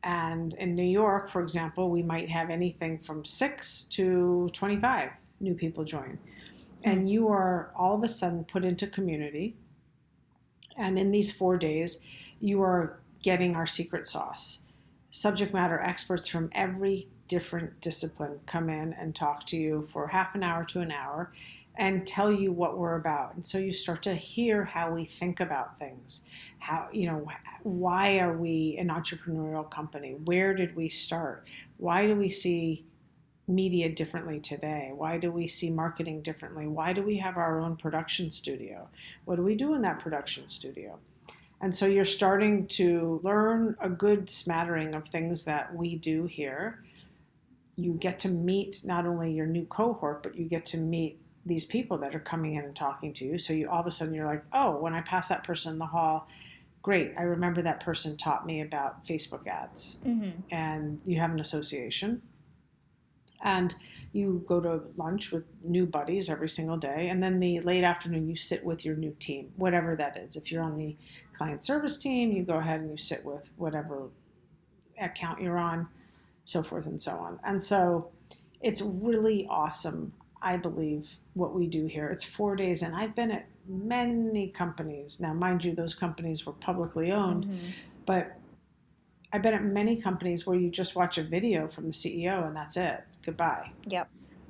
And 0.03 0.55
in 0.55 0.75
New 0.75 0.83
York, 0.83 1.31
for 1.31 1.43
example, 1.43 1.91
we 1.91 2.03
might 2.03 2.29
have 2.31 2.51
anything 2.51 2.99
from 2.99 3.25
six 3.25 3.85
to 3.85 4.51
25 4.53 5.11
new 5.41 5.55
people 5.55 5.85
join. 5.85 6.19
And 6.85 7.11
you 7.11 7.29
are 7.29 7.71
all 7.75 7.97
of 7.97 8.03
a 8.03 8.09
sudden 8.09 8.45
put 8.45 8.65
into 8.65 8.87
community 8.87 9.57
and 10.81 10.99
in 10.99 11.11
these 11.11 11.31
four 11.31 11.57
days, 11.57 12.03
you 12.41 12.63
are 12.63 12.99
getting 13.23 13.55
our 13.55 13.67
secret 13.67 14.07
sauce. 14.07 14.61
Subject 15.11 15.53
matter 15.53 15.79
experts 15.81 16.27
from 16.27 16.49
every 16.53 17.09
different 17.29 17.81
discipline 17.81 18.41
come 18.47 18.71
in 18.71 18.93
and 18.95 19.15
talk 19.15 19.45
to 19.47 19.57
you 19.57 19.89
for 19.93 20.09
half 20.09 20.35
an 20.35 20.43
hour 20.43 20.65
to 20.65 20.81
an 20.81 20.91
hour 20.91 21.33
and 21.81 22.07
tell 22.07 22.31
you 22.31 22.53
what 22.53 22.77
we're 22.77 22.97
about. 22.97 23.35
And 23.35 23.45
so 23.45 23.57
you 23.57 23.73
start 23.73 24.03
to 24.03 24.15
hear 24.15 24.65
how 24.65 24.93
we 24.93 25.07
think 25.07 25.41
about 25.41 25.79
things. 25.79 26.25
How, 26.59 26.89
you 26.93 27.07
know, 27.07 27.27
why 27.63 28.19
are 28.19 28.37
we 28.37 28.77
an 28.79 28.89
entrepreneurial 28.89 29.69
company? 29.69 30.13
Where 30.27 30.53
did 30.53 30.77
we 30.77 30.91
start? 30.91 31.49
Why 31.79 32.07
do 32.07 32.15
we 32.15 32.29
see 32.29 32.85
media 33.49 33.89
differently 33.89 34.41
today? 34.41 34.93
Why 34.95 35.17
do 35.17 35.33
we 35.33 35.47
see 35.47 35.71
marketing 35.71 36.21
differently? 36.21 36.67
Why 36.67 36.93
do 36.93 37.03
we 37.03 37.17
have 37.17 37.39
our 37.39 37.59
own 37.59 37.77
production 37.77 38.31
studio? 38.31 38.87
What 39.25 39.37
do 39.37 39.43
we 39.43 39.55
do 39.55 39.73
in 39.73 39.81
that 39.81 40.01
production 40.01 40.49
studio? 40.49 40.99
And 41.63 41.75
so 41.75 41.87
you're 41.87 42.05
starting 42.05 42.67
to 42.69 43.23
learn 43.25 43.75
a 43.81 43.89
good 43.89 44.29
smattering 44.29 44.95
of 44.95 45.09
things 45.09 45.45
that 45.45 45.75
we 45.75 45.97
do 45.97 46.27
here. 46.27 46.85
You 47.77 47.95
get 47.95 48.19
to 48.21 48.29
meet 48.29 48.83
not 48.85 49.07
only 49.07 49.33
your 49.33 49.47
new 49.47 49.65
cohort, 49.65 50.23
but 50.23 50.37
you 50.37 50.45
get 50.45 50.67
to 50.67 50.77
meet 50.77 51.19
these 51.51 51.65
people 51.65 51.99
that 51.99 52.15
are 52.15 52.21
coming 52.21 52.55
in 52.55 52.65
and 52.65 52.75
talking 52.75 53.13
to 53.15 53.25
you. 53.25 53.39
So 53.39 53.53
you 53.53 53.69
all 53.69 53.81
of 53.81 53.87
a 53.87 53.91
sudden 53.91 54.15
you're 54.15 54.27
like, 54.27 54.45
oh, 54.53 54.77
when 54.77 54.95
I 54.95 55.03
pass 55.03 55.29
that 55.29 55.45
person 55.45 55.75
in 55.75 55.79
the 55.79 55.87
hall, 55.87 56.29
great. 56.83 57.13
I 57.19 57.23
remember 57.23 57.61
that 57.63 57.81
person 57.81 58.17
taught 58.17 58.47
me 58.47 58.63
about 58.63 59.05
Facebook 59.05 59.47
ads. 59.47 59.99
Mm-hmm. 60.05 60.41
And 60.51 61.01
you 61.05 61.19
have 61.19 61.33
an 61.33 61.41
association 61.41 62.23
and 63.43 63.75
you 64.13 64.45
go 64.47 64.61
to 64.61 64.83
lunch 64.97 65.33
with 65.33 65.45
new 65.63 65.87
buddies 65.87 66.29
every 66.29 66.49
single 66.49 66.77
day 66.77 67.09
and 67.09 67.23
then 67.23 67.41
the 67.41 67.61
late 67.61 67.85
afternoon 67.85 68.29
you 68.29 68.37
sit 68.37 68.65
with 68.65 68.85
your 68.85 68.97
new 68.97 69.15
team 69.19 69.53
whatever 69.57 69.97
that 69.97 70.17
is 70.17 70.37
if 70.37 70.51
you're 70.51 70.63
on 70.63 70.77
the 70.77 70.97
client 71.39 71.65
service 71.65 71.97
team 71.97 72.33
you 72.33 72.43
go 72.43 72.57
ahead 72.57 72.81
and 72.81 72.91
you 72.91 72.97
sit 72.97 73.25
with 73.25 73.49
whatever 73.57 74.09
account 75.01 75.41
you're 75.41 75.59
on 75.59 75.89
so 76.45 76.63
forth 76.63 76.87
and 76.87 77.01
so 77.01 77.13
on 77.13 77.39
and 77.45 77.63
so 77.63 78.11
it's 78.61 78.83
really 78.83 79.47
awesome 79.49 80.13
i 80.43 80.57
believe 80.57 81.19
what 81.35 81.55
we 81.55 81.67
do 81.67 81.87
here 81.87 82.09
it's 82.09 82.25
four 82.25 82.57
days 82.57 82.83
and 82.83 82.95
i've 82.95 83.15
been 83.15 83.31
at 83.31 83.47
many 83.69 84.49
companies 84.49 85.21
now 85.21 85.33
mind 85.33 85.65
you 85.65 85.75
those 85.75 85.95
companies 85.95 86.45
were 86.47 86.53
publicly 86.55 87.13
owned 87.13 87.45
mm-hmm. 87.45 87.69
but 88.07 88.37
I've 89.33 89.43
been 89.43 89.55
at 89.55 89.63
many 89.63 89.95
companies 89.95 90.45
where 90.45 90.59
you 90.59 90.71
just 90.71 90.97
watch 90.97 91.17
a 91.17 91.23
video 91.23 91.69
from 91.69 91.87
the 91.87 91.93
CEO 91.93 92.45
and 92.45 92.57
that's 92.57 92.77
it 92.77 93.05
goodbye. 93.25 93.71
Yep. 93.87 94.09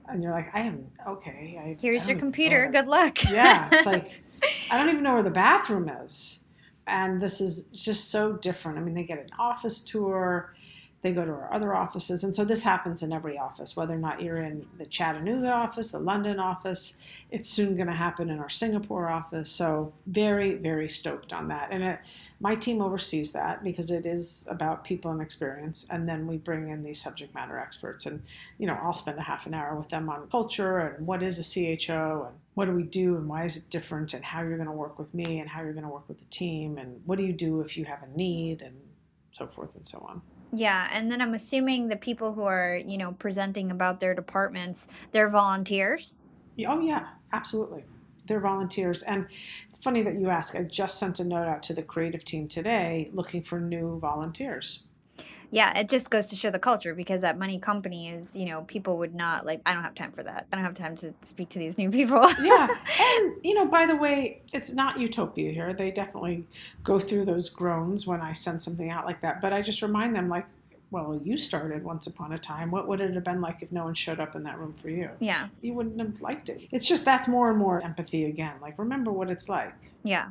And 0.08 0.22
you're 0.22 0.32
like, 0.32 0.50
I 0.54 0.60
am 0.60 0.90
okay. 1.06 1.58
I, 1.60 1.76
Here's 1.80 2.08
I 2.08 2.12
your 2.12 2.20
computer. 2.20 2.68
Good 2.72 2.86
luck. 2.86 3.22
yeah. 3.30 3.68
It's 3.70 3.86
like, 3.94 4.22
I 4.70 4.78
don't 4.78 4.88
even 4.88 5.02
know 5.02 5.14
where 5.14 5.22
the 5.22 5.30
bathroom 5.30 5.88
is. 5.88 6.44
And 6.86 7.20
this 7.20 7.40
is 7.40 7.64
just 7.66 8.10
so 8.10 8.32
different. 8.32 8.78
I 8.78 8.80
mean, 8.80 8.94
they 8.94 9.04
get 9.04 9.18
an 9.18 9.30
office 9.38 9.84
tour 9.84 10.54
they 11.02 11.12
go 11.12 11.24
to 11.24 11.30
our 11.32 11.52
other 11.52 11.74
offices. 11.74 12.24
And 12.24 12.34
so 12.34 12.44
this 12.44 12.62
happens 12.62 13.02
in 13.02 13.12
every 13.12 13.38
office, 13.38 13.74
whether 13.74 13.94
or 13.94 13.98
not 13.98 14.20
you're 14.20 14.42
in 14.42 14.66
the 14.76 14.84
Chattanooga 14.84 15.50
office, 15.50 15.92
the 15.92 15.98
London 15.98 16.38
office. 16.38 16.98
It's 17.30 17.48
soon 17.48 17.74
going 17.74 17.86
to 17.86 17.94
happen 17.94 18.28
in 18.28 18.38
our 18.38 18.50
Singapore 18.50 19.08
office. 19.08 19.50
So 19.50 19.94
very, 20.06 20.54
very 20.54 20.88
stoked 20.88 21.32
on 21.32 21.48
that. 21.48 21.68
And 21.70 21.82
it, 21.82 22.00
my 22.38 22.54
team 22.54 22.82
oversees 22.82 23.32
that 23.32 23.64
because 23.64 23.90
it 23.90 24.04
is 24.04 24.46
about 24.50 24.84
people 24.84 25.10
and 25.10 25.22
experience. 25.22 25.86
And 25.88 26.06
then 26.06 26.26
we 26.26 26.36
bring 26.36 26.68
in 26.68 26.82
these 26.82 27.00
subject 27.00 27.34
matter 27.34 27.58
experts. 27.58 28.04
And, 28.04 28.22
you 28.58 28.66
know, 28.66 28.78
I'll 28.82 28.92
spend 28.92 29.18
a 29.18 29.22
half 29.22 29.46
an 29.46 29.54
hour 29.54 29.74
with 29.76 29.88
them 29.88 30.10
on 30.10 30.28
culture 30.28 30.78
and 30.78 31.06
what 31.06 31.22
is 31.22 31.38
a 31.38 31.76
CHO 31.78 32.26
and 32.28 32.36
what 32.54 32.66
do 32.66 32.72
we 32.72 32.82
do 32.82 33.16
and 33.16 33.26
why 33.26 33.44
is 33.44 33.56
it 33.56 33.70
different 33.70 34.12
and 34.12 34.22
how 34.22 34.42
you're 34.42 34.56
going 34.56 34.66
to 34.66 34.72
work 34.72 34.98
with 34.98 35.14
me 35.14 35.38
and 35.38 35.48
how 35.48 35.62
you're 35.62 35.72
going 35.72 35.84
to 35.84 35.90
work 35.90 36.08
with 36.08 36.18
the 36.18 36.26
team 36.26 36.76
and 36.76 37.00
what 37.06 37.16
do 37.16 37.24
you 37.24 37.32
do 37.32 37.62
if 37.62 37.78
you 37.78 37.86
have 37.86 38.02
a 38.02 38.16
need 38.18 38.60
and 38.60 38.74
so 39.32 39.46
forth 39.46 39.74
and 39.76 39.86
so 39.86 39.98
on. 40.06 40.20
Yeah, 40.52 40.88
and 40.92 41.10
then 41.10 41.20
I'm 41.20 41.34
assuming 41.34 41.88
the 41.88 41.96
people 41.96 42.32
who 42.32 42.42
are, 42.42 42.80
you 42.84 42.98
know, 42.98 43.12
presenting 43.12 43.70
about 43.70 44.00
their 44.00 44.14
departments, 44.14 44.88
they're 45.12 45.30
volunteers. 45.30 46.16
Oh 46.66 46.80
yeah, 46.80 47.06
absolutely. 47.32 47.84
They're 48.26 48.40
volunteers. 48.40 49.02
And 49.02 49.26
it's 49.68 49.78
funny 49.78 50.02
that 50.02 50.14
you 50.14 50.28
ask. 50.28 50.54
I 50.54 50.62
just 50.62 50.98
sent 50.98 51.20
a 51.20 51.24
note 51.24 51.46
out 51.46 51.62
to 51.64 51.74
the 51.74 51.82
creative 51.82 52.24
team 52.24 52.48
today 52.48 53.10
looking 53.12 53.42
for 53.42 53.60
new 53.60 53.98
volunteers 53.98 54.82
yeah, 55.50 55.76
it 55.78 55.88
just 55.88 56.10
goes 56.10 56.26
to 56.26 56.36
show 56.36 56.50
the 56.50 56.58
culture 56.58 56.94
because 56.94 57.22
that 57.22 57.38
money 57.38 57.58
company 57.58 58.08
is, 58.08 58.34
you 58.36 58.46
know, 58.46 58.62
people 58.62 58.98
would 58.98 59.14
not 59.14 59.44
like. 59.44 59.60
I 59.66 59.74
don't 59.74 59.82
have 59.82 59.94
time 59.94 60.12
for 60.12 60.22
that. 60.22 60.46
I 60.52 60.56
don't 60.56 60.64
have 60.64 60.74
time 60.74 60.96
to 60.96 61.12
speak 61.22 61.48
to 61.50 61.58
these 61.58 61.76
new 61.76 61.90
people. 61.90 62.24
yeah, 62.42 62.68
and 63.00 63.34
you 63.42 63.54
know, 63.54 63.66
by 63.66 63.86
the 63.86 63.96
way, 63.96 64.42
it's 64.52 64.72
not 64.72 65.00
utopia 65.00 65.50
here. 65.50 65.72
They 65.72 65.90
definitely 65.90 66.46
go 66.84 67.00
through 67.00 67.24
those 67.24 67.48
groans 67.48 68.06
when 68.06 68.20
I 68.20 68.32
send 68.32 68.62
something 68.62 68.90
out 68.90 69.04
like 69.06 69.20
that. 69.22 69.40
But 69.40 69.52
I 69.52 69.62
just 69.62 69.82
remind 69.82 70.14
them, 70.14 70.28
like, 70.28 70.46
well, 70.90 71.20
you 71.24 71.36
started 71.36 71.84
once 71.84 72.06
upon 72.06 72.32
a 72.32 72.38
time. 72.38 72.70
What 72.70 72.88
would 72.88 73.00
it 73.00 73.14
have 73.14 73.24
been 73.24 73.40
like 73.40 73.62
if 73.62 73.72
no 73.72 73.84
one 73.84 73.94
showed 73.94 74.20
up 74.20 74.34
in 74.34 74.42
that 74.44 74.58
room 74.58 74.74
for 74.74 74.90
you? 74.90 75.10
Yeah. 75.20 75.48
You 75.62 75.74
wouldn't 75.74 76.00
have 76.00 76.20
liked 76.20 76.48
it. 76.48 76.62
It's 76.70 76.86
just 76.86 77.04
that's 77.04 77.28
more 77.28 77.50
and 77.50 77.58
more 77.58 77.82
empathy 77.82 78.24
again. 78.24 78.54
Like, 78.60 78.78
remember 78.78 79.12
what 79.12 79.30
it's 79.30 79.48
like. 79.48 79.74
Yeah. 80.02 80.30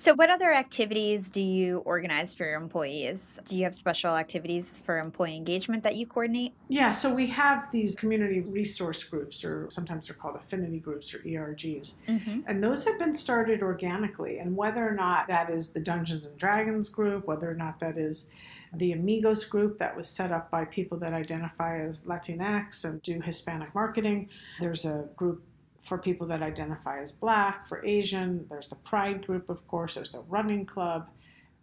So, 0.00 0.14
what 0.14 0.30
other 0.30 0.50
activities 0.50 1.28
do 1.28 1.42
you 1.42 1.80
organize 1.80 2.32
for 2.32 2.46
your 2.46 2.58
employees? 2.58 3.38
Do 3.44 3.54
you 3.54 3.64
have 3.64 3.74
special 3.74 4.16
activities 4.16 4.80
for 4.86 4.98
employee 4.98 5.36
engagement 5.36 5.84
that 5.84 5.94
you 5.94 6.06
coordinate? 6.06 6.54
Yeah, 6.68 6.92
so 6.92 7.12
we 7.12 7.26
have 7.26 7.70
these 7.70 7.96
community 7.96 8.40
resource 8.40 9.04
groups, 9.04 9.44
or 9.44 9.68
sometimes 9.68 10.08
they're 10.08 10.16
called 10.16 10.36
affinity 10.36 10.78
groups 10.78 11.12
or 11.12 11.18
ERGs. 11.18 11.98
Mm-hmm. 12.08 12.40
And 12.46 12.64
those 12.64 12.86
have 12.86 12.98
been 12.98 13.12
started 13.12 13.60
organically. 13.60 14.38
And 14.38 14.56
whether 14.56 14.88
or 14.88 14.94
not 14.94 15.28
that 15.28 15.50
is 15.50 15.74
the 15.74 15.80
Dungeons 15.80 16.24
and 16.24 16.38
Dragons 16.38 16.88
group, 16.88 17.26
whether 17.26 17.50
or 17.50 17.54
not 17.54 17.78
that 17.80 17.98
is 17.98 18.30
the 18.72 18.92
Amigos 18.92 19.44
group 19.44 19.76
that 19.78 19.94
was 19.94 20.08
set 20.08 20.32
up 20.32 20.50
by 20.50 20.64
people 20.64 20.96
that 21.00 21.12
identify 21.12 21.78
as 21.78 22.04
Latinx 22.04 22.86
and 22.86 23.02
do 23.02 23.20
Hispanic 23.20 23.74
marketing. 23.74 24.30
There's 24.60 24.86
a 24.86 25.10
group 25.14 25.42
for 25.86 25.98
people 25.98 26.26
that 26.28 26.42
identify 26.42 27.00
as 27.00 27.12
black, 27.12 27.68
for 27.68 27.84
Asian. 27.84 28.46
There's 28.48 28.68
the 28.68 28.76
Pride 28.76 29.26
group, 29.26 29.48
of 29.48 29.66
course. 29.66 29.94
There's 29.94 30.12
the 30.12 30.20
Running 30.20 30.66
Club. 30.66 31.08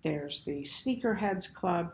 There's 0.04 0.42
the 0.42 0.62
Sneakerheads 0.62 1.54
Club. 1.54 1.94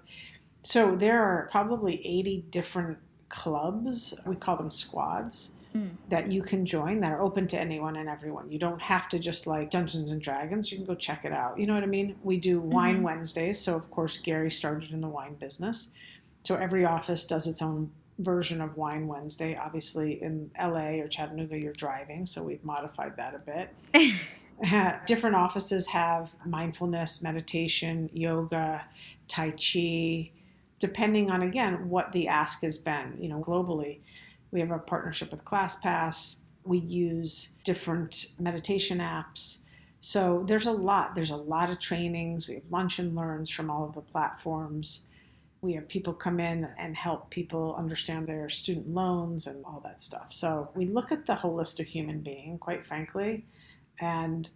So 0.64 0.96
there 0.96 1.22
are 1.22 1.50
probably 1.52 2.06
80 2.06 2.46
different 2.50 2.98
clubs. 3.30 4.14
We 4.26 4.36
call 4.36 4.58
them 4.58 4.72
squads. 4.72 5.56
Mm. 5.76 5.90
That 6.10 6.32
you 6.32 6.44
can 6.44 6.68
join 6.68 7.00
that 7.00 7.12
are 7.12 7.24
open 7.24 7.48
to 7.48 7.60
anyone 7.60 7.96
and 7.96 8.08
everyone. 8.08 8.52
You 8.52 8.60
don't 8.60 8.80
have 8.80 9.10
to 9.10 9.18
just 9.18 9.48
like 9.48 9.72
Dungeons 9.72 10.12
and 10.12 10.22
Dragons. 10.22 10.72
You 10.72 10.78
can 10.78 10.86
go 10.86 10.94
check 10.94 11.26
it 11.26 11.34
out. 11.34 11.58
You 11.58 11.66
know 11.66 11.74
what 11.74 11.82
I 11.82 11.88
mean? 11.88 12.16
We 12.22 12.38
do 12.38 12.60
Wine 12.60 12.98
mm-hmm. 12.98 13.06
Wednesdays. 13.06 13.60
So, 13.60 13.76
of 13.76 13.90
course, 13.90 14.18
Gary 14.18 14.52
started 14.52 14.92
in 14.92 15.02
the 15.02 15.08
wine 15.08 15.34
business. 15.34 15.92
So, 16.44 16.58
every 16.58 16.86
office 16.86 17.26
does 17.26 17.48
its 17.48 17.60
own 17.60 17.90
version 18.20 18.62
of 18.62 18.78
Wine 18.78 19.08
Wednesday. 19.08 19.58
Obviously, 19.58 20.22
in 20.22 20.52
LA 20.60 21.00
or 21.02 21.08
Chattanooga, 21.08 21.60
you're 21.60 21.74
driving, 21.74 22.26
so 22.26 22.44
we've 22.44 22.64
modified 22.64 23.18
that 23.18 23.36
a 23.36 23.40
bit. 23.40 24.14
Uh, 24.72 24.94
different 25.08 25.36
offices 25.36 25.88
have 25.88 26.36
mindfulness, 26.46 27.22
meditation, 27.22 28.10
yoga, 28.14 28.86
Tai 29.28 29.52
Chi, 29.52 30.32
depending 30.80 31.32
on, 31.32 31.42
again, 31.42 31.90
what 31.90 32.12
the 32.12 32.28
ask 32.28 32.62
has 32.62 32.78
been. 32.78 33.18
You 33.20 33.30
know, 33.30 33.40
globally, 33.40 34.00
we 34.52 34.60
have 34.60 34.72
a 34.72 34.80
partnership 34.80 35.32
with 35.32 35.44
ClassPass. 35.44 36.38
We 36.64 36.78
use 36.78 37.56
different 37.64 38.34
meditation 38.40 39.00
apps. 39.00 39.64
So 40.00 40.44
there's 40.46 40.68
a 40.68 40.72
lot. 40.72 41.16
There's 41.16 41.32
a 41.32 41.36
lot 41.36 41.70
of 41.70 41.80
trainings. 41.80 42.48
We 42.48 42.56
have 42.56 42.64
lunch 42.70 43.00
and 43.00 43.16
learns 43.16 43.50
from 43.50 43.70
all 43.70 43.84
of 43.84 43.96
the 43.96 44.02
platforms 44.02 45.08
we 45.64 45.74
have 45.74 45.88
people 45.88 46.14
come 46.14 46.42
in 46.42 46.68
and 46.78 46.96
help 46.96 47.30
people 47.30 47.74
understand 47.78 48.28
their 48.28 48.50
student 48.50 48.94
loans 48.94 49.48
and 49.48 49.64
all 49.64 49.82
that 49.86 50.02
stuff. 50.02 50.28
So 50.30 50.70
we 50.76 50.86
look 50.86 51.12
at 51.12 51.26
the 51.26 51.36
holistic 51.36 51.86
human 51.86 52.20
being, 52.20 52.58
quite 52.60 52.86
frankly, 52.86 53.46
and 54.00 54.50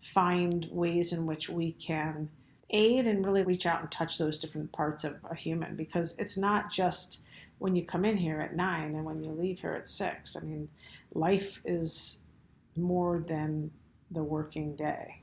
find 0.00 0.68
ways 0.70 1.14
in 1.14 1.24
which 1.24 1.48
we 1.48 1.72
can 1.72 2.28
aid 2.68 3.06
and 3.06 3.24
really 3.24 3.42
reach 3.42 3.64
out 3.64 3.80
and 3.80 3.90
touch 3.90 4.18
those 4.18 4.38
different 4.38 4.70
parts 4.70 5.02
of 5.02 5.16
a 5.30 5.34
human 5.34 5.76
because 5.76 6.14
it's 6.18 6.36
not 6.36 6.70
just 6.70 7.22
when 7.58 7.74
you 7.74 7.84
come 7.84 8.04
in 8.04 8.18
here 8.18 8.40
at 8.40 8.54
nine 8.54 8.94
and 8.94 9.04
when 9.04 9.24
you 9.24 9.30
leave 9.32 9.60
here 9.60 9.72
at 9.72 9.88
six. 9.88 10.36
I 10.36 10.40
mean, 10.40 10.68
life 11.14 11.62
is 11.64 12.22
more 12.76 13.18
than 13.18 13.70
the 14.10 14.22
working 14.22 14.76
day. 14.76 15.22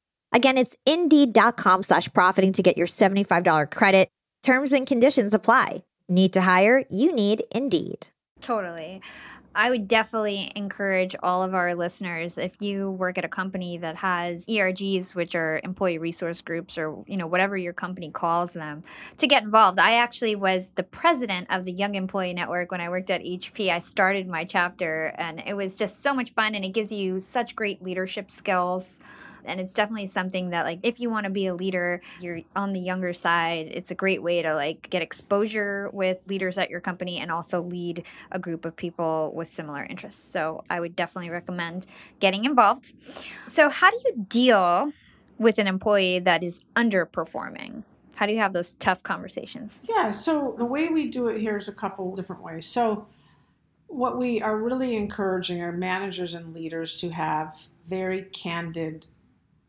Again, 0.31 0.57
it's 0.57 0.75
indeed.com 0.85 1.83
slash 1.83 2.11
profiting 2.13 2.53
to 2.53 2.63
get 2.63 2.77
your 2.77 2.87
$75 2.87 3.71
credit. 3.71 4.09
Terms 4.43 4.71
and 4.71 4.87
conditions 4.87 5.33
apply. 5.33 5.83
Need 6.09 6.33
to 6.33 6.41
hire? 6.41 6.83
You 6.89 7.13
need 7.13 7.43
Indeed. 7.51 8.07
Totally. 8.41 9.01
I 9.53 9.69
would 9.69 9.87
definitely 9.87 10.49
encourage 10.55 11.13
all 11.21 11.43
of 11.43 11.53
our 11.53 11.75
listeners 11.75 12.37
if 12.37 12.53
you 12.61 12.89
work 12.89 13.17
at 13.17 13.25
a 13.25 13.29
company 13.29 13.77
that 13.79 13.97
has 13.97 14.45
ERGs 14.45 15.13
which 15.13 15.35
are 15.35 15.59
employee 15.63 15.97
resource 15.97 16.41
groups 16.41 16.77
or 16.77 17.03
you 17.05 17.17
know 17.17 17.27
whatever 17.27 17.57
your 17.57 17.73
company 17.73 18.09
calls 18.09 18.53
them 18.53 18.83
to 19.17 19.27
get 19.27 19.43
involved. 19.43 19.77
I 19.77 19.95
actually 19.95 20.35
was 20.35 20.71
the 20.75 20.83
president 20.83 21.47
of 21.49 21.65
the 21.65 21.73
Young 21.73 21.95
Employee 21.95 22.33
Network 22.33 22.71
when 22.71 22.79
I 22.79 22.89
worked 22.89 23.09
at 23.09 23.21
HP. 23.21 23.69
I 23.69 23.79
started 23.79 24.27
my 24.27 24.45
chapter 24.45 25.13
and 25.17 25.43
it 25.45 25.53
was 25.53 25.75
just 25.75 26.01
so 26.01 26.13
much 26.13 26.33
fun 26.33 26.55
and 26.55 26.63
it 26.63 26.69
gives 26.69 26.91
you 26.91 27.19
such 27.19 27.55
great 27.55 27.83
leadership 27.83 28.31
skills 28.31 28.99
and 29.45 29.59
it's 29.59 29.73
definitely 29.73 30.07
something 30.07 30.49
that 30.49 30.65
like 30.65 30.79
if 30.83 30.99
you 30.99 31.09
want 31.09 31.25
to 31.25 31.31
be 31.31 31.47
a 31.47 31.53
leader 31.53 32.01
you're 32.19 32.41
on 32.55 32.73
the 32.73 32.79
younger 32.79 33.13
side 33.13 33.67
it's 33.71 33.91
a 33.91 33.95
great 33.95 34.21
way 34.21 34.41
to 34.41 34.53
like 34.53 34.89
get 34.89 35.01
exposure 35.01 35.89
with 35.93 36.19
leaders 36.27 36.57
at 36.57 36.69
your 36.69 36.81
company 36.81 37.19
and 37.19 37.31
also 37.31 37.61
lead 37.61 38.05
a 38.31 38.39
group 38.39 38.65
of 38.65 38.75
people 38.75 39.31
with 39.35 39.47
similar 39.47 39.83
interests. 39.83 40.23
So 40.31 40.63
i 40.69 40.79
would 40.79 40.95
definitely 40.95 41.29
recommend 41.29 41.85
getting 42.19 42.45
involved. 42.45 42.93
So 43.47 43.69
how 43.69 43.89
do 43.89 43.97
you 44.05 44.25
deal 44.27 44.93
with 45.37 45.57
an 45.57 45.67
employee 45.67 46.19
that 46.19 46.43
is 46.43 46.61
underperforming? 46.75 47.83
How 48.15 48.25
do 48.27 48.33
you 48.33 48.39
have 48.39 48.53
those 48.53 48.73
tough 48.73 49.03
conversations? 49.03 49.89
Yeah 49.89 50.11
so 50.11 50.55
the 50.57 50.65
way 50.65 50.89
we 50.89 51.09
do 51.09 51.27
it 51.27 51.39
here 51.39 51.57
is 51.57 51.67
a 51.67 51.73
couple 51.73 52.15
different 52.15 52.43
ways. 52.43 52.65
So 52.67 53.07
what 53.87 54.17
we 54.17 54.41
are 54.41 54.57
really 54.57 54.95
encouraging 54.95 55.61
our 55.61 55.71
managers 55.73 56.33
and 56.33 56.53
leaders 56.53 56.95
to 57.01 57.09
have 57.09 57.67
very 57.89 58.23
candid 58.23 59.07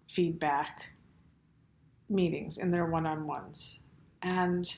feedback 0.09 0.91
meetings 2.09 2.59
in 2.59 2.71
their 2.71 2.87
one 2.87 3.07
on 3.07 3.27
ones. 3.27 3.81
And 4.23 4.75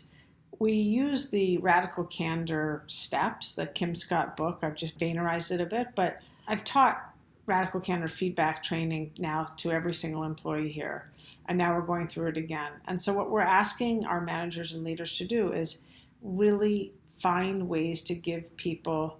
we 0.59 0.73
use 0.73 1.31
the 1.31 1.59
radical 1.59 2.05
candor 2.05 2.85
steps, 2.87 3.55
the 3.55 3.67
Kim 3.67 3.95
Scott 3.95 4.37
book. 4.37 4.61
I've 4.63 4.77
just 4.77 4.99
Vaynerized 4.99 5.51
it 5.51 5.61
a 5.61 5.67
bit, 5.67 5.89
but 5.95 6.19
I've 6.47 6.65
taught 6.65 7.15
radical 7.47 7.81
candor 7.81 8.09
feedback 8.09 8.63
training 8.63 9.13
now 9.19 9.49
to 9.59 9.71
every 9.71 9.93
single 9.93 10.25
employee 10.25 10.71
here. 10.71 11.11
And 11.47 11.59
now 11.59 11.75
we're 11.75 11.83
going 11.83 12.09
through 12.09 12.29
it 12.29 12.37
again. 12.37 12.73
And 12.87 13.01
so, 13.01 13.13
what 13.13 13.31
we're 13.31 13.43
asking 13.43 14.07
our 14.07 14.21
managers 14.21 14.73
and 14.73 14.83
leaders 14.83 15.19
to 15.19 15.27
do 15.27 15.53
is 15.53 15.83
really 16.23 16.93
find 17.19 17.69
ways 17.69 18.03
to 18.05 18.15
give 18.15 18.57
people 18.57 19.19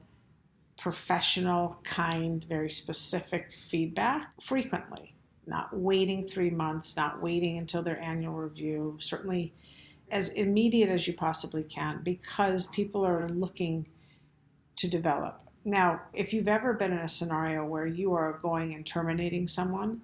professional, 0.79 1.79
kind, 1.85 2.43
very 2.45 2.71
specific 2.71 3.51
feedback 3.59 4.31
frequently 4.41 5.14
not 5.47 5.77
waiting 5.77 6.27
three 6.27 6.51
months, 6.51 6.97
not 6.97 7.23
waiting 7.23 7.59
until 7.59 7.83
their 7.83 8.01
annual 8.01 8.35
review, 8.35 8.97
certainly 9.01 9.53
as 10.11 10.29
immediate 10.31 10.89
as 10.89 11.07
you 11.07 11.15
possibly 11.15 11.63
can 11.63 12.01
because 12.03 12.67
people 12.69 13.05
are 13.05 13.29
looking 13.29 13.87
to 14.77 14.89
develop. 14.89 15.41
Now, 15.65 16.03
if 16.13 16.35
you've 16.35 16.49
ever 16.49 16.75
been 16.75 16.93
in 16.93 16.99
a 16.99 17.09
scenario 17.09 17.65
where 17.65 17.87
you 17.87 18.13
are 18.13 18.39
going 18.43 18.75
and 18.75 18.87
terminating 18.87 19.49
someone 19.49 20.03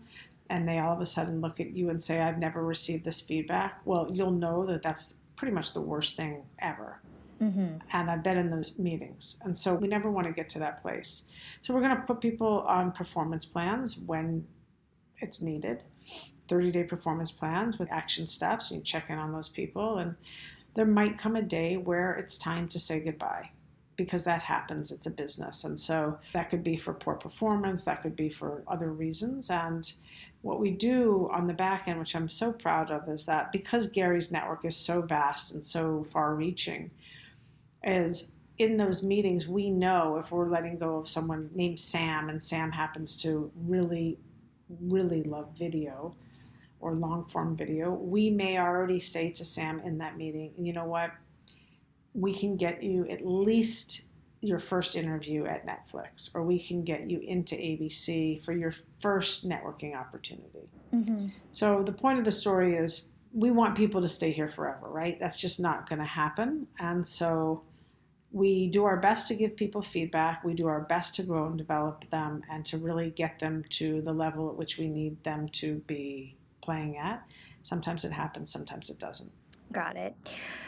and 0.49 0.67
they 0.67 0.79
all 0.79 0.95
of 0.95 1.01
a 1.01 1.07
sudden 1.07 1.41
look 1.41 1.61
at 1.61 1.71
you 1.71 1.91
and 1.91 2.03
say, 2.03 2.21
I've 2.21 2.39
never 2.39 2.65
received 2.65 3.05
this 3.05 3.21
feedback, 3.21 3.81
well, 3.85 4.09
you'll 4.11 4.31
know 4.31 4.65
that 4.67 4.83
that's 4.83 5.19
pretty 5.37 5.53
much 5.53 5.75
the 5.75 5.81
worst 5.81 6.17
thing 6.17 6.43
ever. 6.59 7.01
Mm-hmm. 7.41 7.77
And 7.93 8.11
I've 8.11 8.23
been 8.23 8.37
in 8.37 8.51
those 8.51 8.79
meetings. 8.79 9.39
And 9.45 9.57
so 9.57 9.75
we 9.75 9.89
never 9.89 10.11
want 10.11 10.27
to 10.27 10.33
get 10.33 10.49
to 10.51 10.59
that 10.59 10.83
place. 10.83 11.29
So 11.61 11.73
we're 11.73 11.81
going 11.81 11.97
to 11.97 12.03
put 12.03 12.21
people 12.21 12.65
on 12.67 12.93
performance 12.93 13.47
plans 13.47 13.99
when 13.99 14.47
it's 15.21 15.41
needed. 15.41 15.83
30 16.49 16.73
day 16.73 16.85
performance 16.85 17.31
plans 17.31 17.79
with 17.79 17.91
action 17.93 18.27
steps. 18.27 18.71
You 18.71 18.81
check 18.81 19.11
in 19.11 19.19
on 19.19 19.33
those 19.33 19.49
people, 19.49 19.99
and 19.99 20.17
there 20.75 20.87
might 20.87 21.19
come 21.19 21.37
a 21.37 21.43
day 21.43 21.77
where 21.77 22.15
it's 22.15 22.39
time 22.39 22.69
to 22.69 22.81
say 22.81 23.01
goodbye 23.01 23.51
because 23.97 24.25
that 24.25 24.41
happens. 24.41 24.91
It's 24.91 25.07
a 25.07 25.11
business. 25.11 25.65
And 25.65 25.79
so 25.79 26.19
that 26.33 26.49
could 26.49 26.65
be 26.65 26.77
for 26.77 26.95
poor 26.95 27.15
performance, 27.15 27.85
that 27.85 28.03
could 28.03 28.17
be 28.17 28.31
for 28.31 28.63
other 28.67 28.93
reasons. 28.93 29.51
And 29.51 29.93
what 30.43 30.59
we 30.59 30.71
do 30.71 31.29
on 31.33 31.47
the 31.47 31.53
back 31.53 31.87
end, 31.87 31.99
which 31.99 32.17
I'm 32.17 32.31
so 32.31 32.51
proud 32.51 32.91
of, 32.91 33.09
is 33.09 33.27
that 33.27 33.53
because 33.53 33.89
Gary's 33.89 34.33
network 34.33 34.65
is 34.65 34.75
so 34.75 35.03
vast 35.03 35.53
and 35.55 35.65
so 35.65 36.07
far 36.11 36.35
reaching, 36.35 36.91
is 37.85 38.33
in 38.57 38.79
those 38.79 39.03
meetings, 39.03 39.47
we 39.47 39.71
know 39.71 40.17
if 40.17 40.31
we're 40.31 40.49
letting 40.49 40.79
go 40.79 40.97
of 40.97 41.09
someone 41.09 41.51
named 41.55 41.79
Sam 41.79 42.31
and 42.31 42.43
Sam 42.43 42.73
happens 42.73 43.21
to 43.23 43.51
really 43.55 44.19
really 44.81 45.23
love 45.23 45.49
video 45.59 46.15
or 46.81 46.95
long 46.95 47.25
form 47.27 47.57
video, 47.57 47.91
we 47.91 48.31
may 48.31 48.59
already 48.59 49.01
say 49.01 49.31
to 49.31 49.45
Sam 49.45 49.81
in 49.81 49.99
that 49.99 50.17
meeting, 50.17 50.53
you 50.57 50.73
know 50.73 50.87
what, 50.87 51.13
we 52.15 52.35
can 52.35 52.57
get 52.57 52.83
you 52.83 53.07
at 53.09 53.25
least 53.25 54.07
your 54.41 54.59
first 54.59 54.97
interview 54.97 55.45
at 55.45 55.67
Netflix, 55.67 56.31
or 56.35 56.43
we 56.43 56.59
can 56.59 56.83
get 56.83 57.11
you 57.11 57.21
into 57.21 57.55
ABC 57.55 58.43
for 58.43 58.53
your 58.53 58.73
first 58.99 59.49
networking 59.49 59.95
opportunity. 59.95 60.69
Mm-hmm. 60.95 61.29
So, 61.53 61.83
the 61.83 61.93
point 61.93 62.19
of 62.19 62.25
the 62.25 62.33
story 62.33 62.77
is 62.77 63.09
we 63.33 63.51
want 63.51 63.77
people 63.77 64.01
to 64.01 64.09
stay 64.09 64.31
here 64.31 64.49
forever, 64.49 64.89
right? 64.89 65.21
That's 65.21 65.41
just 65.41 65.61
not 65.61 65.89
going 65.89 65.99
to 65.99 66.07
happen. 66.07 66.67
And 66.79 67.07
so, 67.07 67.63
we 68.33 68.69
do 68.69 68.85
our 68.85 68.97
best 68.97 69.29
to 69.29 69.35
give 69.35 69.57
people 69.57 69.83
feedback. 69.83 70.45
We 70.45 70.55
do 70.55 70.67
our 70.69 70.81
best 70.81 71.15
to 71.17 71.23
grow 71.23 71.47
and 71.47 71.59
develop 71.59 72.09
them 72.11 72.43
and 72.49 72.65
to 72.67 72.79
really 72.79 73.11
get 73.11 73.41
them 73.41 73.65
to 73.71 74.03
the 74.03 74.13
level 74.13 74.49
at 74.49 74.57
which 74.57 74.79
we 74.79 74.89
need 74.89 75.23
them 75.25 75.49
to 75.49 75.77
be 75.87 76.37
playing 76.61 76.97
at. 76.97 77.29
Sometimes 77.63 78.05
it 78.05 78.13
happens, 78.13 78.53
sometimes 78.53 78.89
it 78.89 78.99
doesn't. 78.99 79.33
Got 79.73 79.97
it. 79.97 80.17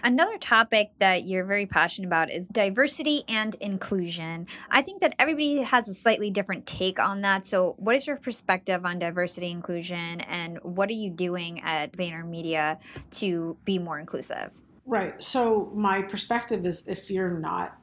Another 0.05 0.39
topic 0.39 0.93
that 0.99 1.25
you're 1.25 1.45
very 1.45 1.67
passionate 1.67 2.07
about 2.07 2.31
is 2.31 2.47
diversity 2.47 3.25
and 3.29 3.53
inclusion. 3.57 4.47
I 4.71 4.83
think 4.83 5.01
that 5.01 5.17
everybody 5.19 5.57
has 5.59 5.89
a 5.89 5.95
slightly 5.95 6.31
different 6.31 6.67
take 6.67 7.01
on 7.01 7.23
that. 7.23 7.45
So, 7.45 7.75
what 7.79 7.97
is 7.97 8.07
your 8.07 8.17
perspective 8.17 8.85
on 8.85 9.01
diversity 9.01 9.51
inclusion 9.51 10.21
and 10.21 10.59
what 10.63 10.89
are 10.89 10.95
you 10.95 11.11
doing 11.11 11.63
at 11.63 11.93
VaynerMedia 11.93 12.79
to 13.13 13.57
be 13.65 13.81
more 13.81 13.99
inclusive? 13.99 14.53
Right. 14.85 15.23
So, 15.23 15.71
my 15.75 16.03
perspective 16.03 16.67
is 16.67 16.83
if 16.87 17.11
you're 17.11 17.31
not 17.31 17.79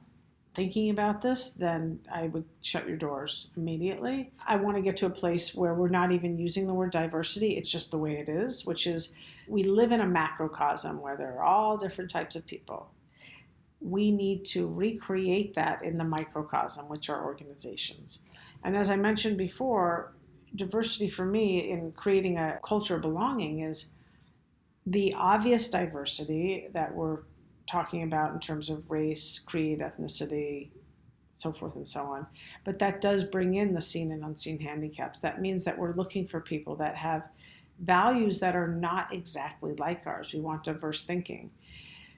thinking 0.54 0.90
about 0.90 1.22
this, 1.22 1.52
then 1.52 2.00
I 2.12 2.28
would 2.28 2.44
shut 2.62 2.88
your 2.88 2.98
doors 2.98 3.52
immediately. 3.56 4.32
I 4.46 4.58
want 4.58 4.76
to 4.76 4.82
get 4.82 4.98
to 4.98 5.06
a 5.06 5.10
place 5.10 5.56
where 5.56 5.74
we're 5.74 5.90
not 5.90 6.12
even 6.12 6.38
using 6.38 6.68
the 6.68 6.74
word 6.74 6.92
diversity, 6.92 7.56
it's 7.56 7.72
just 7.72 7.92
the 7.92 7.98
way 7.98 8.18
it 8.18 8.28
is, 8.28 8.66
which 8.66 8.86
is 8.86 9.14
we 9.48 9.64
live 9.64 9.92
in 9.92 10.02
a 10.02 10.06
macrocosm 10.06 11.00
where 11.00 11.16
there 11.16 11.38
are 11.38 11.44
all 11.44 11.78
different 11.78 12.12
types 12.12 12.36
of 12.36 12.46
people. 12.46 12.92
We 13.80 14.12
need 14.12 14.44
to 14.46 14.68
recreate 14.68 15.56
that 15.56 15.84
in 15.84 15.98
the 15.98 16.04
microcosm, 16.04 16.90
which 16.90 17.10
are 17.10 17.24
organizations. 17.24 18.26
And 18.64 18.76
as 18.76 18.90
I 18.90 18.98
mentioned 18.98 19.38
before, 19.38 20.14
diversity 20.56 21.10
for 21.10 21.26
me 21.26 21.72
in 21.72 21.94
creating 21.94 22.38
a 22.38 22.60
culture 22.64 22.96
of 22.96 23.02
belonging 23.04 23.62
is 23.62 23.92
the 24.86 25.14
obvious 25.16 25.70
diversity 25.70 26.68
that 26.74 26.94
we're 26.94 27.20
talking 27.68 28.04
about 28.04 28.34
in 28.34 28.40
terms 28.40 28.70
of 28.70 28.90
race, 28.90 29.40
creed, 29.40 29.80
ethnicity, 29.80 30.70
so 31.34 31.54
forth 31.54 31.76
and 31.76 31.88
so 31.88 32.04
on. 32.04 32.26
But 32.66 32.80
that 32.80 33.02
does 33.02 33.24
bring 33.24 33.56
in 33.56 33.74
the 33.74 33.82
seen 33.82 34.12
and 34.12 34.24
unseen 34.24 34.60
handicaps. 34.60 35.20
That 35.20 35.42
means 35.42 35.64
that 35.66 35.78
we're 35.78 35.94
looking 35.94 36.28
for 36.28 36.42
people 36.42 36.76
that 36.78 36.96
have 36.96 37.24
values 37.80 38.40
that 38.40 38.56
are 38.56 38.68
not 38.68 39.14
exactly 39.14 39.74
like 39.76 40.06
ours. 40.06 40.34
We 40.34 40.42
want 40.42 40.64
diverse 40.64 41.04
thinking. 41.04 41.52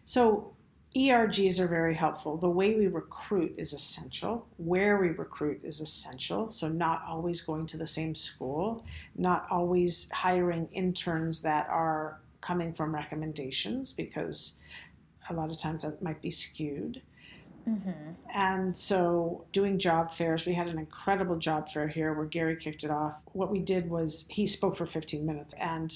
So 0.05 0.53
ERGs 0.95 1.59
are 1.59 1.67
very 1.67 1.95
helpful. 1.95 2.35
The 2.35 2.49
way 2.49 2.75
we 2.75 2.87
recruit 2.87 3.53
is 3.57 3.71
essential. 3.71 4.47
Where 4.57 4.97
we 4.97 5.09
recruit 5.09 5.61
is 5.63 5.79
essential. 5.79 6.49
So, 6.49 6.67
not 6.67 7.03
always 7.07 7.39
going 7.41 7.65
to 7.67 7.77
the 7.77 7.87
same 7.87 8.13
school, 8.13 8.83
not 9.15 9.47
always 9.49 10.11
hiring 10.11 10.67
interns 10.73 11.41
that 11.43 11.67
are 11.69 12.19
coming 12.41 12.73
from 12.73 12.93
recommendations 12.93 13.93
because 13.93 14.59
a 15.29 15.33
lot 15.33 15.51
of 15.51 15.57
times 15.57 15.83
that 15.83 16.01
might 16.01 16.21
be 16.21 16.31
skewed. 16.31 17.01
Mm-hmm. 17.67 17.91
And 18.33 18.75
so, 18.75 19.45
doing 19.51 19.77
job 19.77 20.11
fairs, 20.11 20.47
we 20.47 20.53
had 20.55 20.67
an 20.67 20.79
incredible 20.79 21.37
job 21.37 21.69
fair 21.69 21.87
here 21.87 22.13
where 22.13 22.25
Gary 22.25 22.55
kicked 22.55 22.83
it 22.83 22.89
off. 22.89 23.21
What 23.33 23.51
we 23.51 23.59
did 23.59 23.89
was 23.89 24.27
he 24.31 24.47
spoke 24.47 24.75
for 24.75 24.87
15 24.87 25.25
minutes, 25.25 25.53
and 25.59 25.95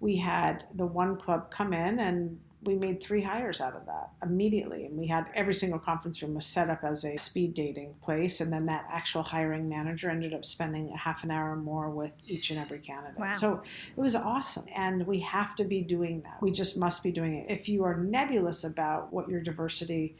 we 0.00 0.16
had 0.16 0.64
the 0.74 0.86
one 0.86 1.16
club 1.16 1.50
come 1.50 1.74
in 1.74 2.00
and 2.00 2.40
we 2.64 2.76
made 2.76 3.02
three 3.02 3.22
hires 3.22 3.60
out 3.60 3.74
of 3.74 3.86
that 3.86 4.10
immediately. 4.22 4.86
And 4.86 4.96
we 4.96 5.06
had 5.06 5.26
every 5.34 5.54
single 5.54 5.78
conference 5.78 6.22
room 6.22 6.34
was 6.34 6.46
set 6.46 6.70
up 6.70 6.84
as 6.84 7.04
a 7.04 7.16
speed 7.16 7.54
dating 7.54 7.94
place. 8.02 8.40
And 8.40 8.52
then 8.52 8.64
that 8.66 8.86
actual 8.90 9.22
hiring 9.22 9.68
manager 9.68 10.10
ended 10.10 10.32
up 10.32 10.44
spending 10.44 10.90
a 10.90 10.96
half 10.96 11.24
an 11.24 11.30
hour 11.30 11.56
more 11.56 11.90
with 11.90 12.12
each 12.26 12.50
and 12.50 12.60
every 12.60 12.78
candidate. 12.78 13.18
Wow. 13.18 13.32
So 13.32 13.62
it 13.96 14.00
was 14.00 14.14
awesome. 14.14 14.66
And 14.74 15.06
we 15.06 15.20
have 15.20 15.56
to 15.56 15.64
be 15.64 15.82
doing 15.82 16.22
that. 16.22 16.40
We 16.40 16.52
just 16.52 16.78
must 16.78 17.02
be 17.02 17.10
doing 17.10 17.34
it. 17.34 17.46
If 17.50 17.68
you 17.68 17.84
are 17.84 17.96
nebulous 17.96 18.64
about 18.64 19.12
what 19.12 19.28
your 19.28 19.40
diversity 19.40 20.16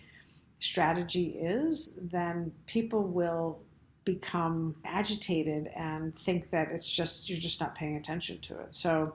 strategy 0.58 1.36
is, 1.38 1.98
then 2.00 2.52
people 2.66 3.02
will 3.02 3.60
become 4.04 4.74
agitated 4.84 5.68
and 5.76 6.16
think 6.18 6.50
that 6.50 6.70
it's 6.72 6.90
just 6.90 7.28
you're 7.30 7.38
just 7.38 7.60
not 7.60 7.74
paying 7.74 7.96
attention 7.96 8.38
to 8.40 8.58
it. 8.58 8.74
So 8.74 9.14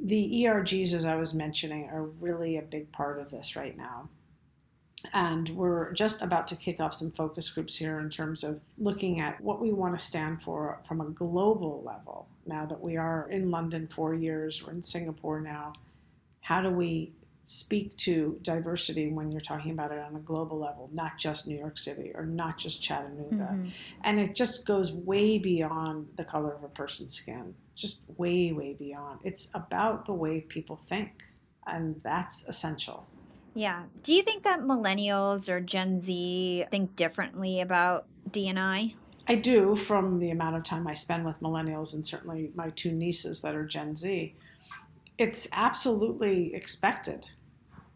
the 0.00 0.44
ERGs, 0.44 0.92
as 0.92 1.04
I 1.04 1.16
was 1.16 1.34
mentioning, 1.34 1.88
are 1.88 2.04
really 2.04 2.56
a 2.56 2.62
big 2.62 2.90
part 2.92 3.20
of 3.20 3.30
this 3.30 3.56
right 3.56 3.76
now. 3.76 4.08
And 5.12 5.50
we're 5.50 5.92
just 5.92 6.22
about 6.22 6.48
to 6.48 6.56
kick 6.56 6.80
off 6.80 6.94
some 6.94 7.10
focus 7.10 7.50
groups 7.50 7.76
here 7.76 7.98
in 7.98 8.08
terms 8.08 8.42
of 8.42 8.60
looking 8.78 9.20
at 9.20 9.40
what 9.40 9.60
we 9.60 9.70
want 9.70 9.98
to 9.98 10.04
stand 10.04 10.42
for 10.42 10.78
from 10.88 11.00
a 11.00 11.10
global 11.10 11.82
level. 11.84 12.26
Now 12.46 12.64
that 12.66 12.80
we 12.80 12.96
are 12.96 13.28
in 13.30 13.50
London 13.50 13.88
four 13.94 14.14
years, 14.14 14.64
we're 14.64 14.72
in 14.72 14.82
Singapore 14.82 15.40
now. 15.40 15.74
How 16.40 16.62
do 16.62 16.70
we 16.70 17.12
speak 17.44 17.96
to 17.98 18.38
diversity 18.42 19.12
when 19.12 19.30
you're 19.30 19.40
talking 19.40 19.70
about 19.70 19.92
it 19.92 19.98
on 19.98 20.16
a 20.16 20.20
global 20.20 20.58
level, 20.58 20.88
not 20.92 21.18
just 21.18 21.46
New 21.46 21.58
York 21.58 21.78
City 21.78 22.10
or 22.14 22.24
not 22.24 22.58
just 22.58 22.82
Chattanooga. 22.82 23.50
Mm-hmm. 23.52 23.68
And 24.02 24.18
it 24.18 24.34
just 24.34 24.66
goes 24.66 24.92
way 24.92 25.38
beyond 25.38 26.08
the 26.16 26.24
color 26.24 26.54
of 26.54 26.64
a 26.64 26.68
person's 26.68 27.14
skin, 27.14 27.54
just 27.74 28.04
way, 28.16 28.52
way 28.52 28.72
beyond. 28.72 29.20
It's 29.22 29.50
about 29.54 30.06
the 30.06 30.14
way 30.14 30.40
people 30.40 30.80
think, 30.88 31.24
and 31.66 32.00
that's 32.02 32.44
essential. 32.48 33.06
Yeah. 33.54 33.84
Do 34.02 34.14
you 34.14 34.22
think 34.22 34.42
that 34.42 34.60
millennials 34.60 35.48
or 35.48 35.60
Gen 35.60 36.00
Z 36.00 36.64
think 36.70 36.96
differently 36.96 37.60
about 37.60 38.06
DNI? 38.30 38.94
I 39.28 39.36
do 39.36 39.76
from 39.76 40.18
the 40.18 40.30
amount 40.30 40.56
of 40.56 40.64
time 40.64 40.86
I 40.86 40.94
spend 40.94 41.24
with 41.24 41.40
millennials 41.40 41.94
and 41.94 42.04
certainly 42.04 42.50
my 42.54 42.70
two 42.70 42.92
nieces 42.92 43.40
that 43.42 43.54
are 43.54 43.64
Gen 43.64 43.96
Z 43.96 44.34
it's 45.18 45.46
absolutely 45.52 46.54
expected. 46.54 47.30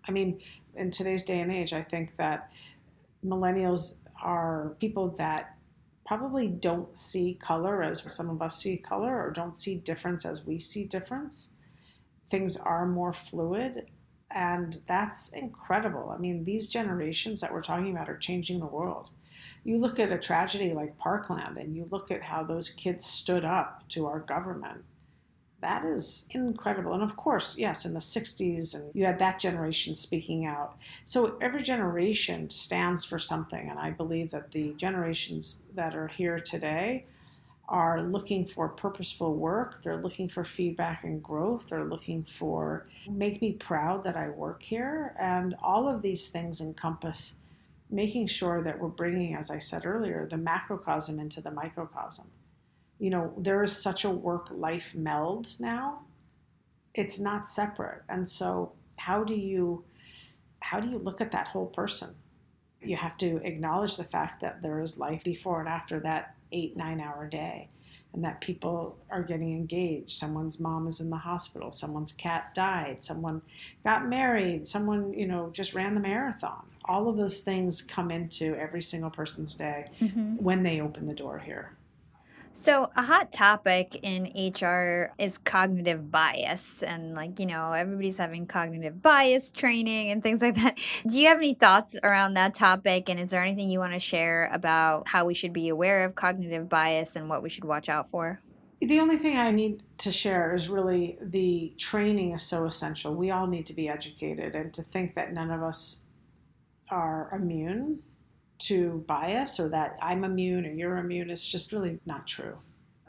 I 0.07 0.13
mean, 0.13 0.41
in 0.75 0.91
today's 0.91 1.25
day 1.25 1.41
and 1.41 1.53
age, 1.53 1.73
I 1.73 1.83
think 1.83 2.17
that 2.17 2.51
millennials 3.25 3.97
are 4.23 4.77
people 4.81 5.09
that 5.19 5.57
probably 6.07 6.47
don't 6.47 6.97
see 6.97 7.35
color 7.35 7.83
as 7.83 8.11
some 8.13 8.31
of 8.31 8.41
us 8.41 8.57
see 8.57 8.77
color 8.77 9.23
or 9.23 9.31
don't 9.31 9.57
see 9.57 9.77
difference 9.77 10.25
as 10.25 10.47
we 10.47 10.59
see 10.59 10.85
difference. 10.85 11.51
Things 12.31 12.57
are 12.57 12.87
more 12.87 13.13
fluid, 13.13 13.91
and 14.31 14.81
that's 14.87 15.33
incredible. 15.33 16.11
I 16.15 16.19
mean, 16.19 16.45
these 16.45 16.69
generations 16.69 17.41
that 17.41 17.53
we're 17.53 17.63
talking 17.63 17.91
about 17.91 18.09
are 18.09 18.17
changing 18.17 18.61
the 18.61 18.67
world. 18.67 19.11
You 19.65 19.79
look 19.79 19.99
at 19.99 20.13
a 20.13 20.19
tragedy 20.19 20.73
like 20.73 20.99
Parkland 20.99 21.59
and 21.59 21.77
you 21.77 21.89
look 21.91 22.11
at 22.11 22.23
how 22.23 22.43
those 22.43 22.71
kids 22.71 23.05
stood 23.05 23.45
up 23.45 23.87
to 23.91 24.07
our 24.07 24.21
government 24.21 24.85
that 25.61 25.85
is 25.85 26.29
incredible. 26.31 26.93
And 26.93 27.03
of 27.03 27.17
course, 27.17 27.59
yes, 27.59 27.85
in 27.85 27.93
the 27.93 28.01
60s, 28.01 28.75
and 28.75 28.95
you 28.95 29.05
had 29.05 29.19
that 29.19 29.41
generation 29.41 29.95
speaking 29.95 30.47
out. 30.47 30.77
So 31.05 31.37
every 31.41 31.63
generation 31.63 32.51
stands 32.51 33.05
for 33.05 33.19
something. 33.19 33.69
And 33.69 33.79
I 33.79 33.91
believe 33.91 34.31
that 34.31 34.53
the 34.53 34.75
generations 34.75 35.65
that 35.75 35.97
are 35.97 36.09
here 36.09 36.39
today 36.39 37.05
are 37.69 38.01
looking 38.03 38.47
for 38.47 38.69
purposeful 38.69 39.35
work. 39.35 39.83
They're 39.83 40.01
looking 40.01 40.29
for 40.29 40.45
feedback 40.45 41.05
and 41.05 41.23
growth. 41.23 41.69
They're 41.69 41.85
looking 41.85 42.23
for 42.23 42.87
make 43.09 43.43
me 43.43 43.53
proud 43.53 44.05
that 44.05 44.17
I 44.17 44.29
work 44.31 44.63
here. 44.63 45.15
And 45.19 45.55
all 45.63 45.89
of 45.89 46.03
these 46.03 46.29
things 46.29 46.61
encompass 46.61 47.35
making 47.91 48.27
sure 48.29 48.63
that 48.63 48.79
we're 48.79 48.89
bringing, 48.89 49.35
as 49.35 49.51
I 49.51 49.59
said 49.59 49.85
earlier, 49.85 50.27
the 50.31 50.37
macrocosm 50.37 51.19
into 51.19 51.41
the 51.41 51.51
microcosm 51.51 52.31
you 52.99 53.11
know, 53.11 53.33
there 53.37 53.63
is 53.63 53.77
such 53.77 54.05
a 54.05 54.11
work 54.11 54.49
life 54.51 54.95
meld 54.95 55.53
now. 55.59 56.01
It's 56.95 57.19
not 57.19 57.49
separate. 57.49 58.03
And 58.09 58.27
so 58.27 58.73
how 58.97 59.25
do 59.25 59.35
you 59.35 59.85
how 60.61 60.81
do 60.81 60.91
you 60.91 60.99
look 60.99 61.21
at 61.21 61.31
that 61.33 61.49
whole 61.49 61.67
person? 61.67 62.15
You 62.83 62.97
have 62.97 63.17
to 63.19 63.37
acknowledge 63.45 63.97
the 63.97 64.05
fact 64.05 64.41
that 64.41 64.63
there 64.63 64.81
is 64.81 64.99
life 64.99 65.23
before 65.25 65.61
and 65.61 65.69
after 65.69 66.01
that 66.01 66.35
8 66.53 66.77
9 66.77 67.01
hour 67.01 67.27
day 67.27 67.69
and 68.13 68.25
that 68.25 68.41
people 68.41 68.97
are 69.11 69.23
getting 69.23 69.53
engaged. 69.53 70.13
Someone's 70.13 70.59
mom 70.59 70.87
is 70.89 71.01
in 71.01 71.11
the 71.11 71.17
hospital, 71.17 71.73
someone's 71.73 72.13
cat 72.13 72.55
died, 72.55 73.03
someone 73.03 73.43
got 73.85 74.09
married, 74.09 74.67
someone, 74.67 75.13
you 75.13 75.27
know, 75.27 75.51
just 75.53 75.75
ran 75.75 75.95
the 75.95 76.01
marathon. 76.01 76.65
All 76.85 77.09
of 77.09 77.17
those 77.17 77.41
things 77.41 77.83
come 77.83 78.11
into 78.11 78.57
every 78.57 78.81
single 78.81 79.11
person's 79.11 79.55
day 79.55 79.91
mm-hmm. 80.01 80.37
when 80.37 80.63
they 80.63 80.81
open 80.81 81.07
the 81.07 81.15
door 81.15 81.39
here. 81.39 81.78
So, 82.61 82.91
a 82.97 83.03
hot 83.03 83.31
topic 83.31 84.01
in 84.03 84.33
HR 84.35 85.15
is 85.17 85.39
cognitive 85.39 86.11
bias. 86.11 86.83
And, 86.83 87.15
like, 87.15 87.39
you 87.39 87.47
know, 87.47 87.71
everybody's 87.71 88.19
having 88.19 88.49
cognitive 88.49 89.01
bias 89.01 89.53
training 89.53 90.11
and 90.11 90.25
things 90.25 90.43
like 90.43 90.57
that. 90.57 90.77
Do 91.07 91.21
you 91.21 91.29
have 91.29 91.39
any 91.39 91.55
thoughts 91.55 91.97
around 92.03 92.35
that 92.35 92.57
topic? 92.57 93.09
And 93.09 93.21
is 93.21 93.31
there 93.31 93.45
anything 93.45 93.69
you 93.69 93.79
want 93.79 93.93
to 93.93 94.01
share 94.01 94.51
about 94.53 95.07
how 95.07 95.25
we 95.25 95.35
should 95.35 95.53
be 95.53 95.69
aware 95.69 96.05
of 96.05 96.17
cognitive 96.17 96.69
bias 96.69 97.15
and 97.15 97.29
what 97.29 97.45
we 97.45 97.49
should 97.49 97.65
watch 97.65 97.89
out 97.89 98.11
for? 98.11 98.41
The 98.81 98.99
only 98.99 99.19
thing 99.19 99.39
I 99.39 99.53
need 99.53 99.85
to 99.99 100.11
share 100.11 100.53
is 100.53 100.69
really 100.69 101.17
the 101.23 101.73
training 101.79 102.33
is 102.33 102.43
so 102.43 102.67
essential. 102.67 103.15
We 103.15 103.31
all 103.31 103.47
need 103.47 103.67
to 103.67 103.73
be 103.73 103.89
educated, 103.89 104.57
and 104.57 104.75
to 104.75 104.83
think 104.83 105.15
that 105.15 105.33
none 105.33 105.53
of 105.53 105.63
us 105.63 106.07
are 106.91 107.31
immune 107.33 108.01
to 108.59 109.05
bias 109.07 109.61
or 109.61 109.69
that 109.69 109.97
I'm 110.03 110.25
immune 110.25 110.67
or 110.67 110.73
you're 110.73 110.97
immune 110.97 111.31
is 111.31 111.45
just 111.45 111.73
really 111.73 111.99
not 112.07 112.27
true. 112.27 112.59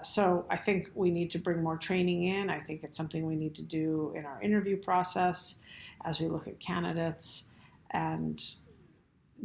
So 0.02 0.46
I 0.50 0.58
think 0.58 0.90
we 0.96 1.12
need 1.12 1.30
to 1.32 1.40
bring 1.40 1.62
more 1.62 1.78
training 1.78 2.24
in. 2.24 2.50
I 2.50 2.60
think 2.60 2.84
it's 2.84 2.98
something 2.98 3.26
we 3.26 3.36
need 3.36 3.56
to 3.56 3.64
do 3.64 4.14
in 4.16 4.26
our 4.26 4.42
interview 4.42 4.78
process 4.78 5.62
as 6.06 6.20
we 6.20 6.28
look 6.28 6.48
at 6.48 6.60
candidates 6.60 7.50
and 7.92 8.42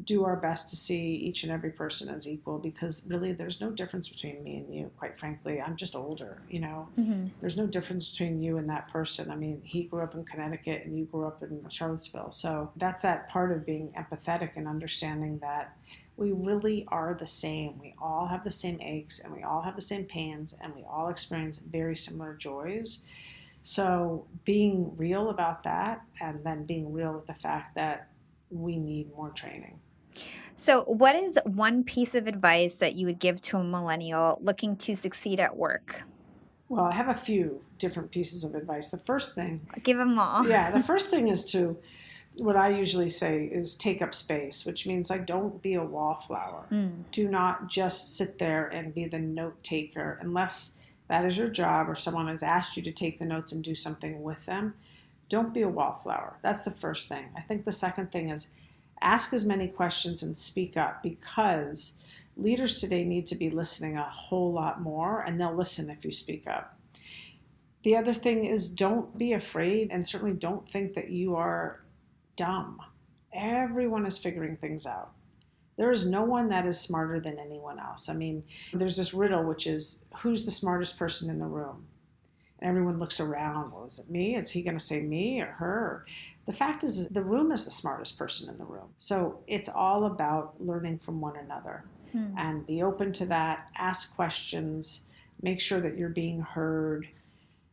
do 0.03 0.24
our 0.24 0.36
best 0.36 0.68
to 0.70 0.76
see 0.76 1.14
each 1.14 1.45
and 1.45 1.53
every 1.53 1.70
person 1.70 2.12
as 2.12 2.28
equal 2.28 2.59
because 2.59 3.03
really 3.07 3.32
there's 3.32 3.61
no 3.61 3.70
difference 3.70 4.09
between 4.09 4.42
me 4.42 4.57
and 4.57 4.74
you 4.74 4.90
quite 4.99 5.18
frankly. 5.18 5.61
I'm 5.61 5.76
just 5.76 5.95
older 5.95 6.42
you 6.49 6.61
know? 6.61 6.88
Mm-hmm. 6.99 7.26
there's 7.40 7.57
no 7.57 7.66
difference 7.66 8.11
between 8.11 8.42
you 8.42 8.59
and 8.59 8.68
that 8.68 8.88
person. 8.88 9.30
I 9.30 9.36
mean 9.36 9.61
he 9.64 9.84
grew 9.84 10.03
up 10.03 10.14
in 10.14 10.24
connecticut 10.24 10.84
and 10.84 10.99
you 10.99 11.05
grew 11.05 11.26
up 11.26 11.42
in 11.42 11.64
charlottesville. 11.68 12.32
So 12.32 12.72
that's 12.76 13.03
that 13.03 13.28
part 13.28 13.53
of 13.53 13.64
being 13.64 13.92
empathetic 13.97 14.57
and 14.57 14.66
understanding 14.66 15.38
that 15.38 15.76
we 16.16 16.32
really 16.32 16.86
are 16.88 17.16
the 17.18 17.26
same. 17.26 17.78
We 17.78 17.95
all 18.01 18.26
have 18.26 18.45
the 18.45 18.51
same 18.51 18.80
aches 18.80 19.20
and 19.20 19.34
we 19.34 19.42
all 19.42 19.62
have 19.62 19.76
the 19.76 19.82
same 19.82 20.05
pains 20.05 20.57
and 20.61 20.74
we 20.74 20.84
all 20.84 21.09
experience 21.09 21.59
very 21.59 21.97
similar 21.97 22.34
joys. 22.34 23.05
So 23.62 24.26
being 24.45 24.97
real 24.97 25.30
about 25.30 25.64
that 25.64 26.03
and 26.20 26.45
then 26.45 26.66
being 26.66 26.92
real 26.92 27.14
with 27.14 27.26
the 27.26 27.34
fact 27.34 27.74
that 27.76 28.09
we 28.51 28.76
need 28.76 29.11
more 29.16 29.30
training 29.30 29.80
so, 30.57 30.85
what 30.85 31.17
is 31.17 31.39
one 31.45 31.83
piece 31.85 32.15
of 32.15 32.27
advice 32.27 32.77
that 32.77 32.95
you 32.95 33.07
would 33.07 33.19
give 33.19 33.41
to 33.43 33.59
a 33.59 33.65
millennial 33.65 34.39
looking 34.41 34.77
to 34.77 34.95
succeed 34.95 35.41
at 35.41 35.57
work? 35.57 36.03
Well, 36.69 36.85
I 36.85 36.95
have 36.95 37.09
a 37.09 37.15
few 37.15 37.61
different 37.79 38.11
pieces 38.11 38.45
of 38.45 38.55
advice. 38.55 38.89
The 38.89 38.99
first 38.99 39.35
thing, 39.35 39.67
give 39.83 39.99
them 39.99 40.19
all. 40.19 40.47
yeah, 40.47 40.71
the 40.71 40.83
first 40.93 41.11
thing 41.11 41.29
is 41.29 41.45
to, 41.53 41.77
what 42.39 42.57
I 42.57 42.71
usually 42.71 43.09
say 43.09 43.45
is 43.45 43.77
take 43.77 44.01
up 44.01 44.15
space, 44.15 44.65
which 44.65 44.87
means 44.87 45.11
like 45.11 45.27
don't 45.27 45.61
be 45.61 45.75
a 45.75 45.85
wallflower. 45.85 46.67
Mm. 46.71 47.05
Do 47.11 47.29
not 47.29 47.69
just 47.69 48.17
sit 48.17 48.39
there 48.39 48.67
and 48.67 48.95
be 48.95 49.07
the 49.07 49.19
note 49.19 49.62
taker 49.62 50.19
unless 50.23 50.77
that 51.09 51.25
is 51.25 51.37
your 51.37 51.49
job 51.49 51.89
or 51.89 51.97
someone 51.97 52.29
has 52.29 52.43
asked 52.43 52.77
you 52.77 52.83
to 52.85 52.93
take 52.93 53.19
the 53.19 53.25
notes 53.25 53.53
and 53.53 53.62
do 53.62 53.75
something 53.75 54.23
with 54.23 54.47
them. 54.47 54.75
Don't 55.29 55.53
be 55.53 55.62
a 55.62 55.69
wallflower. 55.69 56.39
That's 56.43 56.62
the 56.62 56.71
first 56.71 57.09
thing. 57.09 57.31
I 57.37 57.41
think 57.41 57.65
the 57.65 57.73
second 57.73 58.11
thing 58.11 58.31
is 58.31 58.51
ask 59.05 59.32
as 59.32 59.44
many 59.44 59.68
questions 59.68 60.22
and 60.22 60.36
speak 60.36 60.76
up 60.76 61.02
because 61.02 61.98
leaders 62.36 62.80
today 62.80 63.05
need 63.05 63.26
to 63.28 63.36
be 63.36 63.50
listening 63.50 63.96
a 63.96 64.02
whole 64.02 64.52
lot 64.52 64.80
more 64.80 65.20
and 65.20 65.40
they'll 65.40 65.55
listen 65.55 65.90
if 65.90 66.05
you 66.05 66.11
speak 66.11 66.48
up. 66.48 66.76
The 67.84 67.96
other 67.96 68.14
thing 68.14 68.46
is 68.46 68.68
don't 68.68 69.16
be 69.16 69.34
afraid 69.34 69.90
and 69.90 70.07
certainly 70.07 70.34
don't 70.34 70.66
think 70.66 70.94
that 70.94 71.11
you 71.11 71.36
are 71.36 71.82
dumb. 72.34 72.80
Everyone 73.32 74.07
is 74.07 74.18
figuring 74.18 74.57
things 74.57 74.86
out. 74.86 75.12
There 75.76 75.90
is 75.90 76.07
no 76.07 76.22
one 76.22 76.48
that 76.48 76.66
is 76.66 76.80
smarter 76.80 77.20
than 77.20 77.38
anyone 77.38 77.78
else. 77.78 78.09
I 78.09 78.14
mean, 78.14 78.44
there's 78.72 78.96
this 78.96 79.12
riddle 79.12 79.44
which 79.44 79.66
is 79.66 80.02
who's 80.18 80.44
the 80.44 80.50
smartest 80.50 80.98
person 80.98 81.28
in 81.28 81.40
the 81.40 81.46
room? 81.46 81.86
And 82.61 82.70
everyone 82.70 82.98
looks 82.98 83.20
around. 83.20 83.72
Well, 83.72 83.84
is 83.84 83.98
it 83.98 84.09
me? 84.09 84.36
Is 84.36 84.50
he 84.50 84.62
going 84.62 84.78
to 84.78 84.84
say 84.84 85.02
me 85.02 85.40
or 85.40 85.46
her? 85.46 86.07
The 86.47 86.53
fact 86.53 86.84
is, 86.84 87.09
the 87.09 87.22
room 87.22 87.53
is 87.53 87.64
the 87.64 87.70
smartest 87.70 88.18
person 88.18 88.51
in 88.51 88.59
the 88.59 88.64
room. 88.64 88.88
So 88.99 89.40
it's 89.47 89.68
all 89.68 90.05
about 90.05 90.55
learning 90.61 90.99
from 90.99 91.20
one 91.20 91.36
another 91.36 91.84
hmm. 92.12 92.34
and 92.36 92.66
be 92.66 92.82
open 92.82 93.12
to 93.14 93.26
that, 93.26 93.68
ask 93.76 94.14
questions, 94.14 95.07
make 95.40 95.61
sure 95.61 95.80
that 95.80 95.97
you're 95.97 96.11
being 96.11 96.40
heard, 96.40 97.09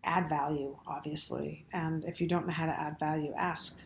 add 0.04 0.30
value, 0.30 0.78
obviously. 0.88 1.66
And 1.74 2.06
if 2.06 2.22
you 2.22 2.28
don't 2.28 2.48
know 2.48 2.54
how 2.54 2.66
to 2.66 2.80
add 2.80 2.98
value, 3.00 3.34
ask. 3.38 3.80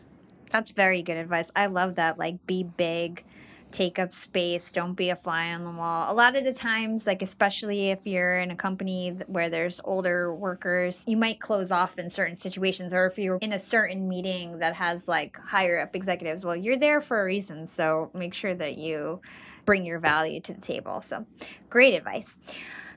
That's 0.50 0.70
very 0.70 1.02
good 1.02 1.16
advice. 1.16 1.50
I 1.56 1.66
love 1.66 1.96
that. 1.96 2.18
Like, 2.18 2.46
be 2.46 2.62
big 2.62 3.24
take 3.72 3.98
up 3.98 4.12
space, 4.12 4.72
don't 4.72 4.94
be 4.94 5.10
a 5.10 5.16
fly 5.16 5.52
on 5.52 5.64
the 5.64 5.70
wall. 5.70 6.10
A 6.10 6.14
lot 6.14 6.36
of 6.36 6.44
the 6.44 6.52
times, 6.52 7.06
like 7.06 7.22
especially 7.22 7.90
if 7.90 8.06
you're 8.06 8.38
in 8.38 8.50
a 8.50 8.56
company 8.56 9.10
where 9.26 9.50
there's 9.50 9.80
older 9.84 10.34
workers, 10.34 11.04
you 11.06 11.16
might 11.16 11.40
close 11.40 11.70
off 11.70 11.98
in 11.98 12.08
certain 12.08 12.36
situations 12.36 12.94
or 12.94 13.06
if 13.06 13.18
you're 13.18 13.38
in 13.38 13.52
a 13.52 13.58
certain 13.58 14.08
meeting 14.08 14.58
that 14.58 14.74
has 14.74 15.08
like 15.08 15.36
higher 15.38 15.78
up 15.80 15.94
executives, 15.94 16.44
well, 16.44 16.56
you're 16.56 16.78
there 16.78 17.00
for 17.00 17.22
a 17.22 17.24
reason, 17.24 17.66
so 17.66 18.10
make 18.14 18.34
sure 18.34 18.54
that 18.54 18.78
you 18.78 19.20
bring 19.64 19.84
your 19.84 19.98
value 19.98 20.40
to 20.40 20.54
the 20.54 20.60
table. 20.60 21.00
So, 21.00 21.26
great 21.68 21.94
advice. 21.94 22.38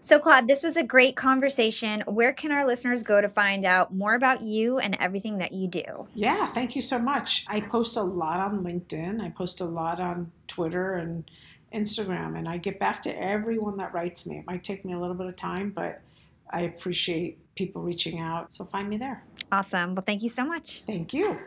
So, 0.01 0.17
Claude, 0.19 0.47
this 0.47 0.63
was 0.63 0.77
a 0.77 0.83
great 0.83 1.15
conversation. 1.15 2.03
Where 2.07 2.33
can 2.33 2.51
our 2.51 2.65
listeners 2.65 3.03
go 3.03 3.21
to 3.21 3.29
find 3.29 3.65
out 3.65 3.93
more 3.93 4.15
about 4.15 4.41
you 4.41 4.79
and 4.79 4.95
everything 4.99 5.39
that 5.39 5.51
you 5.51 5.67
do? 5.67 6.07
Yeah, 6.15 6.47
thank 6.47 6.75
you 6.75 6.81
so 6.81 6.99
much. 6.99 7.45
I 7.47 7.61
post 7.61 7.97
a 7.97 8.03
lot 8.03 8.39
on 8.39 8.63
LinkedIn, 8.63 9.21
I 9.21 9.29
post 9.29 9.59
a 9.61 9.65
lot 9.65 9.99
on 9.99 10.31
Twitter 10.47 10.93
and 10.93 11.29
Instagram, 11.73 12.37
and 12.37 12.47
I 12.47 12.57
get 12.57 12.79
back 12.79 13.01
to 13.03 13.21
everyone 13.21 13.77
that 13.77 13.93
writes 13.93 14.25
me. 14.25 14.37
It 14.39 14.45
might 14.47 14.63
take 14.63 14.85
me 14.85 14.93
a 14.93 14.99
little 14.99 15.15
bit 15.15 15.27
of 15.27 15.35
time, 15.35 15.71
but 15.71 16.01
I 16.49 16.61
appreciate 16.61 17.37
people 17.59 17.83
reaching 17.83 18.19
out. 18.19 18.55
So, 18.55 18.65
find 18.65 18.89
me 18.89 18.97
there. 18.97 19.23
Awesome. 19.51 19.95
Well, 19.95 20.03
thank 20.05 20.23
you 20.23 20.29
so 20.29 20.45
much. 20.45 20.83
Thank 20.87 21.13
you. 21.13 21.37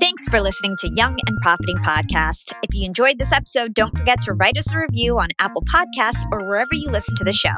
Thanks 0.00 0.26
for 0.28 0.40
listening 0.40 0.74
to 0.80 0.90
Young 0.96 1.12
and 1.12 1.38
Profiting 1.42 1.76
Podcast. 1.78 2.52
If 2.62 2.74
you 2.74 2.86
enjoyed 2.86 3.18
this 3.18 3.32
episode, 3.32 3.72
don't 3.74 3.96
forget 3.96 4.20
to 4.22 4.32
write 4.32 4.56
us 4.56 4.72
a 4.72 4.78
review 4.78 5.18
on 5.18 5.28
Apple 5.38 5.62
Podcasts 5.62 6.24
or 6.32 6.44
wherever 6.46 6.74
you 6.74 6.90
listen 6.90 7.14
to 7.16 7.24
the 7.24 7.32
show. 7.32 7.54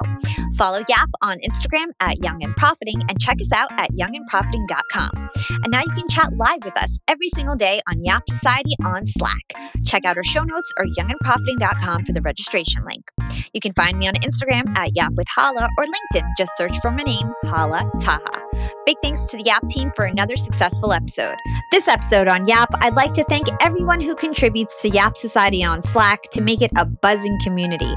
Follow 0.55 0.81
Yap 0.89 1.09
on 1.23 1.39
Instagram 1.39 1.87
at 2.01 2.23
Young 2.23 2.45
and 2.45 2.55
Profiting 2.57 3.01
and 3.09 3.19
check 3.19 3.39
us 3.41 3.51
out 3.53 3.71
at 3.73 3.91
youngandprofiting.com. 3.93 5.31
And 5.51 5.71
now 5.71 5.83
you 5.83 5.93
can 5.93 6.09
chat 6.09 6.33
live 6.37 6.65
with 6.65 6.77
us 6.77 6.99
every 7.09 7.29
single 7.29 7.57
day 7.57 7.81
on 7.89 8.05
Yap 8.05 8.25
Society 8.29 8.75
on 8.85 9.07
Slack. 9.07 9.53
Check 9.87 10.05
out 10.05 10.17
our 10.17 10.25
show 10.25 10.43
notes 10.43 10.71
or 10.79 10.87
youngandprofiting.com 10.87 12.05
for 12.05 12.13
the 12.13 12.23
registration 12.23 12.85
link. 12.85 13.05
You 13.53 13.61
can 13.61 13.73
find 13.73 13.99
me 13.99 14.09
on 14.09 14.15
Instagram 14.15 14.77
at 14.77 14.97
Yap 14.97 15.13
with 15.15 15.27
Hala 15.35 15.69
or 15.79 15.85
LinkedIn. 15.85 16.29
Just 16.37 16.53
search 16.57 16.77
for 16.81 16.91
my 16.91 17.03
name, 17.03 17.33
Hala 17.45 17.91
Taha. 18.01 18.44
Big 18.87 18.97
thanks 19.03 19.25
to 19.25 19.37
the 19.37 19.45
Yap 19.45 19.67
team 19.69 19.91
for 19.95 20.05
another 20.05 20.37
successful 20.37 20.93
episode. 20.93 21.37
This 21.71 21.89
episode 21.89 22.29
on 22.29 22.47
Yap, 22.47 22.69
I'd 22.81 22.95
like 22.95 23.13
to 23.15 23.25
thank 23.25 23.47
everyone 23.63 24.01
who 24.01 24.15
contributes 24.15 24.81
to 24.83 24.89
Yap 24.89 25.17
Society 25.17 25.65
on 25.65 25.83
Slack 25.83 26.23
to 26.33 26.43
make 26.43 26.63
it 26.63 26.71
a 26.77 26.85
buzzing 26.85 27.39
community. 27.43 27.93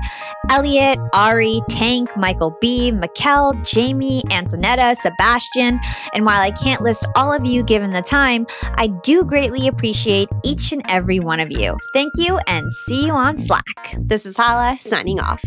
Elliot, 0.50 0.98
Ari, 1.14 1.62
Tank, 1.70 2.16
Michael 2.16 2.56
B, 2.62 2.92
Mikkel, 2.92 3.54
Jamie, 3.66 4.22
Antonetta, 4.30 4.96
Sebastian, 4.96 5.80
and 6.14 6.26
while 6.26 6.42
I 6.42 6.52
can't 6.52 6.82
list 6.82 7.08
all 7.16 7.34
of 7.34 7.46
you 7.46 7.64
given 7.64 7.92
the 7.92 8.02
time, 8.02 8.48
I 8.76 8.88
do 8.88 9.24
greatly 9.24 9.68
appreciate 9.68 10.30
each 10.44 10.72
and 10.72 10.84
every 10.90 11.20
one 11.20 11.40
of 11.40 11.52
you. 11.52 11.76
Thank 11.94 12.14
you 12.18 12.38
and 12.48 12.72
see 12.72 13.06
you 13.06 13.14
on 13.14 13.38
Slack. 13.38 13.96
This 14.00 14.26
is 14.26 14.38
Hala 14.38 14.78
signing 14.80 15.20
off. 15.20 15.44